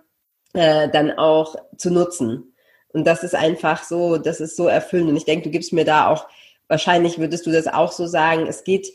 äh, 0.54 0.90
dann 0.90 1.12
auch 1.12 1.56
zu 1.78 1.92
nutzen. 1.92 2.56
Und 2.94 3.06
das 3.06 3.24
ist 3.24 3.36
einfach 3.36 3.84
so, 3.84 4.18
das 4.18 4.40
ist 4.40 4.56
so 4.56 4.68
erfüllend. 4.68 5.10
Und 5.10 5.18
ich 5.18 5.26
denke, 5.26 5.44
du 5.44 5.52
gibst 5.52 5.74
mir 5.74 5.84
da 5.84 6.10
auch, 6.10 6.28
wahrscheinlich 6.70 7.20
würdest 7.20 7.46
du 7.46 7.52
das 7.52 7.68
auch 7.68 7.92
so 7.92 8.08
sagen, 8.08 8.48
es 8.48 8.64
geht 8.64 8.88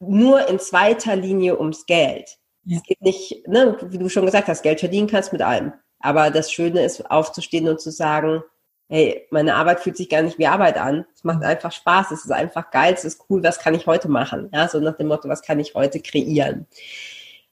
nur 0.00 0.48
in 0.48 0.58
zweiter 0.58 1.14
Linie 1.14 1.58
ums 1.58 1.86
Geld. 1.86 2.38
Ja. 2.64 2.78
Es 2.78 2.82
geht 2.82 3.00
nicht, 3.00 3.46
ne, 3.46 3.76
wie 3.82 3.98
du 3.98 4.08
schon 4.08 4.26
gesagt 4.26 4.48
hast, 4.48 4.62
Geld 4.62 4.80
verdienen 4.80 5.06
kannst 5.06 5.32
mit 5.32 5.42
allem. 5.42 5.72
Aber 6.00 6.30
das 6.30 6.52
Schöne 6.52 6.84
ist, 6.84 7.08
aufzustehen 7.08 7.68
und 7.68 7.80
zu 7.80 7.92
sagen, 7.92 8.42
hey, 8.88 9.26
meine 9.30 9.54
Arbeit 9.54 9.80
fühlt 9.80 9.96
sich 9.96 10.08
gar 10.08 10.22
nicht 10.22 10.38
wie 10.38 10.46
Arbeit 10.46 10.78
an. 10.78 11.06
Es 11.14 11.24
macht 11.24 11.42
einfach 11.42 11.72
Spaß, 11.72 12.12
es 12.12 12.24
ist 12.24 12.30
einfach 12.30 12.70
geil, 12.70 12.94
es 12.94 13.04
ist 13.04 13.24
cool, 13.28 13.42
was 13.42 13.58
kann 13.58 13.74
ich 13.74 13.86
heute 13.86 14.08
machen? 14.08 14.48
Ja, 14.52 14.68
so 14.68 14.78
nach 14.80 14.96
dem 14.96 15.08
Motto, 15.08 15.28
was 15.28 15.42
kann 15.42 15.58
ich 15.58 15.74
heute 15.74 16.00
kreieren? 16.00 16.66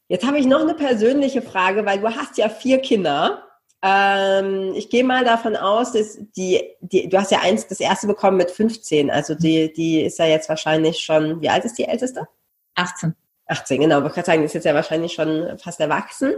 Jetzt 0.09 0.27
habe 0.27 0.39
ich 0.39 0.47
noch 0.47 0.61
eine 0.61 0.75
persönliche 0.75 1.43
Frage, 1.43 1.85
weil 1.87 2.01
du 2.01 2.09
hast 2.09 2.37
ja 2.37 2.49
vier 2.49 2.79
Kinder. 2.79 3.43
Ähm, 3.83 4.73
ich 4.77 4.89
gehe 4.91 5.05
mal 5.05 5.25
davon 5.25 5.57
aus, 5.57 5.93
dass 5.93 6.19
die, 6.37 6.63
die, 6.81 7.09
du 7.09 7.19
hast 7.19 7.33
ja 7.33 7.41
eins, 7.41 7.67
das 7.67 7.81
erste 7.81 8.07
bekommen 8.07 8.37
mit 8.37 8.51
15, 8.51 9.11
also 9.11 9.35
die, 9.35 9.73
die 9.73 10.03
ist 10.03 10.19
ja 10.19 10.27
jetzt 10.27 10.49
wahrscheinlich 10.49 11.01
schon, 11.01 11.41
wie 11.41 11.49
alt 11.49 11.65
ist 11.65 11.79
die 11.79 11.85
älteste? 11.85 12.29
18. 12.77 13.15
18, 13.47 13.81
genau, 13.81 14.07
ich 14.07 14.13
kann 14.13 14.25
sagen, 14.25 14.41
die 14.41 14.47
ist 14.47 14.55
jetzt 14.55 14.65
ja 14.65 14.75
wahrscheinlich 14.75 15.13
schon 15.13 15.59
fast 15.59 15.81
erwachsen. 15.81 16.35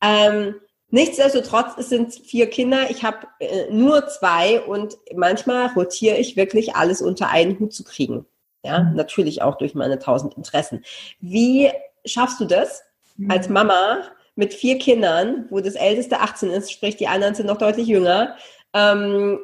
Ähm, 0.00 0.54
Nichtsdestotrotz, 0.90 1.72
es 1.76 1.90
sind 1.90 2.14
vier 2.14 2.48
Kinder. 2.48 2.90
Ich 2.90 3.04
habe 3.04 3.26
äh, 3.40 3.70
nur 3.70 4.06
zwei 4.08 4.60
und 4.62 4.96
manchmal 5.14 5.66
rotiere 5.68 6.16
ich 6.16 6.36
wirklich 6.36 6.76
alles 6.76 7.02
unter 7.02 7.28
einen 7.28 7.58
Hut 7.58 7.74
zu 7.74 7.84
kriegen. 7.84 8.26
Ja, 8.64 8.80
mhm. 8.80 8.96
natürlich 8.96 9.42
auch 9.42 9.56
durch 9.58 9.74
meine 9.74 9.98
tausend 9.98 10.34
Interessen. 10.34 10.82
Wie 11.20 11.70
schaffst 12.04 12.40
du 12.40 12.46
das 12.46 12.82
mhm. 13.16 13.30
als 13.30 13.48
Mama 13.48 14.02
mit 14.34 14.54
vier 14.54 14.78
Kindern, 14.78 15.46
wo 15.50 15.60
das 15.60 15.74
älteste 15.74 16.20
18 16.20 16.50
ist, 16.50 16.72
sprich 16.72 16.96
die 16.96 17.08
anderen 17.08 17.34
sind 17.34 17.46
noch 17.46 17.58
deutlich 17.58 17.86
jünger, 17.86 18.36
ähm, 18.72 19.40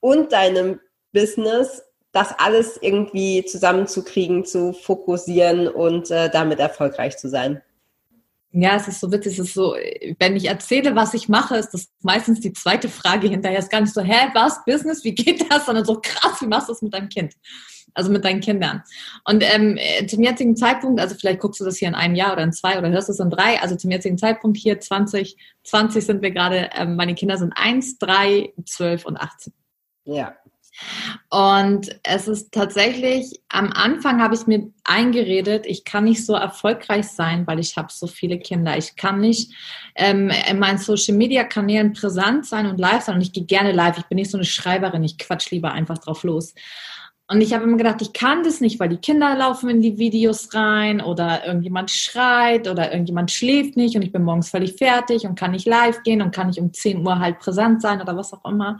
und 0.00 0.32
deinem 0.32 0.80
Business, 1.12 1.82
das 2.12 2.34
alles 2.38 2.78
irgendwie 2.80 3.44
zusammenzukriegen, 3.44 4.44
zu 4.44 4.72
fokussieren 4.72 5.68
und 5.68 6.10
äh, 6.10 6.30
damit 6.30 6.58
erfolgreich 6.58 7.18
zu 7.18 7.28
sein? 7.28 7.62
Ja, 8.50 8.76
es 8.76 8.88
ist 8.88 9.00
so 9.00 9.12
witzig, 9.12 9.34
es 9.34 9.48
ist 9.48 9.54
so, 9.54 9.76
wenn 10.18 10.34
ich 10.34 10.46
erzähle, 10.46 10.96
was 10.96 11.12
ich 11.12 11.28
mache, 11.28 11.56
ist 11.56 11.70
das 11.70 11.88
meistens 12.00 12.40
die 12.40 12.54
zweite 12.54 12.88
Frage 12.88 13.28
hinterher. 13.28 13.58
Es 13.58 13.66
ist 13.66 13.70
gar 13.70 13.82
nicht 13.82 13.92
so, 13.92 14.00
hä, 14.00 14.30
was, 14.32 14.64
Business, 14.64 15.04
wie 15.04 15.14
geht 15.14 15.50
das? 15.50 15.66
Sondern 15.66 15.84
so, 15.84 16.00
krass, 16.00 16.40
wie 16.40 16.46
machst 16.46 16.68
du 16.68 16.72
das 16.72 16.80
mit 16.80 16.94
deinem 16.94 17.10
Kind? 17.10 17.34
Also 17.94 18.10
mit 18.10 18.24
deinen 18.24 18.40
Kindern. 18.40 18.82
Und 19.24 19.42
ähm, 19.42 19.78
zum 20.06 20.22
jetzigen 20.22 20.56
Zeitpunkt, 20.56 21.00
also 21.00 21.14
vielleicht 21.14 21.40
guckst 21.40 21.60
du 21.60 21.64
das 21.64 21.76
hier 21.76 21.88
in 21.88 21.94
einem 21.94 22.14
Jahr 22.14 22.32
oder 22.32 22.42
in 22.42 22.52
zwei 22.52 22.78
oder 22.78 22.88
hörst 22.90 23.08
du 23.08 23.12
es 23.12 23.20
in 23.20 23.30
drei, 23.30 23.60
also 23.60 23.76
zum 23.76 23.90
jetzigen 23.90 24.16
Zeitpunkt 24.16 24.56
hier 24.56 24.80
20, 24.80 25.36
20 25.64 26.04
sind 26.04 26.22
wir 26.22 26.30
gerade, 26.30 26.70
ähm, 26.74 26.96
meine 26.96 27.14
Kinder 27.14 27.36
sind 27.36 27.52
eins, 27.54 27.98
drei, 27.98 28.52
zwölf 28.64 29.04
und 29.04 29.18
18. 29.18 29.52
Ja. 30.04 30.36
Und 31.30 31.88
es 32.02 32.28
ist 32.28 32.52
tatsächlich, 32.52 33.40
am 33.48 33.72
Anfang 33.72 34.22
habe 34.22 34.34
ich 34.34 34.46
mir 34.46 34.70
eingeredet, 34.84 35.66
ich 35.66 35.84
kann 35.84 36.04
nicht 36.04 36.24
so 36.24 36.34
erfolgreich 36.34 37.08
sein, 37.08 37.46
weil 37.46 37.58
ich 37.58 37.76
habe 37.76 37.88
so 37.90 38.06
viele 38.06 38.38
Kinder. 38.38 38.76
Ich 38.76 38.96
kann 38.96 39.20
nicht 39.20 39.52
ähm, 39.94 40.30
in 40.48 40.58
meinen 40.58 40.78
Social-Media-Kanälen 40.78 41.92
präsent 41.92 42.46
sein 42.46 42.66
und 42.66 42.78
live 42.78 43.02
sein. 43.02 43.16
Und 43.16 43.22
ich 43.22 43.32
gehe 43.32 43.44
gerne 43.44 43.72
live. 43.72 43.98
Ich 43.98 44.06
bin 44.06 44.16
nicht 44.16 44.30
so 44.30 44.38
eine 44.38 44.44
Schreiberin, 44.44 45.04
ich 45.04 45.18
quatsch 45.18 45.50
lieber 45.50 45.72
einfach 45.72 45.98
drauf 45.98 46.22
los. 46.22 46.54
Und 47.30 47.42
ich 47.42 47.52
habe 47.52 47.64
immer 47.64 47.76
gedacht, 47.76 48.00
ich 48.00 48.14
kann 48.14 48.42
das 48.42 48.62
nicht, 48.62 48.80
weil 48.80 48.88
die 48.88 48.96
Kinder 48.96 49.36
laufen 49.36 49.68
in 49.68 49.82
die 49.82 49.98
Videos 49.98 50.54
rein 50.54 51.02
oder 51.02 51.46
irgendjemand 51.46 51.90
schreit 51.90 52.66
oder 52.68 52.90
irgendjemand 52.90 53.30
schläft 53.30 53.76
nicht 53.76 53.96
und 53.96 54.02
ich 54.02 54.12
bin 54.12 54.22
morgens 54.22 54.48
völlig 54.48 54.76
fertig 54.76 55.26
und 55.26 55.38
kann 55.38 55.50
nicht 55.50 55.66
live 55.66 56.02
gehen 56.04 56.22
und 56.22 56.34
kann 56.34 56.46
nicht 56.46 56.58
um 56.58 56.72
10 56.72 57.06
Uhr 57.06 57.18
halt 57.18 57.38
präsent 57.38 57.82
sein 57.82 58.00
oder 58.00 58.16
was 58.16 58.32
auch 58.32 58.50
immer. 58.50 58.78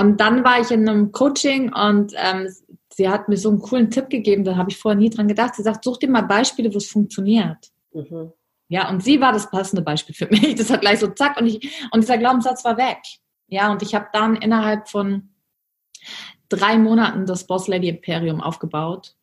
Und 0.00 0.18
dann 0.18 0.44
war 0.44 0.60
ich 0.60 0.70
in 0.70 0.88
einem 0.88 1.12
Coaching 1.12 1.72
und 1.72 2.14
ähm, 2.16 2.48
sie 2.92 3.08
hat 3.08 3.28
mir 3.28 3.36
so 3.36 3.50
einen 3.50 3.60
coolen 3.60 3.90
Tipp 3.90 4.08
gegeben, 4.08 4.44
da 4.44 4.56
habe 4.56 4.70
ich 4.70 4.78
vorher 4.78 4.98
nie 4.98 5.10
dran 5.10 5.28
gedacht. 5.28 5.54
Sie 5.54 5.62
sagt, 5.62 5.84
such 5.84 5.98
dir 5.98 6.08
mal 6.08 6.22
Beispiele, 6.22 6.72
wo 6.72 6.78
es 6.78 6.90
funktioniert. 6.90 7.70
Mhm. 7.92 8.32
Ja, 8.68 8.88
und 8.88 9.02
sie 9.02 9.20
war 9.20 9.32
das 9.32 9.50
passende 9.50 9.82
Beispiel 9.82 10.14
für 10.14 10.26
mich. 10.30 10.54
Das 10.54 10.70
hat 10.70 10.80
gleich 10.80 11.00
so 11.00 11.08
zack 11.08 11.38
und 11.38 11.46
ich, 11.46 11.70
und 11.92 12.00
dieser 12.02 12.18
Glaubenssatz 12.18 12.64
war 12.64 12.76
weg. 12.78 12.98
Ja, 13.48 13.70
und 13.70 13.82
ich 13.82 13.94
habe 13.94 14.06
dann 14.12 14.36
innerhalb 14.36 14.88
von 14.88 15.30
drei 16.48 16.78
Monaten 16.78 17.26
das 17.26 17.46
Boss 17.46 17.68
Lady 17.68 17.88
Imperium 17.88 18.40
aufgebaut. 18.40 19.16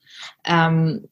Ähm, 0.44 1.08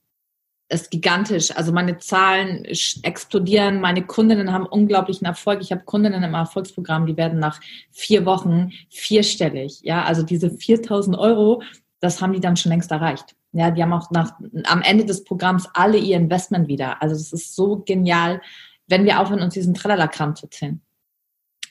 ist 0.69 0.89
gigantisch. 0.89 1.55
Also 1.55 1.71
meine 1.71 1.97
Zahlen 1.97 2.65
explodieren, 3.03 3.81
meine 3.81 4.05
Kundinnen 4.05 4.51
haben 4.51 4.65
unglaublichen 4.65 5.25
Erfolg. 5.25 5.61
Ich 5.61 5.71
habe 5.71 5.83
Kundinnen 5.83 6.23
im 6.23 6.33
Erfolgsprogramm, 6.33 7.05
die 7.05 7.17
werden 7.17 7.39
nach 7.39 7.61
vier 7.91 8.25
Wochen 8.25 8.71
vierstellig. 8.89 9.81
Ja, 9.83 10.03
also 10.03 10.23
diese 10.23 10.49
4000 10.49 11.17
Euro, 11.17 11.61
das 11.99 12.21
haben 12.21 12.33
die 12.33 12.39
dann 12.39 12.57
schon 12.57 12.71
längst 12.71 12.91
erreicht. 12.91 13.35
Ja, 13.51 13.71
die 13.71 13.81
haben 13.81 13.93
auch 13.93 14.09
nach, 14.11 14.33
am 14.65 14.81
Ende 14.81 15.05
des 15.05 15.23
Programms 15.23 15.67
alle 15.73 15.97
ihr 15.97 16.17
Investment 16.17 16.67
wieder. 16.67 17.01
Also 17.01 17.15
das 17.15 17.31
ist 17.31 17.55
so 17.55 17.83
genial, 17.85 18.41
wenn 18.87 19.05
wir 19.05 19.19
aufhören, 19.19 19.41
uns 19.41 19.53
diesen 19.53 19.73
Tralala-Kram 19.73 20.35
zu 20.35 20.47
erzählen. 20.47 20.81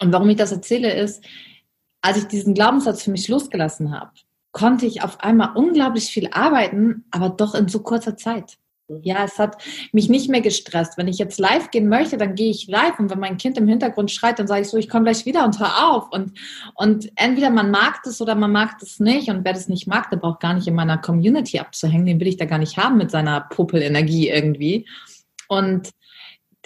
Und 0.01 0.13
warum 0.13 0.29
ich 0.31 0.37
das 0.37 0.53
erzähle, 0.53 0.93
ist, 0.93 1.25
als 2.01 2.19
ich 2.19 2.25
diesen 2.25 2.55
Glaubenssatz 2.55 3.03
für 3.03 3.11
mich 3.11 3.29
losgelassen 3.29 3.93
habe, 3.93 4.13
konnte 4.53 4.87
ich 4.87 5.03
auf 5.03 5.21
einmal 5.21 5.57
unglaublich 5.57 6.07
viel 6.07 6.29
arbeiten, 6.31 7.05
aber 7.11 7.29
doch 7.29 7.55
in 7.55 7.69
so 7.69 7.81
kurzer 7.81 8.17
Zeit. 8.17 8.57
Ja, 9.03 9.25
es 9.25 9.39
hat 9.39 9.63
mich 9.93 10.11
nicht 10.11 10.29
mehr 10.29 10.43
gestresst. 10.43 10.99
Wenn 10.99 11.09
ich 11.09 11.17
jetzt 11.17 11.39
live 11.39 11.71
gehen 11.71 11.89
möchte, 11.89 12.19
dann 12.19 12.35
gehe 12.35 12.51
ich 12.51 12.67
live 12.67 12.99
und 12.99 13.11
wenn 13.11 13.19
mein 13.19 13.39
Kind 13.39 13.57
im 13.57 13.67
Hintergrund 13.67 14.11
schreit, 14.11 14.39
dann 14.39 14.47
sage 14.47 14.61
ich 14.61 14.69
so, 14.69 14.77
ich 14.77 14.91
komme 14.91 15.05
gleich 15.05 15.25
wieder 15.25 15.45
und 15.47 15.59
hör 15.59 15.91
auf. 15.91 16.11
Und, 16.13 16.39
und 16.75 17.11
entweder 17.17 17.49
man 17.49 17.71
mag 17.71 18.03
das 18.05 18.21
oder 18.21 18.35
man 18.35 18.53
mag 18.53 18.79
das 18.81 19.01
nicht. 19.01 19.31
Und 19.31 19.43
wer 19.45 19.55
das 19.55 19.69
nicht 19.69 19.87
mag, 19.87 20.11
der 20.11 20.19
braucht 20.19 20.41
gar 20.41 20.53
nicht 20.53 20.67
in 20.67 20.75
meiner 20.75 20.99
Community 20.99 21.59
abzuhängen. 21.59 22.05
Den 22.05 22.21
will 22.21 22.27
ich 22.27 22.37
da 22.37 22.45
gar 22.45 22.59
nicht 22.59 22.77
haben 22.77 22.99
mit 22.99 23.11
seiner 23.11 23.41
Puppelenergie 23.41 24.29
irgendwie. 24.29 24.87
Und 25.49 25.91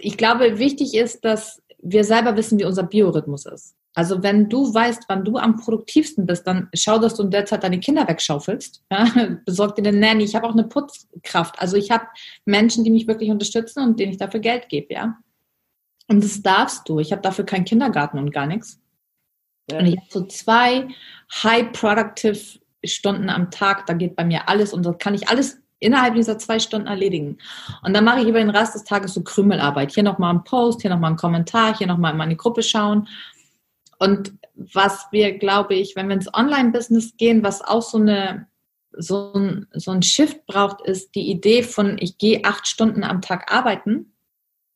ich 0.00 0.16
glaube, 0.16 0.59
wichtig 0.59 0.94
ist, 0.94 1.24
dass 1.24 1.62
wir 1.81 2.02
selber 2.02 2.37
wissen, 2.37 2.59
wie 2.59 2.64
unser 2.64 2.83
Biorhythmus 2.83 3.46
ist. 3.46 3.76
Also 3.98 4.22
wenn 4.22 4.48
du 4.48 4.72
weißt, 4.72 5.06
wann 5.08 5.24
du 5.24 5.38
am 5.38 5.56
produktivsten 5.56 6.24
bist, 6.24 6.46
dann 6.46 6.68
schau, 6.72 7.00
dass 7.00 7.16
du 7.16 7.24
in 7.24 7.32
der 7.32 7.46
Zeit 7.46 7.64
deine 7.64 7.80
Kinder 7.80 8.06
wegschaufelst. 8.06 8.84
Ja? 8.92 9.08
Besorg 9.44 9.74
dir 9.74 9.84
eine 9.84 9.98
Nanny. 9.98 10.22
Ich 10.22 10.37
habe 10.37 10.46
auch 10.46 10.52
eine 10.52 10.62
Putzkraft. 10.62 11.61
Also 11.61 11.76
ich 11.76 11.90
habe 11.90 12.06
Menschen, 12.44 12.84
die 12.84 12.92
mich 12.92 13.08
wirklich 13.08 13.28
unterstützen 13.28 13.82
und 13.82 13.98
denen 13.98 14.12
ich 14.12 14.18
dafür 14.18 14.38
Geld 14.38 14.68
gebe, 14.68 14.94
ja. 14.94 15.18
Und 16.06 16.22
das 16.22 16.40
darfst 16.42 16.88
du. 16.88 17.00
Ich 17.00 17.11
habe 17.11 17.22
dafür 17.22 17.44
keinen 17.44 17.64
Kindergarten 17.64 18.20
und 18.20 18.30
gar 18.30 18.46
nichts. 18.46 18.80
Ja. 19.68 19.80
Und 19.80 19.87
ich 19.87 19.96
habe 19.96 20.06
so 20.11 20.26
zwei 20.26 20.87
high 21.42 21.72
productive 21.72 22.61
Stunden 22.84 23.28
am 23.28 23.50
Tag. 23.50 23.87
Da 23.87 23.94
geht 23.94 24.14
bei 24.14 24.24
mir 24.24 24.48
alles 24.48 24.72
und 24.72 24.87
da 24.87 24.92
kann 24.92 25.14
ich 25.14 25.28
alles 25.28 25.61
innerhalb 25.80 26.14
dieser 26.14 26.38
zwei 26.38 26.61
Stunden 26.61 26.87
erledigen. 26.87 27.38
Und 27.82 27.94
dann 27.94 28.04
mache 28.04 28.20
ich 28.20 28.28
über 28.28 28.38
den 28.38 28.50
Rest 28.50 28.76
des 28.76 28.84
Tages 28.84 29.14
so 29.14 29.22
Krümelarbeit. 29.22 29.90
Hier 29.92 30.04
nochmal 30.04 30.34
ein 30.34 30.44
Post, 30.44 30.82
hier 30.82 30.90
nochmal 30.90 31.11
ein 31.11 31.16
Kommentar, 31.16 31.76
hier 31.76 31.88
nochmal 31.88 32.12
in 32.12 32.18
meine 32.18 32.37
Gruppe 32.37 32.62
schauen. 32.62 33.08
Und 33.98 34.34
was 34.54 35.06
wir, 35.11 35.38
glaube 35.38 35.74
ich, 35.74 35.96
wenn 35.96 36.08
wir 36.08 36.14
ins 36.14 36.32
Online-Business 36.32 37.16
gehen, 37.16 37.42
was 37.42 37.62
auch 37.62 37.82
so 37.82 37.98
eine 37.98 38.46
so 38.90 39.32
ein, 39.34 39.66
so 39.72 39.90
ein 39.90 40.02
Shift 40.02 40.46
braucht, 40.46 40.80
ist 40.80 41.14
die 41.14 41.30
Idee 41.30 41.62
von, 41.62 41.98
ich 42.00 42.18
gehe 42.18 42.44
acht 42.44 42.66
Stunden 42.66 43.04
am 43.04 43.20
Tag 43.20 43.52
arbeiten 43.52 44.14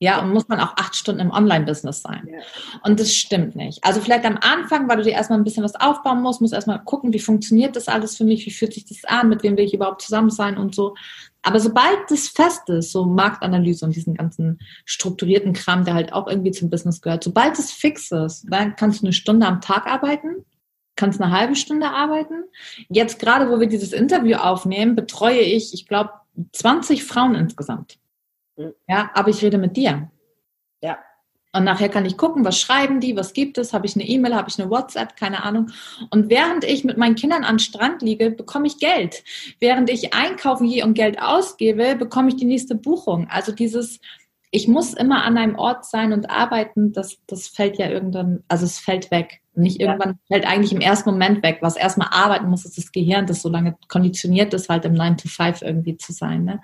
ja, 0.02 0.20
und 0.20 0.32
muss 0.32 0.48
man 0.48 0.58
auch 0.58 0.76
acht 0.76 0.96
Stunden 0.96 1.20
im 1.20 1.30
Online-Business 1.30 2.02
sein. 2.02 2.26
Ja. 2.28 2.40
Und 2.82 2.98
das 2.98 3.14
stimmt 3.14 3.54
nicht. 3.54 3.84
Also 3.84 4.00
vielleicht 4.00 4.24
am 4.24 4.36
Anfang, 4.40 4.88
weil 4.88 4.96
du 4.96 5.04
dir 5.04 5.12
erstmal 5.12 5.38
ein 5.38 5.44
bisschen 5.44 5.62
was 5.62 5.76
aufbauen 5.76 6.22
musst, 6.22 6.40
musst 6.40 6.52
erstmal 6.52 6.82
gucken, 6.82 7.12
wie 7.12 7.20
funktioniert 7.20 7.76
das 7.76 7.86
alles 7.86 8.16
für 8.16 8.24
mich, 8.24 8.44
wie 8.44 8.50
fühlt 8.50 8.74
sich 8.74 8.84
das 8.84 9.04
an, 9.04 9.28
mit 9.28 9.44
wem 9.44 9.56
will 9.56 9.64
ich 9.64 9.74
überhaupt 9.74 10.02
zusammen 10.02 10.30
sein 10.30 10.58
und 10.58 10.74
so. 10.74 10.96
Aber 11.42 11.60
sobald 11.60 11.98
das 12.08 12.26
fest 12.26 12.68
ist, 12.68 12.90
so 12.90 13.04
Marktanalyse 13.04 13.84
und 13.84 13.94
diesen 13.94 14.14
ganzen 14.14 14.58
strukturierten 14.86 15.52
Kram, 15.52 15.84
der 15.84 15.94
halt 15.94 16.12
auch 16.12 16.26
irgendwie 16.26 16.50
zum 16.50 16.68
Business 16.68 17.00
gehört, 17.00 17.22
sobald 17.22 17.56
es 17.60 17.70
fix 17.70 18.10
ist, 18.10 18.44
dann 18.50 18.74
kannst 18.74 19.02
du 19.02 19.06
eine 19.06 19.12
Stunde 19.12 19.46
am 19.46 19.60
Tag 19.60 19.86
arbeiten, 19.86 20.44
kannst 20.96 21.20
eine 21.20 21.30
halbe 21.30 21.54
Stunde 21.54 21.86
arbeiten. 21.86 22.42
Jetzt 22.88 23.20
gerade, 23.20 23.48
wo 23.48 23.60
wir 23.60 23.68
dieses 23.68 23.92
Interview 23.92 24.38
aufnehmen, 24.38 24.96
betreue 24.96 25.42
ich, 25.42 25.72
ich 25.72 25.86
glaube, 25.86 26.10
20 26.50 27.04
Frauen 27.04 27.36
insgesamt. 27.36 28.01
Mhm. 28.56 28.74
Ja, 28.88 29.10
aber 29.14 29.30
ich 29.30 29.42
rede 29.42 29.58
mit 29.58 29.76
dir. 29.76 30.10
Ja. 30.82 30.98
Und 31.54 31.64
nachher 31.64 31.90
kann 31.90 32.06
ich 32.06 32.16
gucken, 32.16 32.46
was 32.46 32.58
schreiben 32.58 33.00
die, 33.00 33.14
was 33.14 33.34
gibt 33.34 33.58
es, 33.58 33.74
habe 33.74 33.84
ich 33.84 33.94
eine 33.94 34.06
E-Mail, 34.08 34.34
habe 34.34 34.48
ich 34.48 34.58
eine 34.58 34.70
WhatsApp, 34.70 35.16
keine 35.16 35.42
Ahnung. 35.42 35.70
Und 36.10 36.30
während 36.30 36.64
ich 36.64 36.82
mit 36.82 36.96
meinen 36.96 37.14
Kindern 37.14 37.44
am 37.44 37.58
Strand 37.58 38.00
liege, 38.00 38.30
bekomme 38.30 38.66
ich 38.66 38.78
Geld. 38.78 39.22
Während 39.60 39.90
ich 39.90 40.14
einkaufen 40.14 40.66
gehe 40.66 40.82
und 40.84 40.94
Geld 40.94 41.20
ausgebe, 41.20 41.94
bekomme 41.96 42.30
ich 42.30 42.36
die 42.36 42.46
nächste 42.46 42.74
Buchung. 42.74 43.28
Also 43.28 43.52
dieses, 43.52 44.00
ich 44.50 44.66
muss 44.66 44.94
immer 44.94 45.24
an 45.24 45.36
einem 45.36 45.56
Ort 45.56 45.84
sein 45.84 46.14
und 46.14 46.30
arbeiten, 46.30 46.92
das, 46.92 47.18
das 47.26 47.48
fällt 47.48 47.76
ja 47.76 47.90
irgendwann, 47.90 48.42
also 48.48 48.64
es 48.64 48.78
fällt 48.78 49.10
weg. 49.10 49.41
Nicht 49.54 49.80
irgendwann 49.80 50.10
ja. 50.10 50.16
fällt 50.28 50.46
eigentlich 50.46 50.72
im 50.72 50.80
ersten 50.80 51.10
Moment 51.10 51.42
weg. 51.42 51.58
Was 51.60 51.76
erstmal 51.76 52.08
arbeiten 52.10 52.48
muss, 52.48 52.64
ist 52.64 52.78
das 52.78 52.90
Gehirn, 52.90 53.26
das 53.26 53.42
so 53.42 53.50
lange 53.50 53.76
konditioniert 53.88 54.54
ist, 54.54 54.68
halt 54.68 54.84
im 54.86 54.94
9 54.94 55.18
to 55.18 55.28
5 55.28 55.62
irgendwie 55.62 55.96
zu 55.96 56.12
sein. 56.12 56.44
Ne? 56.44 56.60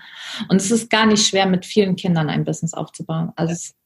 Und 0.49 0.57
es 0.57 0.71
ist 0.71 0.89
gar 0.89 1.05
nicht 1.05 1.27
schwer, 1.27 1.47
mit 1.47 1.67
vielen 1.67 1.97
Kindern 1.97 2.31
ein 2.31 2.45
Business 2.45 2.73
aufzubauen. 2.73 3.33
Also 3.37 3.53
es 3.53 3.65
ist 3.65 3.77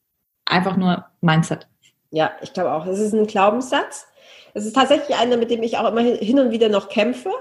einfach 0.45 0.77
nur 0.77 1.05
Mindset. 1.21 1.67
Ja, 2.11 2.31
ich 2.41 2.53
glaube 2.53 2.71
auch. 2.71 2.85
Es 2.85 2.99
ist 2.99 3.13
ein 3.13 3.27
Glaubenssatz. 3.27 4.07
Es 4.53 4.65
ist 4.65 4.75
tatsächlich 4.75 5.17
einer, 5.17 5.35
mit 5.35 5.49
dem 5.49 5.63
ich 5.63 5.77
auch 5.77 5.89
immer 5.89 6.01
hin 6.01 6.39
und 6.39 6.51
wieder 6.51 6.69
noch 6.69 6.87
kämpfe. 6.87 7.31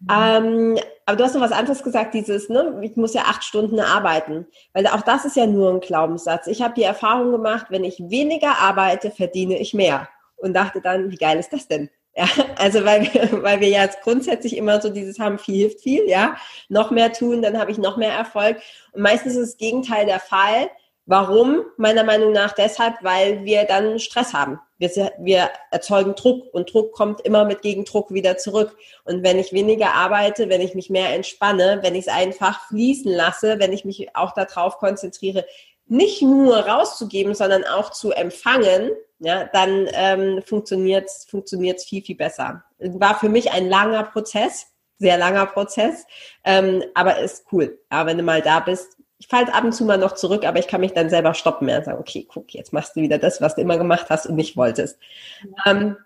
Mhm. 0.00 0.08
Ähm, 0.10 0.78
aber 1.06 1.16
du 1.16 1.24
hast 1.24 1.34
noch 1.34 1.40
was 1.40 1.52
anderes 1.52 1.82
gesagt, 1.82 2.14
dieses, 2.14 2.50
ne, 2.50 2.78
ich 2.82 2.94
muss 2.96 3.14
ja 3.14 3.22
acht 3.22 3.42
Stunden 3.42 3.80
arbeiten. 3.80 4.46
Weil 4.74 4.86
auch 4.86 5.00
das 5.00 5.24
ist 5.24 5.36
ja 5.36 5.46
nur 5.46 5.72
ein 5.72 5.80
Glaubenssatz. 5.80 6.46
Ich 6.46 6.60
habe 6.60 6.74
die 6.74 6.82
Erfahrung 6.82 7.32
gemacht, 7.32 7.66
wenn 7.70 7.84
ich 7.84 7.98
weniger 7.98 8.58
arbeite, 8.58 9.10
verdiene 9.10 9.58
ich 9.58 9.72
mehr. 9.72 10.08
Und 10.38 10.54
dachte 10.54 10.80
dann, 10.80 11.10
wie 11.10 11.16
geil 11.16 11.38
ist 11.38 11.52
das 11.52 11.68
denn? 11.68 11.90
Ja, 12.14 12.26
also 12.56 12.84
weil 12.84 13.02
wir, 13.02 13.42
weil 13.44 13.60
wir 13.60 13.68
ja 13.68 13.82
jetzt 13.82 14.02
grundsätzlich 14.02 14.56
immer 14.56 14.80
so 14.80 14.88
dieses 14.88 15.20
haben, 15.20 15.38
viel 15.38 15.56
hilft 15.56 15.80
viel, 15.80 16.08
ja, 16.08 16.36
noch 16.68 16.90
mehr 16.90 17.12
tun, 17.12 17.42
dann 17.42 17.58
habe 17.58 17.70
ich 17.70 17.78
noch 17.78 17.96
mehr 17.96 18.12
Erfolg. 18.12 18.58
Und 18.92 19.02
meistens 19.02 19.36
ist 19.36 19.52
das 19.52 19.56
Gegenteil 19.56 20.06
der 20.06 20.18
Fall. 20.18 20.68
Warum? 21.06 21.62
Meiner 21.76 22.04
Meinung 22.04 22.32
nach 22.32 22.52
deshalb, 22.52 22.94
weil 23.02 23.44
wir 23.44 23.64
dann 23.64 23.98
Stress 23.98 24.34
haben. 24.34 24.58
Wir, 24.78 24.90
wir 25.18 25.48
erzeugen 25.70 26.14
Druck 26.14 26.52
und 26.52 26.72
Druck 26.72 26.92
kommt 26.92 27.22
immer 27.22 27.44
mit 27.44 27.62
Gegendruck 27.62 28.12
wieder 28.12 28.36
zurück. 28.36 28.76
Und 29.04 29.22
wenn 29.22 29.38
ich 29.38 29.52
weniger 29.52 29.94
arbeite, 29.94 30.48
wenn 30.48 30.60
ich 30.60 30.74
mich 30.74 30.90
mehr 30.90 31.14
entspanne, 31.14 31.78
wenn 31.82 31.94
ich 31.94 32.08
es 32.08 32.12
einfach 32.12 32.66
fließen 32.68 33.10
lasse, 33.10 33.58
wenn 33.58 33.72
ich 33.72 33.84
mich 33.84 34.14
auch 34.14 34.32
darauf 34.34 34.78
konzentriere, 34.78 35.46
nicht 35.86 36.20
nur 36.20 36.58
rauszugeben, 36.58 37.34
sondern 37.34 37.64
auch 37.64 37.90
zu 37.90 38.10
empfangen, 38.12 38.90
ja, 39.20 39.44
dann 39.52 39.88
ähm, 39.92 40.42
funktioniert 40.42 41.06
es 41.06 41.26
funktioniert's 41.28 41.84
viel, 41.84 42.02
viel 42.02 42.16
besser. 42.16 42.64
War 42.78 43.18
für 43.18 43.28
mich 43.28 43.50
ein 43.50 43.68
langer 43.68 44.04
Prozess, 44.04 44.66
sehr 44.98 45.18
langer 45.18 45.46
Prozess, 45.46 46.06
ähm, 46.44 46.84
aber 46.94 47.18
ist 47.18 47.46
cool. 47.52 47.78
Ja, 47.90 48.06
wenn 48.06 48.18
du 48.18 48.22
mal 48.22 48.42
da 48.42 48.60
bist, 48.60 48.96
ich 49.18 49.26
falle 49.26 49.52
ab 49.52 49.64
und 49.64 49.72
zu 49.72 49.84
mal 49.84 49.98
noch 49.98 50.14
zurück, 50.14 50.44
aber 50.44 50.60
ich 50.60 50.68
kann 50.68 50.80
mich 50.80 50.92
dann 50.92 51.10
selber 51.10 51.34
stoppen 51.34 51.68
und 51.68 51.84
sagen, 51.84 51.98
okay, 51.98 52.26
guck, 52.28 52.54
jetzt 52.54 52.72
machst 52.72 52.94
du 52.94 53.00
wieder 53.00 53.18
das, 53.18 53.40
was 53.40 53.56
du 53.56 53.62
immer 53.62 53.76
gemacht 53.76 54.06
hast 54.08 54.26
und 54.26 54.36
nicht 54.36 54.56
wolltest. 54.56 54.98
Ja, 55.42 55.72
ähm, 55.72 55.96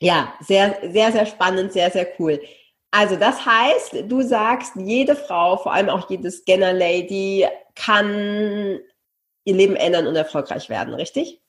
ja 0.00 0.34
sehr, 0.40 0.76
sehr, 0.90 1.12
sehr 1.12 1.26
spannend, 1.26 1.72
sehr, 1.72 1.90
sehr 1.90 2.08
cool. 2.18 2.40
Also 2.90 3.16
das 3.16 3.44
heißt, 3.44 4.04
du 4.06 4.22
sagst, 4.22 4.72
jede 4.76 5.16
Frau, 5.16 5.58
vor 5.58 5.74
allem 5.74 5.90
auch 5.90 6.08
jede 6.08 6.30
Scanner-Lady, 6.30 7.46
kann 7.74 8.80
ihr 9.44 9.54
Leben 9.54 9.76
ändern 9.76 10.06
und 10.06 10.16
erfolgreich 10.16 10.70
werden, 10.70 10.94
richtig? 10.94 11.42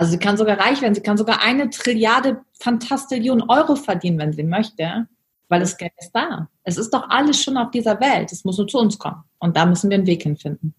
Also 0.00 0.12
sie 0.12 0.18
kann 0.18 0.36
sogar 0.36 0.58
reich 0.58 0.80
werden, 0.80 0.94
sie 0.94 1.02
kann 1.02 1.18
sogar 1.18 1.42
eine 1.42 1.68
Trilliarde 1.68 2.40
Fantastillion 2.58 3.42
Euro 3.50 3.76
verdienen, 3.76 4.18
wenn 4.18 4.32
sie 4.32 4.42
möchte 4.42 5.06
weil 5.50 5.60
das 5.60 5.76
Geld 5.76 5.92
ist 5.98 6.12
da. 6.12 6.48
Es 6.62 6.78
ist 6.78 6.94
doch 6.94 7.10
alles 7.10 7.42
schon 7.42 7.56
auf 7.56 7.70
dieser 7.72 8.00
Welt. 8.00 8.32
Es 8.32 8.44
muss 8.44 8.56
nur 8.56 8.68
zu 8.68 8.78
uns 8.78 8.98
kommen. 8.98 9.24
Und 9.40 9.56
da 9.56 9.66
müssen 9.66 9.90
wir 9.90 9.96
einen 9.96 10.06
Weg 10.06 10.22
hinfinden. 10.22 10.74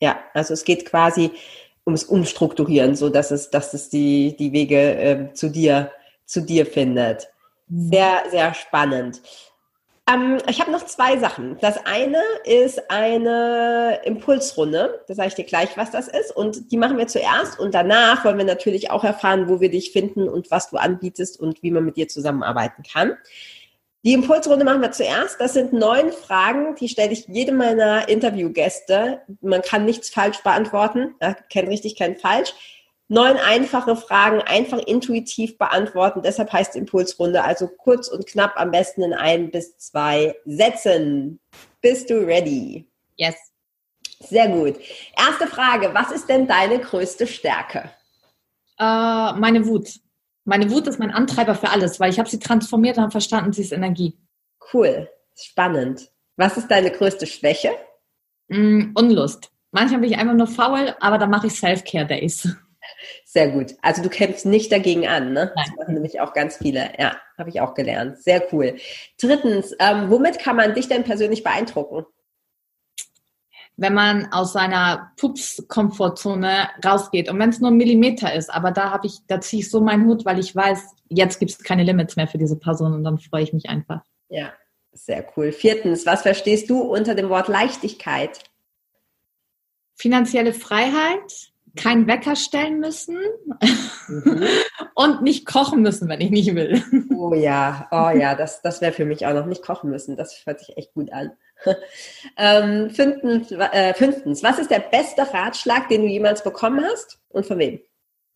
Ja, 0.00 0.18
also 0.34 0.52
es 0.52 0.64
geht 0.64 0.84
quasi 0.84 1.30
ums 1.86 2.04
Umstrukturieren, 2.04 2.96
so 2.96 3.08
dass 3.08 3.30
es, 3.30 3.50
dass 3.50 3.72
es 3.72 3.88
die, 3.88 4.36
die 4.36 4.52
Wege 4.52 4.96
äh, 4.96 5.32
zu 5.32 5.48
dir, 5.48 5.92
zu 6.26 6.42
dir 6.42 6.66
findet. 6.66 7.28
Sehr, 7.68 8.24
sehr 8.30 8.52
spannend. 8.52 9.22
Ähm, 10.08 10.38
ich 10.48 10.60
habe 10.60 10.70
noch 10.70 10.84
zwei 10.86 11.18
Sachen. 11.18 11.58
Das 11.60 11.84
eine 11.84 12.22
ist 12.44 12.90
eine 12.90 14.00
Impulsrunde. 14.04 15.02
Da 15.08 15.14
sage 15.14 15.28
ich 15.28 15.34
dir 15.34 15.44
gleich, 15.44 15.76
was 15.76 15.90
das 15.90 16.08
ist. 16.08 16.34
Und 16.34 16.70
die 16.70 16.76
machen 16.76 16.96
wir 16.96 17.08
zuerst. 17.08 17.58
Und 17.58 17.74
danach 17.74 18.24
wollen 18.24 18.38
wir 18.38 18.44
natürlich 18.44 18.90
auch 18.90 19.04
erfahren, 19.04 19.48
wo 19.48 19.60
wir 19.60 19.70
dich 19.70 19.90
finden 19.90 20.28
und 20.28 20.50
was 20.50 20.70
du 20.70 20.76
anbietest 20.76 21.40
und 21.40 21.62
wie 21.62 21.72
man 21.72 21.84
mit 21.84 21.96
dir 21.96 22.08
zusammenarbeiten 22.08 22.82
kann. 22.84 23.16
Die 24.04 24.12
Impulsrunde 24.12 24.64
machen 24.64 24.82
wir 24.82 24.92
zuerst. 24.92 25.40
Das 25.40 25.54
sind 25.54 25.72
neun 25.72 26.12
Fragen, 26.12 26.76
die 26.76 26.88
stelle 26.88 27.10
ich 27.10 27.26
jedem 27.26 27.56
meiner 27.56 28.08
Interviewgäste. 28.08 29.22
Man 29.40 29.62
kann 29.62 29.84
nichts 29.84 30.10
falsch 30.10 30.44
beantworten. 30.44 31.16
Kein 31.52 31.66
richtig, 31.66 31.96
kein 31.96 32.16
falsch. 32.16 32.54
Neun 33.08 33.36
einfache 33.36 33.94
Fragen 33.94 34.40
einfach 34.40 34.78
intuitiv 34.78 35.58
beantworten. 35.58 36.22
Deshalb 36.22 36.52
heißt 36.52 36.74
Impulsrunde 36.74 37.44
also 37.44 37.68
kurz 37.68 38.08
und 38.08 38.26
knapp, 38.26 38.54
am 38.56 38.72
besten 38.72 39.02
in 39.02 39.14
ein 39.14 39.50
bis 39.50 39.78
zwei 39.78 40.34
Sätzen. 40.44 41.38
Bist 41.80 42.10
du 42.10 42.14
ready? 42.26 42.84
Yes. 43.16 43.36
Sehr 44.18 44.48
gut. 44.48 44.76
Erste 45.16 45.46
Frage. 45.46 45.90
Was 45.92 46.10
ist 46.10 46.28
denn 46.28 46.48
deine 46.48 46.80
größte 46.80 47.26
Stärke? 47.28 47.90
Äh, 48.78 49.32
meine 49.34 49.66
Wut. 49.66 50.00
Meine 50.44 50.70
Wut 50.70 50.86
ist 50.88 50.98
mein 50.98 51.12
Antreiber 51.12 51.54
für 51.54 51.70
alles, 51.70 52.00
weil 52.00 52.10
ich 52.10 52.18
habe 52.18 52.28
sie 52.28 52.38
transformiert 52.38 52.96
und 52.96 53.04
habe 53.04 53.12
verstanden, 53.12 53.52
sie 53.52 53.62
ist 53.62 53.72
Energie. 53.72 54.16
Cool. 54.72 55.08
Spannend. 55.36 56.10
Was 56.36 56.56
ist 56.56 56.68
deine 56.68 56.90
größte 56.90 57.26
Schwäche? 57.26 57.70
Mm, 58.48 58.92
Unlust. 58.94 59.50
Manchmal 59.70 60.00
bin 60.00 60.10
ich 60.10 60.18
einfach 60.18 60.34
nur 60.34 60.46
faul, 60.46 60.94
aber 61.00 61.18
dann 61.18 61.30
mache 61.30 61.48
ich 61.48 61.54
Self-Care-Days. 61.54 62.56
Sehr 63.24 63.50
gut. 63.50 63.74
Also 63.82 64.02
du 64.02 64.08
kämpfst 64.08 64.46
nicht 64.46 64.72
dagegen 64.72 65.06
an, 65.06 65.32
ne? 65.32 65.52
Nein. 65.54 65.64
Das 65.68 65.76
machen 65.76 65.94
nämlich 65.94 66.20
auch 66.20 66.32
ganz 66.32 66.56
viele. 66.56 66.90
Ja, 66.98 67.16
habe 67.38 67.50
ich 67.50 67.60
auch 67.60 67.74
gelernt. 67.74 68.22
Sehr 68.22 68.42
cool. 68.52 68.76
Drittens, 69.20 69.74
ähm, 69.78 70.10
womit 70.10 70.38
kann 70.38 70.56
man 70.56 70.74
dich 70.74 70.88
denn 70.88 71.04
persönlich 71.04 71.42
beeindrucken? 71.42 72.06
Wenn 73.78 73.92
man 73.92 74.32
aus 74.32 74.54
seiner 74.54 75.12
Pups-Komfortzone 75.18 76.68
rausgeht 76.82 77.28
und 77.28 77.38
wenn 77.38 77.50
es 77.50 77.60
nur 77.60 77.70
ein 77.70 77.76
Millimeter 77.76 78.32
ist, 78.32 78.48
aber 78.48 78.70
da 78.70 78.90
habe 78.90 79.06
ich, 79.06 79.18
da 79.26 79.40
ziehe 79.40 79.60
ich 79.60 79.70
so 79.70 79.82
meinen 79.82 80.06
Hut, 80.06 80.24
weil 80.24 80.38
ich 80.38 80.56
weiß, 80.56 80.94
jetzt 81.10 81.38
gibt 81.38 81.50
es 81.50 81.62
keine 81.62 81.82
Limits 81.82 82.16
mehr 82.16 82.26
für 82.26 82.38
diese 82.38 82.56
Person 82.56 82.94
und 82.94 83.04
dann 83.04 83.18
freue 83.18 83.42
ich 83.42 83.52
mich 83.52 83.68
einfach. 83.68 84.00
Ja, 84.28 84.54
sehr 84.92 85.26
cool. 85.36 85.52
Viertens, 85.52 86.06
was 86.06 86.22
verstehst 86.22 86.70
du 86.70 86.80
unter 86.80 87.14
dem 87.14 87.28
Wort 87.28 87.48
Leichtigkeit? 87.48 88.44
Finanzielle 89.94 90.54
Freiheit, 90.54 91.52
keinen 91.76 92.06
Wecker 92.06 92.36
stellen 92.36 92.80
müssen 92.80 93.16
mhm. 94.08 94.44
und 94.94 95.22
nicht 95.22 95.46
kochen 95.46 95.82
müssen, 95.82 96.08
wenn 96.08 96.20
ich 96.20 96.30
nicht 96.30 96.54
will. 96.54 96.82
Oh 97.14 97.34
ja, 97.34 97.88
oh 97.90 98.10
ja, 98.16 98.34
das, 98.34 98.62
das 98.62 98.80
wäre 98.80 98.92
für 98.92 99.04
mich 99.04 99.26
auch 99.26 99.34
noch 99.34 99.46
nicht 99.46 99.62
kochen 99.62 99.90
müssen. 99.90 100.16
Das 100.16 100.44
hört 100.44 100.60
sich 100.60 100.76
echt 100.76 100.94
gut 100.94 101.12
an. 101.12 101.32
Ähm, 102.38 102.90
fünftens, 102.90 103.50
äh, 103.50 103.94
fünftens, 103.94 104.42
was 104.42 104.58
ist 104.58 104.70
der 104.70 104.80
beste 104.80 105.22
Ratschlag, 105.32 105.88
den 105.88 106.02
du 106.02 106.06
jemals 106.06 106.44
bekommen 106.44 106.84
hast 106.84 107.18
und 107.30 107.46
von 107.46 107.58
wem? 107.58 107.80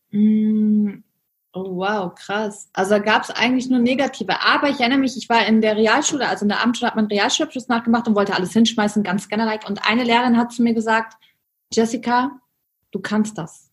Mm, 0.09 1.03
oh 1.53 1.77
wow, 1.77 2.13
krass. 2.15 2.69
Also 2.73 2.99
gab 2.99 3.23
es 3.23 3.29
eigentlich 3.29 3.69
nur 3.69 3.79
negative. 3.79 4.41
Aber 4.41 4.69
ich 4.69 4.79
erinnere 4.79 4.99
mich, 4.99 5.15
ich 5.17 5.29
war 5.29 5.45
in 5.45 5.61
der 5.61 5.77
Realschule, 5.77 6.27
also 6.27 6.45
in 6.45 6.49
der 6.49 6.61
Abendschule 6.61 6.89
hat 6.89 6.95
man 6.95 7.05
Realschulabschluss 7.05 7.67
nachgemacht 7.67 8.07
und 8.07 8.15
wollte 8.15 8.33
alles 8.33 8.53
hinschmeißen, 8.53 9.03
ganz 9.03 9.29
generell. 9.29 9.59
Und 9.67 9.87
eine 9.87 10.03
Lehrerin 10.03 10.37
hat 10.37 10.51
zu 10.51 10.63
mir 10.63 10.73
gesagt, 10.73 11.13
Jessica, 11.71 12.40
du 12.91 12.99
kannst 12.99 13.37
das. 13.37 13.71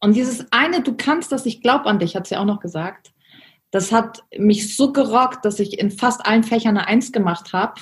Und 0.00 0.14
dieses 0.14 0.46
eine, 0.52 0.82
du 0.82 0.94
kannst 0.96 1.32
das, 1.32 1.46
ich 1.46 1.62
glaube 1.62 1.86
an 1.86 1.98
dich, 1.98 2.16
hat 2.16 2.26
sie 2.26 2.36
auch 2.36 2.44
noch 2.44 2.60
gesagt. 2.60 3.12
Das 3.70 3.90
hat 3.90 4.22
mich 4.36 4.76
so 4.76 4.92
gerockt, 4.92 5.44
dass 5.44 5.58
ich 5.58 5.78
in 5.78 5.90
fast 5.90 6.26
allen 6.26 6.44
Fächern 6.44 6.76
eine 6.76 6.86
Eins 6.86 7.10
gemacht 7.10 7.52
habe. 7.52 7.80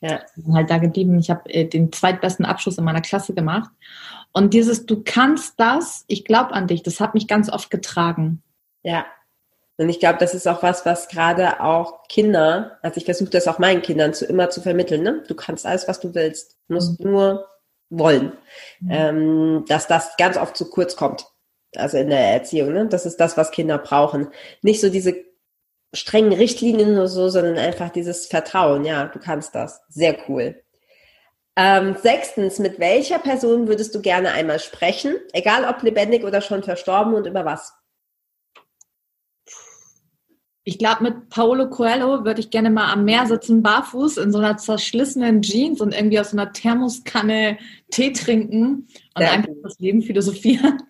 Ja. 0.00 0.20
bin 0.36 0.54
halt 0.54 0.70
da 0.70 0.78
geblieben. 0.78 1.18
Ich 1.18 1.30
habe 1.30 1.48
äh, 1.50 1.66
den 1.66 1.92
zweitbesten 1.92 2.44
Abschluss 2.44 2.78
in 2.78 2.84
meiner 2.84 3.00
Klasse 3.00 3.32
gemacht. 3.32 3.70
Und 4.32 4.52
dieses, 4.52 4.86
du 4.86 5.02
kannst 5.04 5.60
das, 5.60 6.04
ich 6.08 6.24
glaube 6.24 6.52
an 6.52 6.66
dich, 6.66 6.82
das 6.82 7.00
hat 7.00 7.14
mich 7.14 7.28
ganz 7.28 7.48
oft 7.48 7.70
getragen. 7.70 8.42
Ja. 8.82 9.06
Und 9.76 9.88
ich 9.88 10.00
glaube, 10.00 10.18
das 10.18 10.34
ist 10.34 10.46
auch 10.46 10.62
was, 10.62 10.84
was 10.84 11.08
gerade 11.08 11.60
auch 11.60 12.06
Kinder, 12.08 12.78
also 12.82 12.98
ich 12.98 13.04
versuche 13.04 13.30
das 13.30 13.48
auch 13.48 13.58
meinen 13.58 13.82
Kindern 13.82 14.14
zu 14.14 14.24
immer 14.24 14.50
zu 14.50 14.60
vermitteln, 14.60 15.02
ne? 15.02 15.24
Du 15.26 15.34
kannst 15.34 15.66
alles, 15.66 15.88
was 15.88 16.00
du 16.00 16.14
willst. 16.14 16.58
Du 16.68 16.74
musst 16.74 17.00
mhm. 17.00 17.10
nur 17.10 17.48
wollen. 17.90 18.32
Mhm. 18.80 18.90
Ähm, 18.90 19.64
dass 19.68 19.86
das 19.86 20.16
ganz 20.16 20.36
oft 20.36 20.56
zu 20.56 20.70
kurz 20.70 20.96
kommt. 20.96 21.26
Also 21.76 21.98
in 21.98 22.10
der 22.10 22.20
Erziehung, 22.20 22.72
ne? 22.72 22.86
Das 22.88 23.06
ist 23.06 23.18
das, 23.18 23.36
was 23.36 23.50
Kinder 23.50 23.78
brauchen. 23.78 24.28
Nicht 24.62 24.80
so 24.80 24.88
diese 24.88 25.14
strengen 25.92 26.32
Richtlinien 26.32 26.94
oder 26.94 27.08
so, 27.08 27.28
sondern 27.28 27.58
einfach 27.58 27.90
dieses 27.90 28.26
Vertrauen. 28.26 28.84
Ja, 28.84 29.06
du 29.06 29.18
kannst 29.18 29.54
das. 29.54 29.80
Sehr 29.88 30.16
cool. 30.28 30.60
Ähm, 31.56 31.96
sechstens, 32.02 32.58
mit 32.58 32.80
welcher 32.80 33.20
Person 33.20 33.68
würdest 33.68 33.94
du 33.94 34.00
gerne 34.00 34.32
einmal 34.32 34.58
sprechen? 34.58 35.16
Egal 35.32 35.64
ob 35.64 35.82
lebendig 35.82 36.24
oder 36.24 36.40
schon 36.40 36.64
verstorben 36.64 37.14
und 37.14 37.26
über 37.26 37.44
was? 37.44 37.72
Ich 40.66 40.78
glaube, 40.78 41.02
mit 41.02 41.28
Paolo 41.28 41.68
Coelho 41.68 42.24
würde 42.24 42.40
ich 42.40 42.48
gerne 42.48 42.70
mal 42.70 42.90
am 42.90 43.04
Meer 43.04 43.26
sitzen, 43.26 43.62
barfuß, 43.62 44.16
in 44.16 44.32
so 44.32 44.38
einer 44.38 44.56
zerschlissenen 44.56 45.42
Jeans 45.42 45.82
und 45.82 45.94
irgendwie 45.94 46.18
aus 46.18 46.30
so 46.30 46.38
einer 46.38 46.52
Thermoskanne 46.52 47.58
Tee 47.90 48.14
trinken 48.14 48.88
und 49.14 49.18
Sehr 49.18 49.30
einfach 49.30 49.52
das 49.62 49.78
Leben 49.78 50.00
philosophieren. 50.02 50.82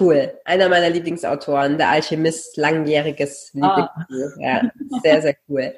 Cool. 0.00 0.34
Einer 0.44 0.68
meiner 0.68 0.90
Lieblingsautoren, 0.90 1.78
der 1.78 1.90
Alchemist, 1.90 2.56
langjähriges 2.56 3.52
ah. 3.60 3.92
Lieblingsbuch. 4.08 4.42
Ja, 4.42 4.62
sehr, 5.04 5.22
sehr 5.22 5.36
cool. 5.48 5.72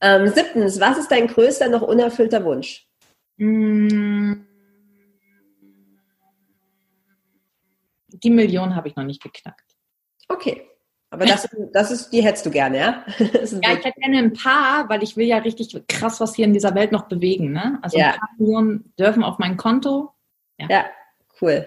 Ähm, 0.00 0.28
siebtens, 0.28 0.80
was 0.80 0.96
ist 0.96 1.10
dein 1.10 1.26
größter 1.26 1.68
noch 1.68 1.82
unerfüllter 1.82 2.42
Wunsch? 2.42 2.88
Mm. 3.36 4.32
Die 8.08 8.30
Million 8.30 8.74
habe 8.74 8.88
ich 8.88 8.96
noch 8.96 9.04
nicht 9.04 9.22
geknackt. 9.22 9.76
Okay. 10.28 10.69
Aber 11.12 11.26
das, 11.26 11.48
das 11.72 11.90
ist, 11.90 12.10
die 12.10 12.22
hättest 12.22 12.46
du 12.46 12.50
gerne, 12.50 12.78
ja? 12.78 13.04
ja, 13.18 13.72
ich 13.72 13.84
hätte 13.84 14.00
gerne 14.00 14.18
ein 14.18 14.32
paar, 14.32 14.88
weil 14.88 15.02
ich 15.02 15.16
will 15.16 15.26
ja 15.26 15.38
richtig 15.38 15.76
krass 15.88 16.20
was 16.20 16.36
hier 16.36 16.44
in 16.44 16.52
dieser 16.52 16.74
Welt 16.76 16.92
noch 16.92 17.08
bewegen. 17.08 17.52
Ne? 17.52 17.80
Also 17.82 17.98
ja. 17.98 18.12
ein 18.12 18.18
paar 18.18 18.28
Millionen 18.38 18.94
dürfen 18.96 19.24
auf 19.24 19.38
mein 19.38 19.56
Konto. 19.56 20.12
Ja, 20.58 20.66
ja 20.70 20.84
cool. 21.42 21.66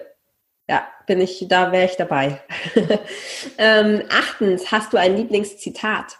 Ja, 0.66 0.88
bin 1.06 1.20
ich, 1.20 1.44
da 1.46 1.72
wäre 1.72 1.84
ich 1.84 1.96
dabei. 1.96 2.40
ähm, 3.58 4.02
achtens, 4.08 4.72
hast 4.72 4.94
du 4.94 4.96
ein 4.96 5.14
Lieblingszitat? 5.14 6.18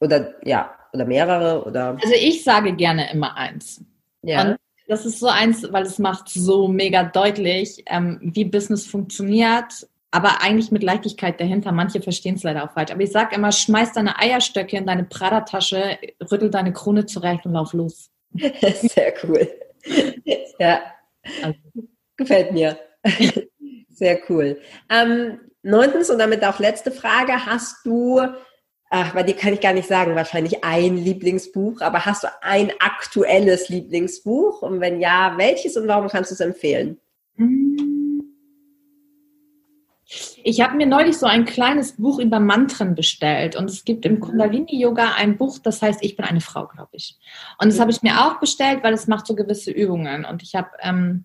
Oder 0.00 0.34
ja, 0.44 0.76
oder 0.92 1.04
mehrere 1.04 1.64
oder. 1.64 1.96
Also 2.02 2.14
ich 2.14 2.42
sage 2.42 2.74
gerne 2.74 3.12
immer 3.12 3.36
eins. 3.36 3.84
Ja. 4.22 4.42
Und 4.42 4.56
das 4.88 5.06
ist 5.06 5.20
so 5.20 5.28
eins, 5.28 5.70
weil 5.72 5.84
es 5.84 5.98
macht 5.98 6.28
so 6.28 6.68
mega 6.68 7.04
deutlich, 7.04 7.84
ähm, 7.86 8.18
wie 8.22 8.44
Business 8.44 8.86
funktioniert, 8.86 9.86
aber 10.10 10.42
eigentlich 10.42 10.70
mit 10.70 10.82
Leichtigkeit 10.82 11.40
dahinter. 11.40 11.72
Manche 11.72 12.02
verstehen 12.02 12.34
es 12.34 12.42
leider 12.42 12.64
auch 12.64 12.72
falsch. 12.72 12.90
Aber 12.90 13.00
ich 13.00 13.12
sage 13.12 13.34
immer, 13.34 13.50
schmeiß 13.50 13.92
deine 13.92 14.18
Eierstöcke 14.18 14.76
in 14.76 14.86
deine 14.86 15.04
Prada-Tasche, 15.04 15.98
rüttel 16.30 16.50
deine 16.50 16.72
Krone 16.72 17.06
zurecht 17.06 17.46
und 17.46 17.52
lauf 17.52 17.72
los. 17.72 18.10
Sehr 18.34 19.14
cool. 19.24 19.48
Ja, 20.58 20.80
also. 21.42 21.58
gefällt 22.16 22.52
mir. 22.52 22.78
Sehr 23.88 24.20
cool. 24.28 24.60
Ähm, 24.90 25.40
neuntens 25.62 26.10
und 26.10 26.18
damit 26.18 26.44
auch 26.44 26.58
letzte 26.58 26.92
Frage, 26.92 27.46
hast 27.46 27.86
du 27.86 28.20
ach, 28.92 29.14
bei 29.14 29.22
dir 29.22 29.34
kann 29.34 29.54
ich 29.54 29.60
gar 29.60 29.72
nicht 29.72 29.88
sagen, 29.88 30.14
wahrscheinlich 30.14 30.62
ein 30.62 30.98
Lieblingsbuch, 30.98 31.80
aber 31.80 32.04
hast 32.04 32.24
du 32.24 32.28
ein 32.42 32.70
aktuelles 32.78 33.70
Lieblingsbuch? 33.70 34.60
Und 34.60 34.80
wenn 34.80 35.00
ja, 35.00 35.32
welches 35.38 35.78
und 35.78 35.88
warum 35.88 36.08
kannst 36.08 36.30
du 36.30 36.34
es 36.34 36.40
empfehlen? 36.40 37.00
Ich 40.44 40.60
habe 40.60 40.76
mir 40.76 40.84
neulich 40.84 41.16
so 41.16 41.24
ein 41.24 41.46
kleines 41.46 41.92
Buch 41.92 42.18
über 42.18 42.38
Mantren 42.38 42.94
bestellt. 42.94 43.56
Und 43.56 43.70
es 43.70 43.86
gibt 43.86 44.04
im 44.04 44.20
Kundalini-Yoga 44.20 45.14
ein 45.16 45.38
Buch, 45.38 45.58
das 45.58 45.80
heißt 45.80 46.04
Ich 46.04 46.16
bin 46.16 46.26
eine 46.26 46.42
Frau, 46.42 46.66
glaube 46.66 46.90
ich. 46.92 47.18
Und 47.58 47.72
das 47.72 47.80
habe 47.80 47.90
ich 47.90 48.02
mir 48.02 48.26
auch 48.26 48.40
bestellt, 48.40 48.82
weil 48.82 48.92
es 48.92 49.06
macht 49.06 49.26
so 49.26 49.34
gewisse 49.34 49.70
Übungen. 49.70 50.26
Und 50.26 50.42
ich 50.42 50.54
habe 50.54 50.68
ähm, 50.80 51.24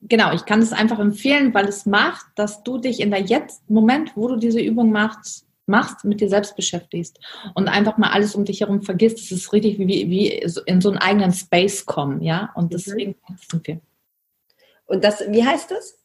genau, 0.00 0.32
ich 0.32 0.46
kann 0.46 0.60
es 0.60 0.72
einfach 0.72 1.00
empfehlen, 1.00 1.52
weil 1.52 1.68
es 1.68 1.84
macht, 1.84 2.24
dass 2.34 2.62
du 2.62 2.78
dich 2.78 3.00
in 3.00 3.10
der 3.10 3.20
jetzt 3.20 3.68
Moment, 3.68 4.16
wo 4.16 4.28
du 4.28 4.36
diese 4.36 4.60
Übung 4.60 4.90
machst, 4.90 5.47
machst, 5.68 6.04
mit 6.04 6.20
dir 6.20 6.28
selbst 6.28 6.56
beschäftigst 6.56 7.18
und 7.54 7.68
einfach 7.68 7.98
mal 7.98 8.10
alles 8.10 8.34
um 8.34 8.44
dich 8.44 8.60
herum 8.60 8.82
vergisst. 8.82 9.18
Es 9.18 9.32
ist 9.32 9.52
richtig 9.52 9.78
wie, 9.78 10.10
wie 10.10 10.28
in 10.66 10.80
so 10.80 10.88
einen 10.88 10.98
eigenen 10.98 11.32
Space 11.32 11.86
kommen, 11.86 12.22
ja. 12.22 12.50
Und 12.54 12.66
mhm. 12.66 12.70
deswegen 12.70 13.14
sind 13.50 13.66
wir. 13.66 13.80
Und 14.86 15.04
das, 15.04 15.22
wie 15.28 15.44
heißt 15.44 15.70
das? 15.70 15.98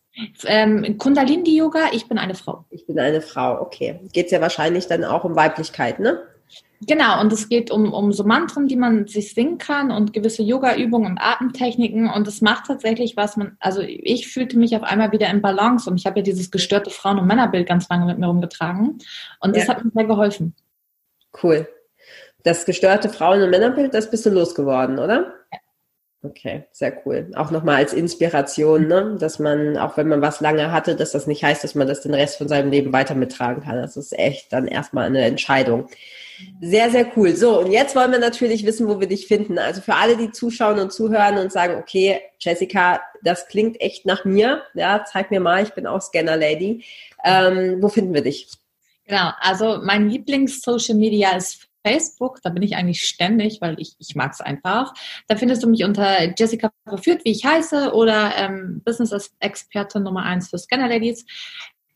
Ähm, 0.46 0.98
Kundalini 0.98 1.58
Yoga, 1.58 1.90
ich 1.92 2.08
bin 2.08 2.18
eine 2.18 2.36
Frau. 2.36 2.66
Ich 2.70 2.86
bin 2.86 3.00
eine 3.00 3.22
Frau, 3.22 3.60
okay. 3.62 4.00
Geht 4.12 4.28
es 4.28 4.32
ja 4.32 4.42
wahrscheinlich 4.42 4.88
dann 4.88 5.04
auch 5.04 5.24
um 5.24 5.36
Weiblichkeit, 5.36 6.00
ne? 6.00 6.22
Genau, 6.88 7.22
und 7.22 7.32
es 7.32 7.50
geht 7.50 7.72
um, 7.72 7.94
um 7.94 8.12
so 8.12 8.24
Mantren, 8.24 8.68
die 8.68 8.76
man 8.76 9.08
sich 9.08 9.34
singen 9.34 9.58
kann 9.58 9.92
und 9.92 10.14
gewisse 10.14 10.44
Yoga-Übungen 10.44 11.12
und 11.12 11.18
Atemtechniken. 11.20 12.10
Und 12.10 12.28
es 12.28 12.42
macht 12.42 12.66
tatsächlich 12.68 13.18
was 13.18 13.38
man, 13.38 13.58
also 13.60 13.82
ich 13.82 14.28
fühlte 14.28 14.58
mich 14.58 14.76
auf 14.76 14.84
einmal 14.84 15.12
wieder 15.12 15.30
in 15.30 15.42
Balance 15.42 15.90
und 15.90 15.98
ich 15.98 16.06
habe 16.06 16.20
ja 16.20 16.24
dieses 16.24 16.52
gestörte 16.52 16.90
Frauen- 16.90 17.20
und 17.20 17.28
Männerbild 17.28 17.68
ganz 17.68 17.90
lange 17.90 18.06
mit 18.06 18.18
mir 18.18 18.28
rumgetragen. 18.28 19.00
Und 19.40 19.56
das 19.56 19.68
ja. 19.68 19.76
hat 19.76 19.84
mir 19.84 19.92
sehr 19.94 20.06
geholfen. 20.06 20.56
Cool. 21.42 21.68
Das 22.44 22.66
gestörte 22.66 23.10
Frauen- 23.10 23.42
und 23.42 23.50
Männerbild, 23.50 23.94
das 23.94 24.10
bist 24.10 24.26
du 24.26 24.30
losgeworden, 24.30 25.00
oder? 25.00 25.34
Okay, 26.26 26.64
sehr 26.72 27.06
cool. 27.06 27.30
Auch 27.36 27.52
nochmal 27.52 27.76
als 27.76 27.92
Inspiration, 27.92 28.88
ne? 28.88 29.18
dass 29.20 29.40
man, 29.40 29.78
auch 29.78 29.98
wenn 29.98 30.08
man 30.08 30.22
was 30.22 30.40
lange 30.40 30.72
hatte, 30.72 30.96
dass 30.96 31.12
das 31.12 31.28
nicht 31.28 31.44
heißt, 31.44 31.66
dass 31.66 31.76
man 31.76 31.86
das 31.86 32.00
den 32.00 32.14
Rest 32.14 32.38
von 32.38 32.48
seinem 32.48 32.72
Leben 32.72 32.94
weiter 32.94 33.14
mittragen 33.14 33.62
kann. 33.62 33.76
Das 33.76 33.98
ist 33.98 34.18
echt 34.18 34.54
dann 34.54 34.66
erstmal 34.66 35.06
eine 35.06 35.26
Entscheidung. 35.26 35.90
Sehr, 36.62 36.90
sehr 36.92 37.12
cool. 37.18 37.36
So, 37.36 37.60
und 37.60 37.74
jetzt 37.74 37.94
wollen 37.94 38.12
wir 38.12 38.20
natürlich 38.20 38.66
wissen, 38.66 38.88
wo 38.88 39.02
wir 39.02 39.08
dich 39.08 39.28
finden. 39.28 39.60
Also 39.60 39.82
für 39.82 39.96
alle, 39.96 40.16
die 40.16 40.32
zuschauen 40.32 40.80
und 40.80 40.94
zuhören 40.94 41.38
und 41.38 41.52
sagen, 41.52 41.76
okay, 41.76 42.22
Jessica, 42.40 43.02
das 43.22 43.48
klingt 43.50 43.82
echt 43.82 44.06
nach 44.06 44.24
mir. 44.24 44.64
Ja, 44.76 45.04
zeig 45.04 45.30
mir 45.30 45.42
mal, 45.42 45.64
ich 45.64 45.74
bin 45.74 45.86
auch 45.86 46.02
Scanner 46.02 46.38
Lady. 46.38 46.86
Ähm, 47.26 47.82
wo 47.82 47.90
finden 47.90 48.14
wir 48.14 48.22
dich? 48.22 48.48
Genau, 49.06 49.32
also 49.42 49.82
mein 49.84 50.10
Lieblings-Social 50.10 50.96
Media 50.96 51.36
ist 51.36 51.68
Facebook, 51.86 52.40
da 52.44 52.50
bin 52.50 52.64
ich 52.64 52.76
eigentlich 52.76 53.02
ständig, 53.02 53.60
weil 53.62 53.80
ich, 53.80 53.96
ich 54.00 54.16
mag 54.16 54.32
es 54.34 54.42
einfach. 54.42 54.94
Da 55.28 55.36
findest 55.36 55.64
du 55.64 55.70
mich 55.70 55.84
unter 55.84 56.34
Jessica 56.38 56.72
verführt, 56.88 57.26
wie 57.26 57.32
ich 57.32 57.46
heiße, 57.46 57.94
oder 57.94 58.34
ähm, 58.38 58.82
Business-Experte 58.86 60.00
Nummer 60.00 60.24
eins 60.24 60.50
für 60.50 60.58
Scanner 60.58 60.88
Ladies. 60.88 61.26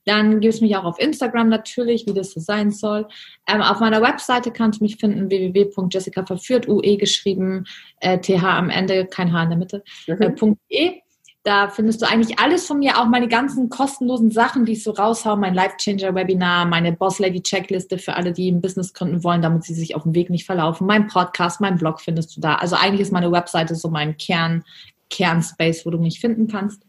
Dann 0.07 0.39
gibt 0.39 0.53
es 0.53 0.61
mich 0.61 0.75
auch 0.77 0.85
auf 0.85 0.99
Instagram 0.99 1.49
natürlich, 1.49 2.05
wie 2.07 2.13
das 2.13 2.31
so 2.31 2.39
sein 2.39 2.71
soll. 2.71 3.07
Ähm, 3.45 3.61
auf 3.61 3.81
meiner 3.81 4.01
Webseite 4.01 4.51
kannst 4.51 4.79
du 4.79 4.85
mich 4.85 4.95
finden, 4.95 5.29
www.jessicaverführt, 5.29 6.69
UE 6.69 6.95
geschrieben, 6.95 7.65
äh, 7.99 8.17
TH 8.17 8.43
am 8.43 8.69
Ende, 8.69 9.05
kein 9.05 9.33
H 9.33 9.43
in 9.43 9.49
der 9.49 9.57
Mitte, 9.57 9.83
mhm. 10.07 10.21
äh, 10.21 10.55
.de. 10.71 11.01
Da 11.47 11.69
findest 11.69 12.01
du 12.01 12.05
eigentlich 12.05 12.39
alles 12.39 12.67
von 12.67 12.79
mir, 12.79 12.99
auch 12.99 13.05
meine 13.05 13.29
ganzen 13.29 13.69
kostenlosen 13.69 14.31
Sachen, 14.31 14.65
die 14.65 14.73
ich 14.73 14.83
so 14.83 14.91
raushaue, 14.91 15.37
mein 15.37 15.53
Life 15.53 15.77
Changer 15.77 16.13
Webinar, 16.13 16.65
meine 16.65 16.91
Boss 16.91 17.19
Lady 17.19 17.41
Checkliste 17.41 17.97
für 17.99 18.17
alle, 18.17 18.33
die 18.33 18.51
ein 18.51 18.59
Business 18.59 18.93
gründen 18.93 19.23
wollen, 19.23 19.41
damit 19.41 19.63
sie 19.63 19.73
sich 19.73 19.95
auf 19.95 20.03
dem 20.03 20.13
Weg 20.13 20.29
nicht 20.29 20.45
verlaufen. 20.45 20.85
Mein 20.85 21.07
Podcast, 21.07 21.61
mein 21.61 21.77
Blog 21.77 22.01
findest 22.01 22.35
du 22.35 22.41
da. 22.41 22.55
Also 22.55 22.75
eigentlich 22.75 22.99
ist 22.99 23.13
meine 23.13 23.31
Webseite 23.31 23.75
so 23.75 23.87
mein 23.87 24.17
Kern, 24.17 24.65
Kernspace, 25.09 25.85
wo 25.85 25.89
du 25.89 25.99
mich 25.99 26.19
finden 26.19 26.47
kannst. 26.47 26.83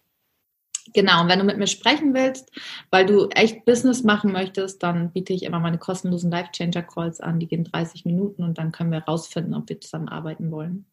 Genau, 0.92 1.22
und 1.22 1.28
wenn 1.28 1.38
du 1.38 1.44
mit 1.44 1.58
mir 1.58 1.68
sprechen 1.68 2.12
willst, 2.12 2.50
weil 2.90 3.06
du 3.06 3.28
echt 3.28 3.64
Business 3.64 4.02
machen 4.02 4.32
möchtest, 4.32 4.82
dann 4.82 5.12
biete 5.12 5.34
ich 5.34 5.44
immer 5.44 5.60
meine 5.60 5.78
kostenlosen 5.78 6.32
Life 6.32 6.50
Changer 6.50 6.82
Calls 6.82 7.20
an. 7.20 7.38
Die 7.38 7.46
gehen 7.46 7.62
30 7.62 8.04
Minuten 8.06 8.42
und 8.42 8.58
dann 8.58 8.72
können 8.72 8.90
wir 8.90 9.04
rausfinden, 9.04 9.54
ob 9.54 9.68
wir 9.68 9.80
zusammenarbeiten 9.80 10.50
wollen. 10.50 10.84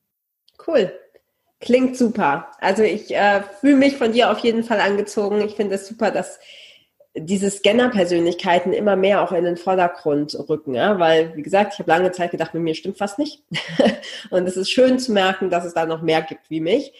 Cool. 0.68 0.93
Klingt 1.66 1.97
super. 1.97 2.51
Also 2.59 2.84
ich 2.84 3.13
äh, 3.13 3.41
fühle 3.59 3.76
mich 3.76 3.97
von 3.97 4.11
dir 4.11 4.32
auf 4.32 4.38
jeden 4.39 4.63
Fall 4.63 4.80
angezogen. 4.80 5.41
Ich 5.41 5.55
finde 5.55 5.76
es 5.76 5.88
super, 5.88 6.11
dass 6.11 6.39
diese 7.16 7.49
Scanner-Persönlichkeiten 7.49 8.72
immer 8.72 8.95
mehr 8.95 9.24
auch 9.24 9.32
in 9.32 9.45
den 9.45 9.57
Vordergrund 9.57 10.38
rücken, 10.47 10.76
ja? 10.76 10.99
weil, 10.99 11.36
wie 11.36 11.41
gesagt, 11.41 11.74
ich 11.74 11.80
habe 11.80 11.89
lange 11.89 12.11
Zeit 12.11 12.30
gedacht, 12.30 12.53
mit 12.53 12.61
mir 12.61 12.76
stimmt 12.76 12.99
fast 12.99 13.18
nicht. 13.18 13.41
und 14.30 14.47
es 14.47 14.57
ist 14.57 14.70
schön 14.70 14.99
zu 14.99 15.11
merken, 15.11 15.49
dass 15.49 15.66
es 15.66 15.74
da 15.74 15.88
noch 15.88 16.03
mehr 16.03 16.22
gibt 16.22 16.49
wie 16.49 16.59
mich. 16.59 16.93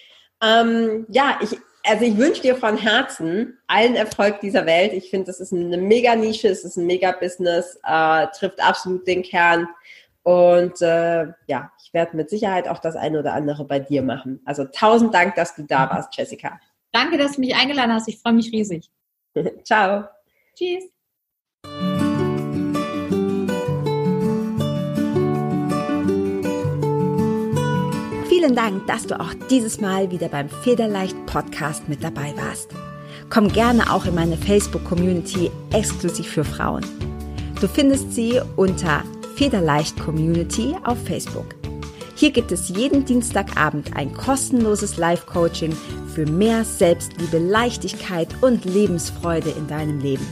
Ähm, 0.44 1.06
ja, 1.10 1.38
ich, 1.44 1.56
also 1.84 2.04
ich 2.04 2.18
wünsche 2.18 2.42
dir 2.42 2.56
von 2.56 2.76
Herzen 2.76 3.60
allen 3.68 3.96
Erfolg 3.96 4.40
dieser 4.40 4.66
Welt. 4.66 4.94
Ich 4.94 5.12
finde, 5.12 5.28
das 5.28 5.40
ist 5.40 5.54
eine 5.54 5.78
mega 5.78 6.16
Nische, 6.16 6.48
es 6.48 6.64
ist 6.64 6.78
ein 6.78 6.88
mega 6.88 7.12
Business, 7.12 7.80
äh, 7.86 8.26
trifft 8.36 8.60
absolut 8.64 9.06
den 9.06 9.22
Kern. 9.22 9.68
Und 10.26 10.82
äh, 10.82 11.28
ja, 11.46 11.72
ich 11.80 11.94
werde 11.94 12.18
mit 12.18 12.32
Sicherheit 12.32 12.68
auch 12.68 12.80
das 12.80 12.96
eine 12.96 13.20
oder 13.20 13.34
andere 13.34 13.64
bei 13.64 13.78
dir 13.78 14.02
machen. 14.02 14.42
Also 14.44 14.66
tausend 14.66 15.14
Dank, 15.14 15.36
dass 15.36 15.56
du 15.56 15.62
da 15.62 15.88
warst, 15.88 16.18
Jessica. 16.18 16.60
Danke, 16.92 17.20
dass 17.20 17.34
du 17.34 17.42
mich 17.42 17.56
eingeladen 17.56 17.94
hast. 17.94 18.08
Ich 18.08 18.20
freue 18.20 18.34
mich 18.34 18.52
riesig. 18.52 18.90
Ciao. 19.64 20.06
Tschüss. 20.56 20.86
Vielen 28.28 28.56
Dank, 28.56 28.88
dass 28.88 29.06
du 29.06 29.20
auch 29.20 29.34
dieses 29.52 29.80
Mal 29.80 30.10
wieder 30.10 30.30
beim 30.30 30.50
Federleicht 30.50 31.24
Podcast 31.28 31.88
mit 31.88 32.04
dabei 32.04 32.34
warst. 32.36 32.72
Komm 33.30 33.48
gerne 33.50 33.94
auch 33.94 34.08
in 34.08 34.16
meine 34.16 34.38
Facebook-Community 34.38 35.52
exklusiv 35.72 36.28
für 36.28 36.44
Frauen. 36.44 36.84
Du 37.62 37.68
findest 37.68 38.14
sie 38.14 38.42
unter 38.56 39.04
Federleicht 39.36 40.00
Community 40.00 40.76
auf 40.86 40.98
Facebook. 41.04 41.56
Hier 42.16 42.32
gibt 42.32 42.54
es 42.54 42.70
jeden 42.70 43.04
Dienstagabend 43.04 43.96
ein 43.96 44.14
kostenloses 44.14 44.96
Live-Coaching 44.96 45.76
für 46.14 46.26
mehr 46.26 46.64
Selbstliebe, 46.64 47.38
Leichtigkeit 47.38 48.30
und 48.42 48.64
Lebensfreude 48.64 49.50
in 49.50 49.68
deinem 49.68 50.00
Leben. 50.00 50.26